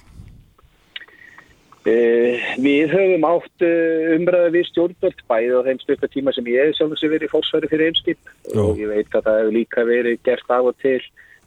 Uh, 1.88 2.41
Við 2.59 2.91
höfum 2.91 3.30
átt 3.30 3.63
uh, 3.63 4.17
umræði 4.17 4.51
við 4.57 4.67
stjórnvöld 4.73 5.21
bæðið 5.30 5.55
á 5.55 5.65
þeim 5.69 5.80
stjórnvöld 5.86 6.13
tíma 6.17 6.34
sem 6.36 6.51
ég 6.51 6.67
hef 6.67 6.75
sjálf 6.75 6.99
sem 6.99 7.13
verið 7.13 7.32
fórsværi 7.32 7.69
fyrir 7.71 7.93
einskip 7.93 8.34
og 8.59 8.82
ég 8.82 8.91
veit 8.91 9.15
að 9.15 9.30
það 9.30 9.39
hefur 9.39 9.55
líka 9.55 9.86
verið 9.88 10.19
gert 10.28 10.51
af 10.51 10.67
og 10.67 10.75
til 10.84 10.99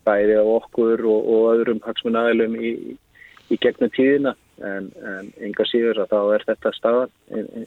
bæðið 0.08 0.40
á 0.40 0.46
okkur 0.54 1.04
og, 1.04 1.28
og 1.34 1.48
öðrum 1.50 1.82
hagsmunnaðilum 1.84 2.56
í 2.56 2.72
í 3.50 3.58
gegnum 3.62 3.92
tíðina 3.96 4.34
en, 4.62 4.88
en 5.02 5.30
enga 5.48 5.66
síður 5.68 6.04
að 6.04 6.14
þá 6.14 6.20
er 6.36 6.46
þetta 6.48 6.72
staðan 6.76 7.12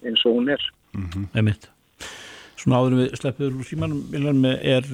eins 0.04 0.26
og 0.26 0.40
hún 0.40 0.50
er 0.56 0.66
mm 0.96 1.08
-hmm. 1.10 1.30
Emitt 1.40 1.70
Svona 2.58 2.80
áður 2.80 3.00
við 3.02 3.16
sleppur 3.20 3.56
úr 3.60 3.66
símanum 3.68 4.46
er, 4.46 4.86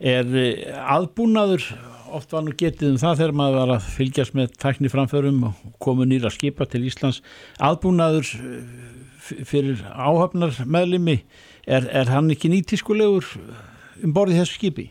er 0.00 0.26
aðbúnaður 0.82 1.68
oft 2.14 2.32
var 2.32 2.42
nú 2.42 2.54
getið 2.58 2.94
um 2.94 2.98
það 2.98 3.20
þegar 3.20 3.36
maður 3.38 3.60
var 3.60 3.72
að 3.76 3.86
fylgjast 3.96 4.34
með 4.34 4.56
tækni 4.62 4.90
framförum 4.92 5.44
og 5.48 5.54
komu 5.82 6.06
nýra 6.08 6.30
skipa 6.30 6.66
til 6.66 6.84
Íslands 6.88 7.22
aðbúnaður 7.62 8.26
fyrir 9.24 9.80
áhafnar 9.94 10.58
meðlimi 10.66 11.20
er, 11.66 11.88
er 11.88 12.10
hann 12.12 12.30
ekki 12.34 12.50
nýtískulegur 12.52 13.30
um 14.04 14.12
borðið 14.14 14.42
þessu 14.42 14.58
skipi? 14.58 14.88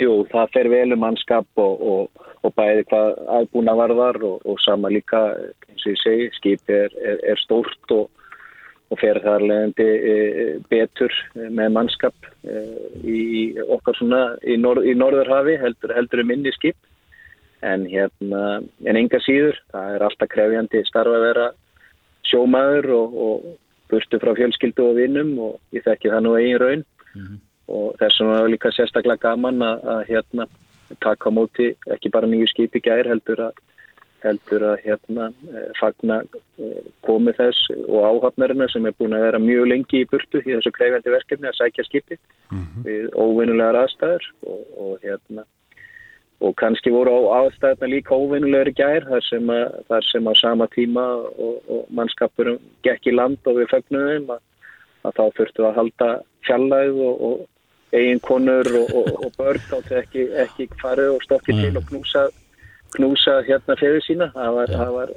Jú, 0.00 0.24
það 0.30 0.52
fer 0.54 0.70
vel 0.72 0.88
um 0.92 1.02
mannskap 1.04 1.60
og, 1.60 1.80
og 1.80 2.26
og 2.46 2.54
bæði 2.56 2.84
hvað 2.90 3.08
aðbúna 3.38 3.74
varðar 3.78 4.20
og, 4.26 4.44
og 4.46 4.60
sama 4.62 4.90
líka, 4.92 5.22
eins 5.70 5.86
og 5.86 5.94
ég 5.94 6.02
segi, 6.02 6.28
skip 6.38 6.72
er, 6.72 6.94
er, 7.02 7.20
er 7.32 7.42
stórt 7.42 7.94
og, 7.94 8.08
og 8.90 9.00
fer 9.00 9.18
þar 9.24 9.44
leðandi 9.44 9.86
e, 9.86 10.16
betur 10.70 11.14
með 11.34 11.72
mannskap 11.74 12.28
e, 12.46 12.64
í 13.02 13.22
okkar 13.66 13.98
svona 13.98 14.22
í, 14.46 14.58
norð, 14.60 14.86
í 14.86 14.94
Norðurhafi 14.98 15.56
heldur, 15.62 15.94
heldur 15.96 16.22
um 16.22 16.34
inn 16.36 16.46
í 16.46 16.54
skip 16.54 16.78
en 17.66 17.86
hérna, 17.90 18.42
en 18.84 18.98
enga 19.00 19.18
síður, 19.24 19.58
það 19.72 19.94
er 19.94 20.04
alltaf 20.06 20.30
krefjandi 20.30 20.84
starfa 20.86 21.16
að 21.18 21.26
vera 21.30 21.46
sjómaður 22.26 22.92
og, 22.94 23.16
og 23.26 23.48
burtu 23.90 24.20
frá 24.22 24.34
fjölskyldu 24.36 24.84
og 24.90 25.00
vinnum 25.00 25.34
og 25.48 25.74
ég 25.74 25.84
þekki 25.86 26.12
það 26.12 26.24
nú 26.26 26.36
eigin 26.38 26.62
raun 26.62 26.84
mm 26.84 27.22
-hmm. 27.22 27.38
og 27.74 27.98
þessum 28.00 28.30
var 28.30 28.48
líka 28.50 28.70
sérstaklega 28.74 29.22
gaman 29.28 29.62
að, 29.62 29.84
að 29.94 30.00
hérna 30.10 30.46
taka 31.02 31.30
á 31.30 31.36
móti 31.38 31.72
ekki 31.94 32.12
bara 32.14 32.28
nýju 32.30 32.50
skipi 32.52 32.82
gær 32.84 33.08
heldur 33.10 33.48
að 33.48 33.64
heldur 34.24 34.64
að 34.72 34.84
hérna 34.84 35.26
eh, 35.52 35.66
fagna 35.78 36.20
eh, 36.24 36.86
komið 37.06 37.40
þess 37.40 37.74
og 37.86 38.06
áhafnarina 38.10 38.68
sem 38.72 38.86
er 38.88 38.96
búin 38.98 39.16
að 39.16 39.26
vera 39.26 39.42
mjög 39.42 39.68
lengi 39.72 40.02
í 40.02 40.08
burtu 40.10 40.40
í 40.42 40.54
þessu 40.54 40.72
krefjandi 40.76 41.12
verkefni 41.14 41.50
að 41.50 41.58
sækja 41.60 41.86
skipi 41.86 42.18
við 42.86 43.12
óvinnulegar 43.12 43.82
aðstæður 43.82 44.26
og, 44.46 44.64
og 44.86 45.04
hérna 45.04 45.46
og 46.44 46.52
kannski 46.60 46.92
voru 46.92 47.14
á 47.16 47.20
aðstæðna 47.40 47.88
líka 47.90 48.16
óvinnulegur 48.16 48.72
gær 48.76 49.06
þar 49.08 49.24
sem, 49.24 49.50
að, 49.52 49.76
þar 49.88 50.08
sem 50.10 50.28
á 50.28 50.32
sama 50.36 50.68
tíma 50.74 51.04
og, 51.32 51.60
og 51.68 51.90
mannskapurum 51.96 52.58
gekk 52.84 53.10
í 53.10 53.16
land 53.16 53.40
og 53.48 53.60
við 53.60 53.70
fögnuðum 53.72 54.32
að, 54.36 54.42
að 55.08 55.18
þá 55.18 55.24
þurftu 55.38 55.68
að 55.68 55.78
halda 55.80 56.10
fjallæð 56.46 57.04
og, 57.08 57.22
og 57.28 57.46
eiginkonur 57.94 58.68
og, 58.80 58.92
og, 58.98 59.10
og 59.26 59.34
börn 59.38 59.62
þáttu 59.70 59.98
ekki, 60.00 60.26
ekki 60.42 60.68
farið 60.80 61.14
og 61.14 61.24
stokki 61.26 61.56
til 61.56 61.78
og 61.78 61.86
knúsa, 61.90 62.26
knúsa 62.96 63.40
hérna 63.46 63.76
fyrir 63.80 64.04
sína. 64.06 64.30
Það 64.34 64.56
var, 64.58 64.72
það 64.80 64.94
var, 64.96 65.12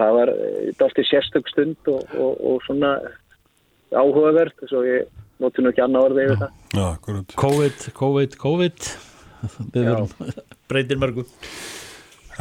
það 0.00 0.16
var 0.18 0.32
dálta 0.80 1.06
sérstök 1.10 1.52
stund 1.52 1.92
og, 1.92 2.16
og 2.18 2.64
svona 2.66 2.96
áhugavert 3.94 4.66
svo 4.68 4.82
ég 4.86 5.06
notur 5.42 5.64
nú 5.64 5.72
ekki 5.72 5.84
annað 5.84 6.10
orðið 6.10 6.26
yfir 6.26 6.42
það. 6.42 6.58
Já, 6.74 6.84
akkurat. 6.90 7.38
COVID, 7.44 7.88
COVID, 8.00 8.36
COVID. 8.42 8.90
Við 9.74 9.80
Já. 9.82 9.88
verum 9.92 10.36
breytir 10.70 11.00
mörgu 11.00 11.26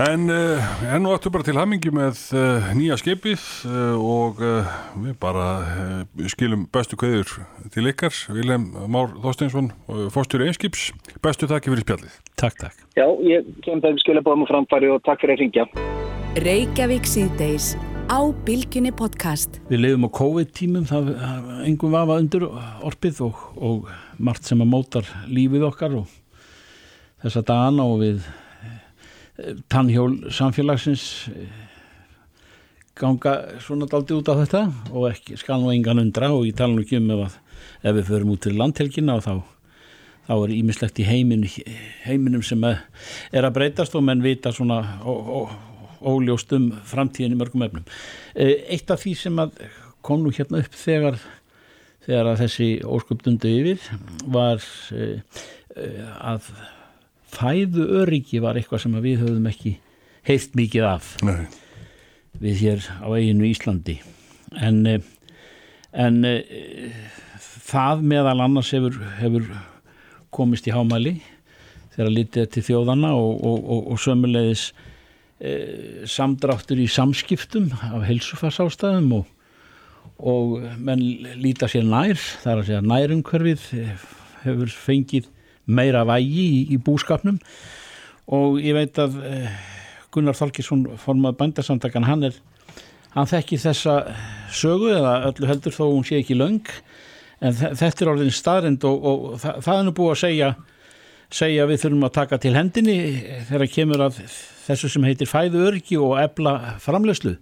En 0.02 0.24
uh, 0.26 0.72
enn 0.90 1.06
og 1.06 1.20
aftur 1.20 1.30
bara 1.36 1.46
til 1.46 1.58
hamingi 1.60 1.92
með 1.94 2.18
uh, 2.34 2.72
nýja 2.74 2.96
skipið 2.98 3.44
uh, 3.70 4.00
og 4.02 4.40
uh, 4.42 4.72
við 5.04 5.14
bara 5.22 5.44
uh, 5.62 6.24
skilum 6.34 6.64
bestu 6.74 6.98
kveður 6.98 7.30
til 7.76 7.86
ykkar, 7.92 8.16
Vilhelm 8.34 8.72
Már 8.90 9.14
Þorsteinsson, 9.22 9.70
uh, 9.94 10.08
fórstjóri 10.14 10.50
einskips, 10.50 10.88
bestu 11.22 11.46
þakki 11.52 11.76
fyrir 11.76 11.86
spjallið. 11.86 12.18
Takk, 12.42 12.58
takk 12.64 12.82
Já, 12.98 13.06
ég 13.30 13.54
kem 13.62 13.86
þeim 13.86 14.02
skilabóðum 14.02 14.48
og 14.48 14.50
framfæri 14.50 14.90
og 14.96 15.04
takk 15.06 15.22
fyrir 15.22 15.38
að 15.38 15.44
ringja 15.46 15.68
Reykjavík 16.42 17.06
síðdeis 17.06 17.70
á 18.10 18.20
Bilginni 18.50 18.90
podcast. 18.98 19.62
Við 19.70 19.86
lifum 19.86 20.10
á 20.10 20.18
COVID-tímum, 20.18 20.88
það 20.90 21.14
það- 21.22 21.52
engum 21.70 21.94
vafa 21.94 22.18
undir 22.24 22.50
orpið 22.82 23.22
og, 23.30 23.46
og 23.62 23.92
margt 24.18 24.50
sem 24.50 24.58
að 24.66 24.74
mótar 24.74 25.06
lífið 25.30 25.70
okkar 25.70 26.00
og 26.02 26.10
þessa 27.22 27.46
dagana 27.46 27.86
og 27.86 28.02
við 28.02 28.26
eh, 28.26 28.40
tannhjól 29.72 30.20
samfélagsins 30.30 31.06
eh, 31.34 31.62
ganga 33.00 33.60
svona 33.64 33.88
daldi 33.90 34.14
út 34.14 34.30
á 34.30 34.38
þetta 34.44 34.68
og 34.94 35.10
ekki 35.10 35.40
skal 35.42 35.64
nú 35.64 35.72
engan 35.74 36.04
undra 36.04 36.30
og 36.36 36.46
ég 36.46 36.58
tala 36.58 36.76
nú 36.76 36.84
ekki 36.86 37.00
um 37.02 37.10
ef, 37.16 37.24
að, 37.26 37.40
ef 37.90 37.98
við 37.98 38.12
förum 38.12 38.34
út 38.36 38.44
til 38.46 38.58
landhelgina 38.60 39.18
og 39.18 39.26
þá 39.26 39.34
þá 40.24 40.34
er 40.38 40.54
ímislegt 40.56 41.00
í 41.04 41.08
heimin, 41.08 41.44
heiminum 42.06 42.44
sem 42.46 42.62
er 42.64 43.44
að 43.44 43.56
breytast 43.58 43.96
og 43.98 44.06
menn 44.08 44.24
vita 44.24 44.54
svona 44.56 44.80
ó, 45.04 45.12
ó, 45.12 45.40
óljóst 46.14 46.54
um 46.56 46.70
framtíðin 46.88 47.36
í 47.36 47.40
mörgum 47.40 47.66
efnum. 47.66 47.84
Eh, 48.36 48.64
Eitt 48.72 48.92
af 48.92 49.04
því 49.04 49.16
sem 49.20 49.42
kom 50.04 50.24
nú 50.24 50.32
hérna 50.36 50.62
upp 50.64 50.78
þegar, 50.78 51.20
þegar 52.06 52.32
að 52.32 52.46
þessi 52.46 52.70
ósköpdundu 52.88 53.52
yfir 53.52 53.84
var 54.32 54.64
eh, 54.96 55.44
að 56.20 56.48
fæðu 57.34 57.88
öryggi 58.04 58.42
var 58.44 58.60
eitthvað 58.60 58.86
sem 58.86 58.96
við 59.04 59.26
höfum 59.26 59.50
ekki 59.50 59.76
heilt 60.28 60.56
mikið 60.58 60.88
af 60.88 61.12
Nei, 61.26 61.46
við 62.40 62.64
hér 62.64 62.88
á 63.04 63.08
eiginu 63.12 63.50
Íslandi. 63.50 64.00
En, 64.54 64.86
eh, 64.88 65.02
en 65.92 66.24
eh, 66.28 66.96
það 67.68 68.04
meðal 68.14 68.40
annars 68.46 68.72
hefur, 68.76 68.98
hefur 69.20 69.48
komist 70.34 70.68
í 70.68 70.74
hámæli 70.74 71.18
þegar 71.94 72.16
litið 72.16 72.44
er 72.44 72.50
til 72.54 72.66
þjóðana 72.70 73.14
og, 73.18 73.38
og, 73.46 73.70
og, 73.76 73.86
og 73.94 74.02
sömulegis 74.02 74.66
e, 75.38 75.54
samdráttur 76.10 76.82
í 76.82 76.90
samskiptum 76.90 77.70
af 77.92 78.08
heilsufassástæðum 78.08 79.12
og, 79.20 79.28
og 80.18 80.56
menn 80.82 81.04
líta 81.42 81.70
sér 81.72 81.86
nær 81.86 82.18
þar 82.18 82.64
að 82.64 82.70
segja 82.70 82.84
nærumhverfið 82.88 83.68
eh, 83.78 84.08
hefur 84.44 84.74
fengið 84.74 85.30
meira 85.68 86.04
vægi 86.08 86.46
í, 86.48 86.60
í 86.76 86.78
búskapnum 86.84 87.38
og 88.34 88.60
ég 88.64 88.76
veit 88.78 89.00
að 89.04 89.18
eh, 89.28 89.48
Gunnar 90.14 90.36
Þorkisson 90.38 90.86
formað 91.02 91.38
bændasamtakan 91.40 92.06
hann 92.08 92.24
er 92.30 92.36
hann 93.14 93.30
þekkir 93.30 93.62
þessa 93.68 93.96
sögu 94.54 94.92
eða 94.96 95.16
öllu 95.30 95.48
heldur 95.50 95.76
þó 95.76 95.84
hún 95.92 96.06
sé 96.08 96.20
ekki 96.22 96.38
löng 96.40 96.62
en 97.44 97.54
þe- 97.58 97.74
þetta 97.80 98.06
er 98.06 98.12
orðin 98.14 98.34
staðrind 98.34 98.86
og, 98.90 99.04
og 99.10 99.26
það, 99.42 99.60
það 99.66 99.80
er 99.80 99.88
nú 99.90 99.94
búið 99.98 100.14
að 100.16 100.22
segja 100.24 100.50
segja 101.34 101.66
við 101.70 101.82
þurfum 101.84 102.06
að 102.08 102.14
taka 102.20 102.38
til 102.42 102.54
hendinni 102.58 102.98
þegar 103.50 103.72
kemur 103.74 104.04
að 104.08 104.20
þessu 104.68 104.90
sem 104.94 105.06
heitir 105.08 105.30
fæðu 105.30 105.64
örgi 105.72 105.98
og 105.98 106.18
ebla 106.22 106.54
framlegslu 106.84 107.34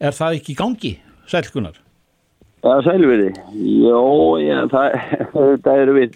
er 0.00 0.12
það 0.16 0.36
ekki 0.38 0.54
gangi, 0.58 0.90
sælkunar? 1.28 1.74
Það 2.60 2.76
er 2.78 2.84
sælveri. 2.86 3.28
Jó, 3.80 4.00
já, 4.40 4.58
það, 4.72 4.94
það 5.64 5.80
eru 5.82 5.94
við. 5.96 6.14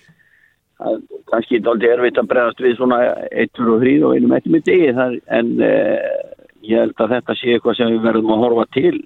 Kannski 1.31 1.61
dálítið 1.63 1.93
erfitt 1.95 2.21
að 2.21 2.31
bregðast 2.33 2.63
við 2.65 2.77
svona 2.79 3.01
1, 3.31 3.53
2 3.59 3.75
og 3.75 3.85
3 3.85 3.93
og 4.05 4.15
einum 4.17 4.37
eftir 4.39 4.95
þar, 4.97 5.19
en 5.39 5.53
eh, 5.63 6.23
ég 6.67 6.83
held 6.83 7.05
að 7.05 7.13
þetta 7.17 7.37
sé 7.39 7.53
eitthvað 7.55 7.79
sem 7.79 7.93
við 7.95 8.09
verðum 8.09 8.33
að 8.35 8.47
horfa 8.47 8.67
til 8.75 8.97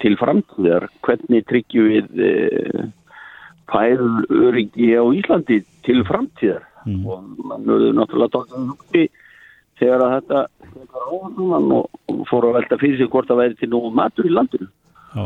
til 0.00 0.16
framtíðar. 0.16 0.88
Hvernig 1.04 1.44
tryggjum 1.46 1.90
við 1.92 2.24
eh, 2.24 2.88
fæður 3.70 4.26
öryggi 4.48 4.90
á 4.96 5.04
Íslandi 5.04 5.60
til 5.84 6.02
framtíðar 6.08 6.64
Mm. 6.86 7.04
og 7.06 7.24
mann 7.44 7.66
verður 7.68 7.96
náttúrulega 7.96 8.32
dálítið 8.32 8.68
hugti 8.70 9.02
þegar 9.80 10.04
að 10.04 10.14
þetta 10.16 10.40
og, 11.76 11.90
fór 12.30 12.48
að 12.48 12.56
velta 12.56 12.78
fyrir 12.80 13.00
sig 13.00 13.10
hvort 13.12 13.28
það 13.28 13.40
væri 13.42 13.58
til 13.60 13.70
nógu 13.72 13.90
matur 13.96 14.28
í 14.28 14.32
landinu. 14.32 14.68
Já, 15.12 15.24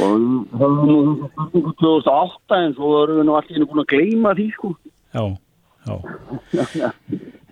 Og 0.00 0.16
við 0.20 0.60
höfum 0.60 0.90
nú 0.90 1.28
spurningu 1.32 1.74
2008 1.80 2.58
en 2.64 2.74
svo 2.76 2.94
erum 3.02 3.20
við 3.20 3.28
nú 3.28 3.36
allir 3.38 3.68
búin 3.70 3.84
að 3.84 3.92
gleyma 3.94 4.34
því 4.38 4.48
sko. 4.56 4.74
já, 5.16 5.24
já. 5.88 5.96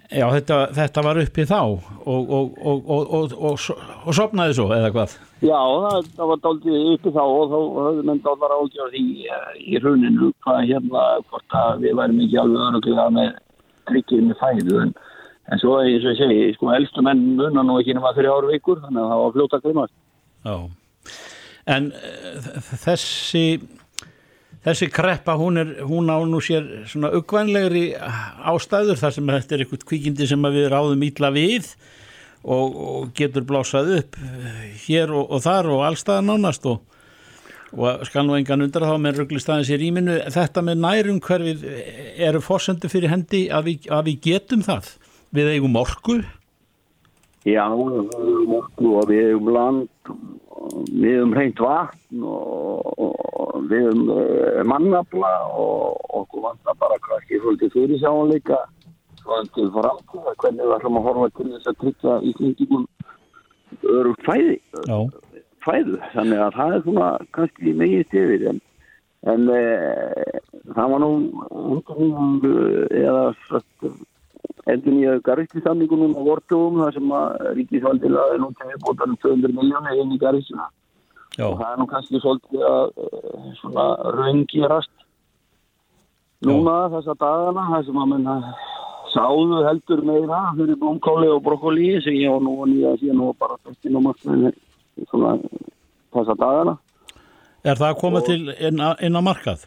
Já, 0.09 0.24
þetta, 0.33 0.57
þetta 0.72 1.03
var 1.05 1.18
uppi 1.20 1.45
þá 1.45 1.59
og, 1.61 1.89
og, 2.09 2.31
og, 2.33 2.55
og, 2.64 3.11
og, 3.12 3.33
og, 3.45 3.64
og 4.09 4.14
sopnaði 4.16 4.55
svo, 4.57 4.70
eða 4.72 4.89
hvað? 4.95 5.16
Já, 5.45 5.59
það, 5.59 6.07
það 6.16 6.31
var 6.31 6.41
daldið 6.47 6.87
uppi 6.95 7.12
þá 7.12 7.20
og 7.24 7.51
þá 7.51 7.59
höfðu 7.59 8.05
menn 8.09 8.22
daldar 8.24 8.55
ágjörð 8.57 8.97
í, 8.97 9.05
í 9.61 9.83
hruninu 9.83 10.31
hvað 10.47 10.62
hérna, 10.70 11.05
hvort 11.29 11.59
að 11.61 11.85
við 11.85 12.01
værum 12.01 12.24
ekki 12.24 12.41
alveg 12.41 12.64
öruglega 12.70 13.07
með 13.18 13.37
tryggið 13.91 14.24
með 14.31 14.41
fæðu 14.41 14.81
en, 14.87 14.97
en 15.53 15.61
svo 15.61 15.76
eins 15.83 16.09
og 16.09 16.14
ég 16.14 16.20
segi, 16.22 16.41
sko, 16.57 16.72
elstu 16.79 17.05
menn 17.05 17.24
munna 17.43 17.66
nú 17.68 17.76
ekki 17.83 17.99
nema 17.99 18.14
ára 18.16 18.49
vikur 18.49 18.81
þannig 18.87 19.03
að 19.05 19.12
það 19.12 19.24
var 19.26 19.37
fljóta 19.37 19.61
að 19.61 19.68
gleymast. 19.68 19.97
Já. 20.49 20.57
En 21.69 21.91
uh, 21.93 22.73
þessi 22.85 23.61
þessi 24.64 24.89
kreppa, 24.93 25.37
hún 25.39 25.61
er 25.61 25.71
hún 25.87 26.11
á 26.11 26.19
nú 26.27 26.41
sér 26.45 26.66
svona 26.89 27.12
uggvænlegri 27.16 27.93
ástæður 27.97 29.01
þar 29.01 29.14
sem 29.14 29.31
þetta 29.31 29.55
er 29.55 29.64
eitthvað 29.64 29.87
kvikindi 29.89 30.29
sem 30.29 30.49
við 30.51 30.69
ráðum 30.73 31.05
ítla 31.07 31.31
við 31.35 31.71
og, 32.43 32.77
og 32.77 33.09
getur 33.16 33.47
blásað 33.49 33.93
upp 34.01 34.19
eh, 34.21 34.69
hér 34.85 35.12
og, 35.14 35.31
og 35.31 35.43
þar 35.45 35.71
og 35.75 35.85
allstaðar 35.89 36.27
nánast 36.27 36.66
og, 36.71 36.83
og 37.77 38.05
skal 38.09 38.27
nú 38.27 38.37
engan 38.39 38.66
undra 38.66 38.91
þá 38.91 38.97
með 39.03 39.23
rugglist 39.23 39.51
aðeins 39.51 39.73
í 39.73 39.79
rýminu 39.81 40.19
þetta 40.35 40.64
með 40.66 40.83
nærum 40.85 41.23
hverfið 41.25 41.64
eru 42.29 42.43
fórsendu 42.45 42.91
fyrir 42.93 43.14
hendi 43.14 43.47
að 43.53 43.71
við, 43.71 43.89
að 43.95 44.11
við 44.11 44.21
getum 44.29 44.66
það? 44.66 44.93
Við 45.35 45.55
eigum 45.55 45.77
orku? 45.77 46.21
Já, 47.47 47.64
við 47.69 48.12
höfum 48.16 48.55
orku 48.59 48.93
og 48.99 49.11
við 49.11 49.27
höfum 49.31 49.51
land, 49.55 50.12
við 50.89 51.14
höfum 51.18 51.35
reynt 51.37 51.61
vatn 51.62 52.24
og, 52.24 52.89
og 52.99 53.68
við 53.70 53.87
höfum 53.89 54.11
uh, 54.14 54.62
mannafla 54.68 55.33
og 55.53 56.11
okkur 56.20 56.45
vantar 56.49 56.79
bara 56.81 56.99
kannski 57.07 57.41
svolítið 57.43 57.74
fyrir 57.76 58.03
sjáanleika 58.03 58.61
svolítið 59.22 59.72
framtíða 59.76 60.35
hvernig 60.43 60.64
við 60.64 60.76
ætlum 60.79 61.01
að 61.01 61.09
horfa 61.09 61.31
til 61.37 61.49
þess 61.55 61.70
að 61.70 61.81
tryggja 61.83 62.18
íslendingum 62.31 62.87
öru 63.99 64.14
fæði, 64.24 64.59
Já, 64.89 64.99
fæðu. 65.64 65.99
Þannig 66.14 66.45
að 66.45 66.55
það 66.59 66.74
er 66.74 66.85
svona 66.87 67.09
kannski 67.37 67.74
megist 67.76 68.14
yfir 68.16 68.47
en, 68.53 68.61
en 69.35 69.49
uh, 69.53 70.39
það 70.76 70.95
var 70.95 71.05
nú 71.05 71.11
nýjum 71.24 72.39
uh, 72.49 72.87
eða 73.03 73.26
svart 73.47 73.91
endur 74.73 74.95
nýja 74.95 75.19
garristisamningunum 75.27 76.16
á 76.19 76.23
vortugum 76.27 76.81
þar 76.83 76.97
sem 76.97 77.12
að 77.21 77.47
ríkisvaldið 77.59 78.14
laði 78.14 78.41
nú 78.43 78.51
til 78.57 78.71
viðbótanum 78.73 79.19
200 79.25 79.57
miljónir 79.59 80.03
inn 80.03 80.14
í 80.14 80.21
garristina 80.21 80.69
já, 81.39 81.47
og 81.49 81.59
það 81.61 81.69
er 81.71 81.79
nú 81.81 81.87
kannski 81.93 82.23
svolítið 82.23 82.66
að 82.69 83.05
eh, 83.05 83.53
svona 83.61 83.87
raungerast 84.19 84.95
núna 86.49 86.77
þessa 86.95 87.16
dagana 87.19 87.69
þar 87.73 87.87
sem 87.87 88.03
að 88.03 88.11
menna 88.12 88.37
sáðu 89.12 89.62
heldur 89.66 90.05
meira 90.07 90.43
fyrir 90.59 90.79
blómkáli 90.81 91.31
og 91.33 91.43
brokkoli 91.47 91.95
sem 92.05 92.19
ég 92.19 92.35
var 92.35 92.45
nú 92.45 92.59
að 92.62 92.75
nýja 92.75 92.95
síðan 93.01 93.25
og 93.25 93.37
bara 93.41 93.59
þessi 93.64 93.95
nú 93.95 94.05
markmiðin 94.05 94.55
svona 95.09 95.35
þessa 96.14 96.37
dagana. 96.39 96.77
Er 97.64 97.79
það 97.79 97.91
að 97.91 98.01
koma 98.01 98.23
til 98.27 98.41
inn 98.55 98.81
á, 98.83 98.95
á 98.95 99.21
markað? 99.25 99.64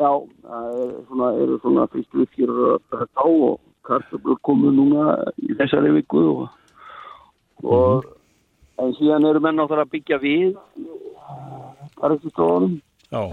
Já, 0.00 0.10
það 0.42 0.80
er 0.82 0.94
svona, 1.08 1.28
eru 1.44 1.58
svona 1.62 1.86
fyrstu 1.92 2.24
uppgjörur 2.24 2.72
að 2.74 2.80
þetta 2.90 3.22
á 3.22 3.28
og 3.28 3.60
kartöflur 3.86 4.38
komu 4.46 4.72
núna 4.74 5.16
í 5.42 5.54
þessari 5.58 5.92
viku 5.98 6.22
og, 6.32 6.44
og 7.62 8.06
en 8.82 8.94
síðan 8.98 9.28
eru 9.30 9.42
menn 9.42 9.58
náttúrulega 9.60 9.88
að 9.88 9.94
byggja 9.96 10.20
við 10.22 10.56
garðstofunum 12.00 12.78
Já, 13.12 13.26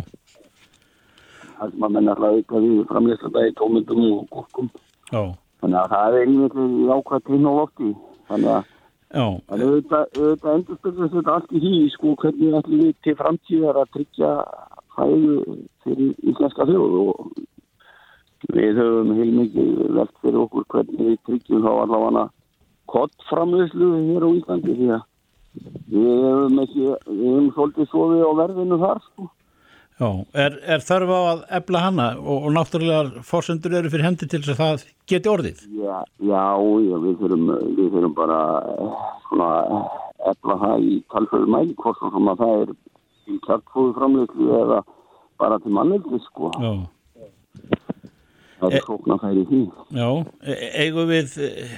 það 1.60 1.72
sem 1.72 1.86
að 1.86 1.94
menn 1.96 2.12
alltaf 2.12 2.36
auka 2.40 2.64
við 2.64 2.82
framleyslega 2.90 3.46
í 3.48 3.54
tómundum 3.60 4.02
og 4.10 4.26
gúrkum. 4.34 4.68
Já, 5.12 5.22
þannig 5.62 5.80
að 5.80 5.94
það 5.94 6.10
er 6.10 6.20
einmitt 6.26 6.58
ákvæmt 6.96 7.26
tinn 7.30 7.48
á 7.48 7.54
lofti. 7.60 7.94
Þannig 8.30 8.52
að 8.58 8.76
En 9.10 9.40
auðvitað, 9.50 10.04
auðvitað 10.20 10.52
endur 10.54 10.78
spilur 10.78 11.08
þetta 11.10 11.34
allt 11.34 11.54
í 11.58 11.60
því, 11.64 11.78
sko, 11.96 12.12
hvernig 12.22 12.58
ætlum 12.60 12.82
við 12.84 12.98
til 13.02 13.16
framtíðar 13.18 13.80
að 13.82 13.88
tryggja 13.96 14.34
fæðu 14.94 15.38
fyrir 15.82 16.12
íslenska 16.30 16.68
þjóð 16.70 16.98
og 17.00 17.32
við 18.48 18.80
höfum 18.80 19.16
heilmikið 19.18 19.72
velt 19.98 20.14
fyrir 20.22 20.44
okkur 20.46 20.68
hvernig 20.74 21.02
við 21.08 21.18
tryggjum 21.28 21.66
þá 21.66 21.72
allavega 21.72 22.26
kottframleyslu 22.90 23.90
hér 24.10 24.26
á 24.26 24.30
Íslandi 24.40 24.76
því 24.78 24.90
að 24.96 25.04
við 25.90 26.24
höfum 26.24 26.64
ekki, 26.64 26.88
við 27.10 27.28
höfum 27.28 27.52
svolítið 27.58 27.92
sofið 27.92 28.24
á 28.26 28.32
verðinu 28.40 28.80
þar, 28.84 29.02
sko. 29.06 29.30
já. 30.00 30.10
Er, 30.46 30.60
er 30.76 30.86
þörf 30.90 31.14
á 31.14 31.20
að 31.20 31.42
efla 31.60 31.86
hana 31.86 32.10
og, 32.20 32.36
og 32.38 32.54
náttúrulega 32.58 33.24
fórsendur 33.28 33.78
eru 33.80 33.92
fyrir 33.94 34.08
hendi 34.10 34.30
til 34.30 34.42
þess 34.44 34.56
að 34.56 34.62
það 34.64 34.86
geti 35.14 35.34
orðið? 35.34 35.66
Já, 35.80 35.98
já, 36.24 36.46
já 36.90 36.96
við, 37.06 37.18
þurfum, 37.24 37.50
við 37.80 37.90
þurfum 37.96 38.16
bara 38.20 38.44
svona 39.28 39.50
efla 40.30 40.62
það 40.64 40.88
í 40.88 41.02
talföðu 41.14 41.52
mæli 41.56 41.76
hvort 41.80 42.00
sem 42.06 42.32
að 42.32 42.46
það 42.46 42.64
er 42.64 42.78
í 43.30 43.42
kjartfóðu 43.46 43.92
framleyslu 43.98 44.56
eða 44.64 44.80
bara 45.40 45.60
til 45.64 45.76
manneldi 45.76 46.20
sko. 46.26 46.50
Já, 46.60 46.72
Það 48.60 48.76
er 48.76 48.84
það 49.08 49.30
er 49.30 49.38
í 49.40 49.46
því. 49.50 49.62
já. 49.96 50.10
E 50.44 50.56
eigum 50.84 51.08
við 51.10 51.38
eh, 51.48 51.78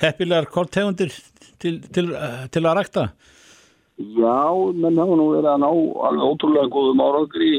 heppilegar 0.00 0.46
kortegundir 0.52 1.12
til, 1.60 1.76
til, 1.92 2.06
eh, 2.16 2.46
til 2.52 2.62
að 2.66 2.78
rækta? 2.80 3.08
Já, 4.02 4.38
menn 4.74 4.98
hafa 4.98 5.16
nú 5.20 5.26
verið 5.34 5.50
að 5.52 5.60
ná 5.62 5.68
alveg 6.08 6.24
ótrúlega 6.32 6.70
góðum 6.72 7.02
árangri 7.04 7.50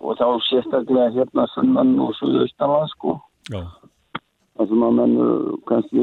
og 0.00 0.16
þá 0.16 0.26
sérstaklega 0.48 1.10
hérna 1.18 1.44
sunnan 1.54 1.92
og 2.00 2.14
suðaustanlega 2.18 2.88
sko. 2.94 3.18
Já, 3.52 3.60
Það 4.60 4.68
sem 4.68 4.82
að 4.84 4.96
menn 4.98 5.12
uh, 5.24 5.52
kannski, 5.70 6.02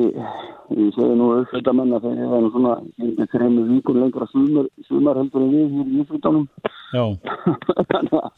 ég 0.73 0.93
segi 0.95 1.15
nú 1.19 1.25
auðvitað 1.35 1.75
menn 1.77 1.91
að 1.93 2.05
þeir 2.07 2.21
eru 2.39 2.47
svona 2.55 2.71
ekki 3.05 3.27
þreymur 3.33 3.67
víkur 3.69 3.99
lengra 4.01 4.25
sumar, 4.31 4.69
sumar 4.87 5.19
heldur 5.19 5.43
en 5.45 5.51
við 5.53 5.75
hér 5.75 5.91
í 5.91 5.99
Ísvöldanum. 6.01 6.47
já, 6.95 7.03
þannig 7.91 8.15
að, 8.17 8.31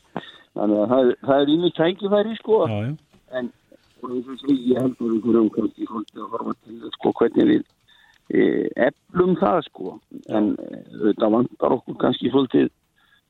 að 0.65 0.73
það, 0.91 1.13
er- 1.37 1.53
ímið 1.55 1.73
tækifæri 1.77 2.35
sko. 2.41 2.57
já, 2.67 2.79
já. 2.89 2.91
En 3.37 3.51
ég 3.99 4.79
held 4.79 4.95
að 4.95 5.11
við 5.11 5.21
þurfum 5.25 5.51
kannski 5.55 5.87
svolítið 5.87 6.23
að 6.23 6.33
horfa 6.33 6.55
til 6.63 6.91
sko, 6.95 7.13
hvernig 7.19 7.49
við 7.49 7.63
e, 8.29 8.43
eflum 8.87 9.35
það 9.41 9.61
sko. 9.67 9.95
En 10.31 10.51
e, 10.55 10.83
þetta 11.05 11.31
vantar 11.35 11.75
okkur 11.77 11.99
kannski 12.03 12.31
svolítið 12.33 12.69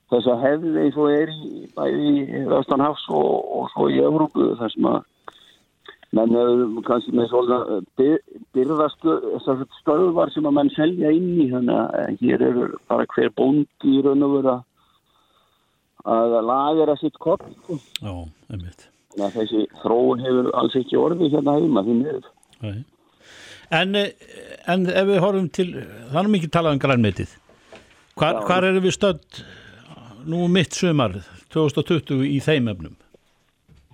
þess 0.09 0.31
að 0.33 0.43
hefði 0.45 0.83
eins 0.83 0.97
og 0.97 1.13
er 1.13 1.31
í 1.33 1.63
bæði 1.77 2.43
Vestanhafs 2.49 3.05
og, 3.13 3.31
og 3.59 3.71
svo 3.73 3.89
í 3.93 3.99
Evrópu 4.01 4.51
þar 4.59 4.73
sem 4.73 4.89
að 4.89 4.99
menn 6.17 6.33
hefur 6.33 6.85
kannski 6.87 7.13
með 7.13 7.27
svona 7.29 7.59
byrðastöðvar 8.57 9.67
stöðvar 9.77 10.33
sem 10.33 10.47
að 10.49 10.55
menn 10.57 10.71
selja 10.73 11.11
inn 11.13 11.35
í 11.37 11.49
þannig 11.51 11.99
að 11.99 12.23
hér 12.23 12.45
eru 12.47 12.69
bara 12.89 13.05
hver 13.13 13.29
bóndi 13.37 13.93
í 13.93 14.01
raun 14.05 14.25
og 14.25 14.39
vera 14.39 14.55
að 16.09 16.39
lagera 16.47 16.95
sitt 16.97 17.19
kopp 17.21 17.43
sko. 17.59 17.77
Já, 18.01 18.13
einmitt. 18.49 18.87
Þannig 19.19 19.35
að 19.35 19.41
þessi 19.41 19.81
þróun 19.81 20.21
hefur 20.23 20.47
alls 20.55 20.75
ekki 20.79 20.97
orðið 20.99 21.33
hérna 21.33 21.55
heima 21.57 21.81
því 21.83 21.95
miður. 21.97 22.27
En, 23.69 23.95
eh, 23.95 24.11
en 24.71 24.85
ef 24.87 25.07
við 25.09 25.19
horfum 25.19 25.49
til, 25.51 25.67
nú 26.15 26.31
mikið 26.31 26.51
talað 26.53 26.77
um 26.77 26.79
grænmetið. 26.79 27.33
Hvar, 28.15 28.39
hvar 28.47 28.63
erum 28.63 28.83
við 28.83 28.95
stödd 28.95 29.41
nú 30.29 30.47
mitt 30.47 30.71
sumar 30.75 31.17
2020 31.51 32.23
í 32.29 32.39
þeim 32.43 32.71
efnum? 32.71 32.95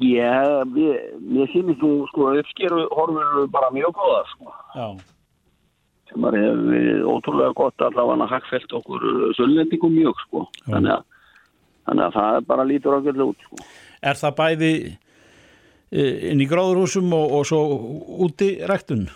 Já, 0.04 0.62
mér, 0.70 1.50
sýnist 1.54 1.82
þú 1.82 1.92
sko 2.12 2.32
uppskeru 2.42 2.86
horfur 2.92 3.26
eru 3.26 3.46
bara 3.50 3.72
mjög 3.74 3.96
góða 3.98 4.22
sko. 4.34 4.54
Já, 4.76 4.88
sem 6.12 6.28
að 6.28 6.38
hefur 6.42 6.66
verið 6.70 7.08
ótrúlega 7.10 7.56
gott 7.58 7.86
allavega 7.88 8.28
hagfælt 8.30 8.78
okkur 8.78 9.08
söllendingum 9.40 9.96
mjög 9.96 10.22
sko. 10.28 10.44
Þannig 10.68 10.94
að, 11.00 11.08
þannig 11.88 12.06
að 12.06 12.20
það 12.20 12.40
bara 12.52 12.68
lítur 12.70 12.98
ágjörlega 13.00 13.32
út 13.32 13.48
sko. 13.48 13.66
er 14.06 14.20
það 14.20 14.38
bæði 14.38 14.72
eh, 14.76 15.00
inn 15.92 16.42
í 16.42 16.48
gróðurhúsum 16.50 17.14
og, 17.16 17.36
og 17.40 17.46
svo 17.50 17.62
úti 18.26 18.56
ræktun? 18.68 19.08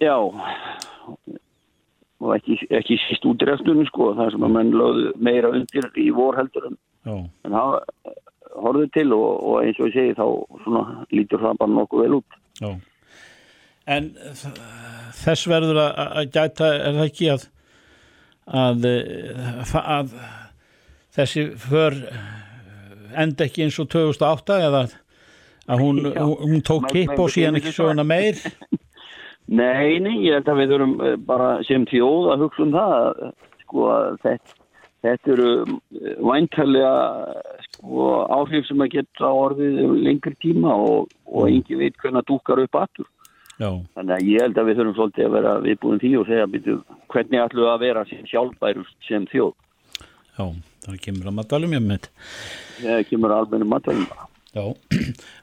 Já, 0.00 0.16
og 2.20 2.34
ekki, 2.36 2.58
ekki 2.76 2.98
síst 3.06 3.24
út 3.28 3.42
í 3.42 3.48
restunum 3.48 3.86
sko, 3.88 4.12
það 4.18 4.34
sem 4.34 4.46
að 4.46 4.54
menn 4.56 4.72
lögðu 4.76 5.12
meira 5.20 5.52
undir 5.56 5.88
í 6.00 6.10
vor 6.14 6.36
heldur 6.40 6.68
en, 6.70 6.76
Já, 7.08 7.14
en 7.46 7.56
það 7.56 7.78
horfðu 8.60 8.88
til 8.96 9.06
og, 9.16 9.28
og 9.48 9.62
eins 9.64 9.78
og 9.80 9.88
ég 9.88 9.96
segi 9.96 10.16
þá 10.18 10.26
svona, 10.64 10.82
lítur 11.14 11.44
það 11.44 11.60
bara 11.62 11.76
nokkuð 11.78 12.04
vel 12.04 12.18
út. 12.20 12.40
já. 12.60 12.70
En 13.90 14.10
þess 15.16 15.48
verður 15.50 15.80
að, 15.82 16.02
að 16.20 16.34
gæta, 16.36 16.66
er 16.76 16.98
það 16.98 17.06
ekki 17.08 17.30
að, 17.32 17.46
að, 18.60 18.84
eh, 18.90 19.72
að 19.80 20.12
þessi 21.16 21.46
för 21.58 21.96
enda 23.18 23.46
ekki 23.48 23.64
eins 23.64 23.80
og 23.82 23.88
2008 23.90 24.60
eða 24.68 24.84
að 24.84 24.99
Já. 25.66 25.74
hún, 25.78 26.00
hún 26.16 26.62
tók 26.66 26.88
kipp 26.90 27.18
og 27.18 27.30
síðan 27.30 27.60
ekki 27.60 27.74
söguna 27.74 28.06
meir? 28.06 28.38
Nei, 29.50 29.98
nei, 29.98 30.20
ég 30.28 30.36
held 30.36 30.48
að 30.52 30.58
við 30.60 30.72
þurfum 30.74 30.92
eh, 31.02 31.14
bara 31.26 31.46
sem 31.66 31.82
þjóð 31.90 32.26
að 32.30 32.42
hugsa 32.44 32.62
um 32.62 32.74
það 32.74 33.22
sko 33.64 33.86
að 33.90 34.04
þetta, 34.22 34.54
þetta 35.06 35.32
eru 35.34 35.48
eh, 35.64 36.20
væntalega 36.22 36.92
sko 37.64 38.10
áhrif 38.36 38.68
sem 38.68 38.84
að 38.84 38.92
geta 38.94 39.32
orðið 39.40 39.80
um 39.88 39.96
lengri 40.06 40.36
tíma 40.44 40.76
og, 40.76 41.10
og 41.26 41.50
engi 41.50 41.80
veit 41.82 41.98
hvernig 41.98 42.28
dúkar 42.30 42.62
upp 42.62 42.78
aftur. 42.78 43.10
Já, 43.58 43.72
Þannig 43.98 44.14
að 44.14 44.30
ég 44.30 44.46
held 44.46 44.62
að 44.62 44.70
við 44.70 44.78
þurfum 44.78 44.96
svolítið 45.00 45.26
að 45.26 45.36
vera 45.40 45.58
viðbúin 45.66 46.02
því 46.04 46.14
og 46.20 46.30
segja 46.30 46.48
býtu, 46.54 46.78
hvernig 47.12 47.42
ætlum 47.42 47.66
við 47.66 47.74
að 47.74 47.84
vera 47.88 48.06
sem 48.08 48.24
sjálfbærust 48.30 49.08
sem 49.10 49.26
þjóð. 49.34 49.52
já, 50.38 50.44
það 50.86 51.02
kemur 51.08 51.28
að 51.28 51.38
matalum 51.42 51.74
ég 51.76 51.84
með 51.90 52.06
Það 52.80 53.06
kemur 53.10 53.34
alveg 53.34 53.66
um 53.66 53.74
matalum. 53.74 54.29
Já, 54.50 54.64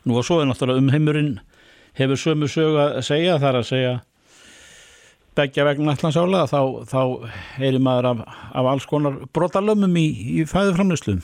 nú 0.05 0.17
og 0.19 0.25
svo 0.27 0.41
er 0.41 0.49
náttúrulega 0.49 0.83
umheimurinn 0.83 1.39
hefur 1.95 2.19
sömu 2.19 2.49
sögu 2.51 2.79
að 2.81 3.01
segja 3.07 3.37
þar 3.39 3.61
að 3.61 3.69
segja 3.69 3.93
begja 5.37 5.63
vegna 5.67 5.93
ætlansála 5.95 6.43
þá, 6.49 6.61
þá 6.89 7.01
heyri 7.61 7.79
maður 7.83 8.09
af, 8.11 8.23
af 8.57 8.69
alls 8.73 8.87
konar 8.89 9.19
brotalömmum 9.37 9.95
í, 10.01 10.07
í 10.41 10.45
fæðuframlýslu. 10.49 11.19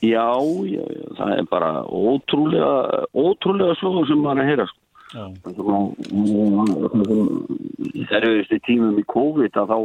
Já, 0.00 0.28
já, 0.68 0.84
já, 0.84 1.06
það 1.18 1.32
er 1.36 1.48
bara 1.50 1.70
ótrúlega, 1.84 2.70
ótrúlega 3.16 3.74
slóðum 3.80 4.06
sem 4.08 4.22
maður 4.22 4.38
er 4.38 4.44
að 4.44 4.50
heyra 4.52 4.66
sko. 4.70 4.78
Þegar 8.06 8.28
við 8.28 8.38
veist 8.38 8.54
tímum 8.68 9.00
í 9.00 9.04
COVID 9.10 9.58
að 9.58 9.74
þá 9.74 9.78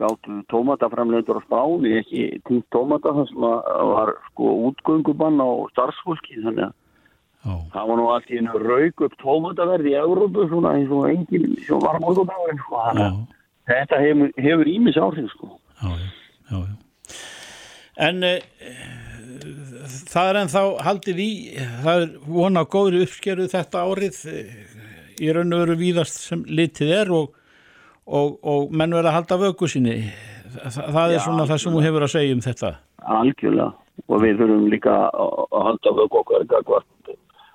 gáttu 0.00 0.40
tómataframleitur 0.52 1.40
á 1.40 1.42
spáni 1.46 1.96
ekki 2.00 2.26
tímt 2.48 2.66
tómata 2.74 3.14
þar 3.16 3.28
sem 3.30 3.48
var 3.94 4.14
sko 4.30 4.52
útgöngubann 4.70 5.42
á 5.44 5.48
starfsfólki 5.74 6.40
þannig 6.40 6.68
að 6.68 6.76
já, 7.44 7.52
það 7.74 7.90
var 7.90 8.00
nú 8.00 8.08
allt 8.14 8.32
í 8.32 8.40
einu 8.40 8.62
rauk 8.64 9.04
upp 9.06 9.18
tómataverð 9.22 9.92
í 9.92 9.98
Európu 10.00 10.48
svona 10.48 10.78
eins 10.78 10.94
og 10.94 11.10
engin 11.12 11.54
sem 11.66 11.84
var 11.84 12.00
morgundagurinn 12.02 12.64
sko 12.64 12.82
þannig 12.88 13.06
að 13.10 13.20
þetta 13.70 14.00
hefur, 14.02 14.32
hefur 14.40 14.70
ímis 14.70 14.98
áhrif 15.00 15.30
sko. 15.34 15.54
Já, 15.80 15.90
já, 16.50 16.58
já. 16.58 16.76
En 18.00 18.22
e, 18.24 18.34
það 20.08 20.30
er 20.30 20.38
ennþá 20.42 20.62
haldið 20.86 21.22
í, 21.24 21.30
það 21.84 22.04
er 22.04 22.14
vona 22.26 22.64
góðri 22.70 23.04
uppskeru 23.04 23.48
þetta 23.52 23.84
árið 23.84 24.22
e, 24.30 24.38
í 25.20 25.34
raun 25.36 25.52
og 25.56 25.64
veru 25.66 25.76
víðast 25.80 26.22
sem 26.24 26.44
litið 26.48 26.94
er 27.02 27.12
og, 27.16 27.36
og, 28.10 28.38
og 28.42 28.72
menn 28.74 28.94
verða 28.96 29.12
að 29.12 29.18
halda 29.20 29.38
vöku 29.44 29.68
sinni. 29.70 29.98
Þa, 30.50 30.86
það 30.90 31.14
er 31.14 31.22
svona 31.24 31.46
það 31.46 31.62
sem 31.62 31.76
þú 31.76 31.84
hefur 31.84 32.06
að 32.06 32.14
segja 32.16 32.36
um 32.36 32.42
þetta. 32.46 32.72
algjörlega 33.20 33.68
og 34.08 34.22
við 34.24 34.40
þurfum 34.40 34.66
líka 34.72 34.96
að 35.10 35.60
halda 35.66 35.92
vöku 35.98 36.20
okkar 36.22 36.46
gagvart 36.50 37.14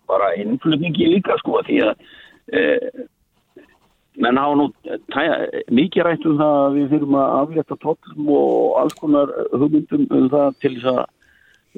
bara 0.10 0.32
innflutningi 0.39 1.10
líka 1.16 1.38
sko 1.41 1.62
því 1.66 1.80
að 1.88 1.93
e, 2.53 2.62
menn 4.22 4.39
hafa 4.39 4.58
nú 4.60 4.68
tæja, 5.14 5.39
mikið 5.74 6.08
rætt 6.08 6.28
um 6.30 6.38
það 6.39 6.60
að 6.62 6.78
við 6.78 6.93
þurfum 6.93 7.18
að 7.20 7.36
aflétta 7.39 7.80
tollum 7.84 8.32
og 8.38 8.80
alls 8.82 8.97
konar 9.01 9.34
hugmyndum 9.53 10.08
um 10.12 10.30
það 10.34 10.60
til 10.64 10.74
þess 10.78 10.91
að 10.93 11.03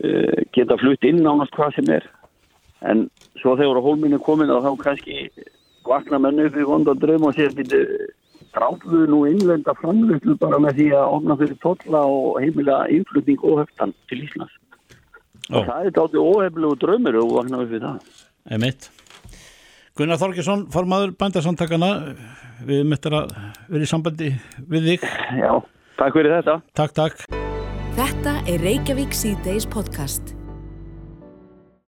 e, 0.03 0.45
geta 0.57 0.79
flutt 0.81 1.07
inn 1.07 1.23
ánast 1.25 1.55
hvað 1.55 1.77
sem 1.79 1.93
er 1.97 2.09
en 2.85 3.07
svo 3.41 3.55
þegar 3.57 3.79
á 3.81 3.85
hólminu 3.87 4.19
komin 4.21 4.53
að 4.53 4.67
þá 4.67 4.83
kannski 4.83 5.29
vakna 5.87 6.19
menn 6.21 6.43
upp 6.43 6.57
í 6.57 6.67
vonda 6.67 6.93
draum 6.99 7.29
og 7.29 7.37
sér 7.37 7.55
býtu 7.57 7.81
við 8.85 9.09
nú 9.11 9.23
innlenda 9.29 9.73
framlutlu 9.81 10.37
bara 10.41 10.59
með 10.63 10.79
því 10.79 10.87
að 10.99 11.15
opna 11.17 11.37
fyrir 11.41 11.59
tolla 11.63 12.03
og 12.05 12.39
heimila 12.41 12.85
innflutning 12.93 13.43
og 13.43 13.63
höftan 13.63 13.93
til 14.09 14.23
Íslands. 14.25 14.53
Já. 15.47 15.57
Og 15.57 15.67
það 15.67 15.85
er 15.85 15.95
dátti 15.95 16.21
óheflegu 16.21 16.79
draumur 16.81 17.19
og 17.21 17.35
vakna 17.37 17.61
upp 17.63 17.71
við 17.71 17.85
það. 17.85 18.23
Emitt. 18.57 18.89
Gunnar 19.97 20.19
Þorgesson, 20.21 20.67
formadur 20.69 21.15
bændarsamtakana 21.17 21.91
við 22.67 22.85
möttum 22.89 23.17
að 23.17 23.33
vera 23.65 23.87
í 23.87 23.89
sambandi 23.89 24.31
við 24.69 24.91
þig 24.91 25.07
Já, 25.41 25.53
takk 25.97 26.17
fyrir 26.17 26.37
þetta 26.37 26.59
Takk, 26.77 26.97
takk 26.97 27.45
Þetta 27.97 28.39
er 28.45 28.61
Reykjavík 28.61 29.15
C-Days 29.17 29.65
podcast. 29.65 30.36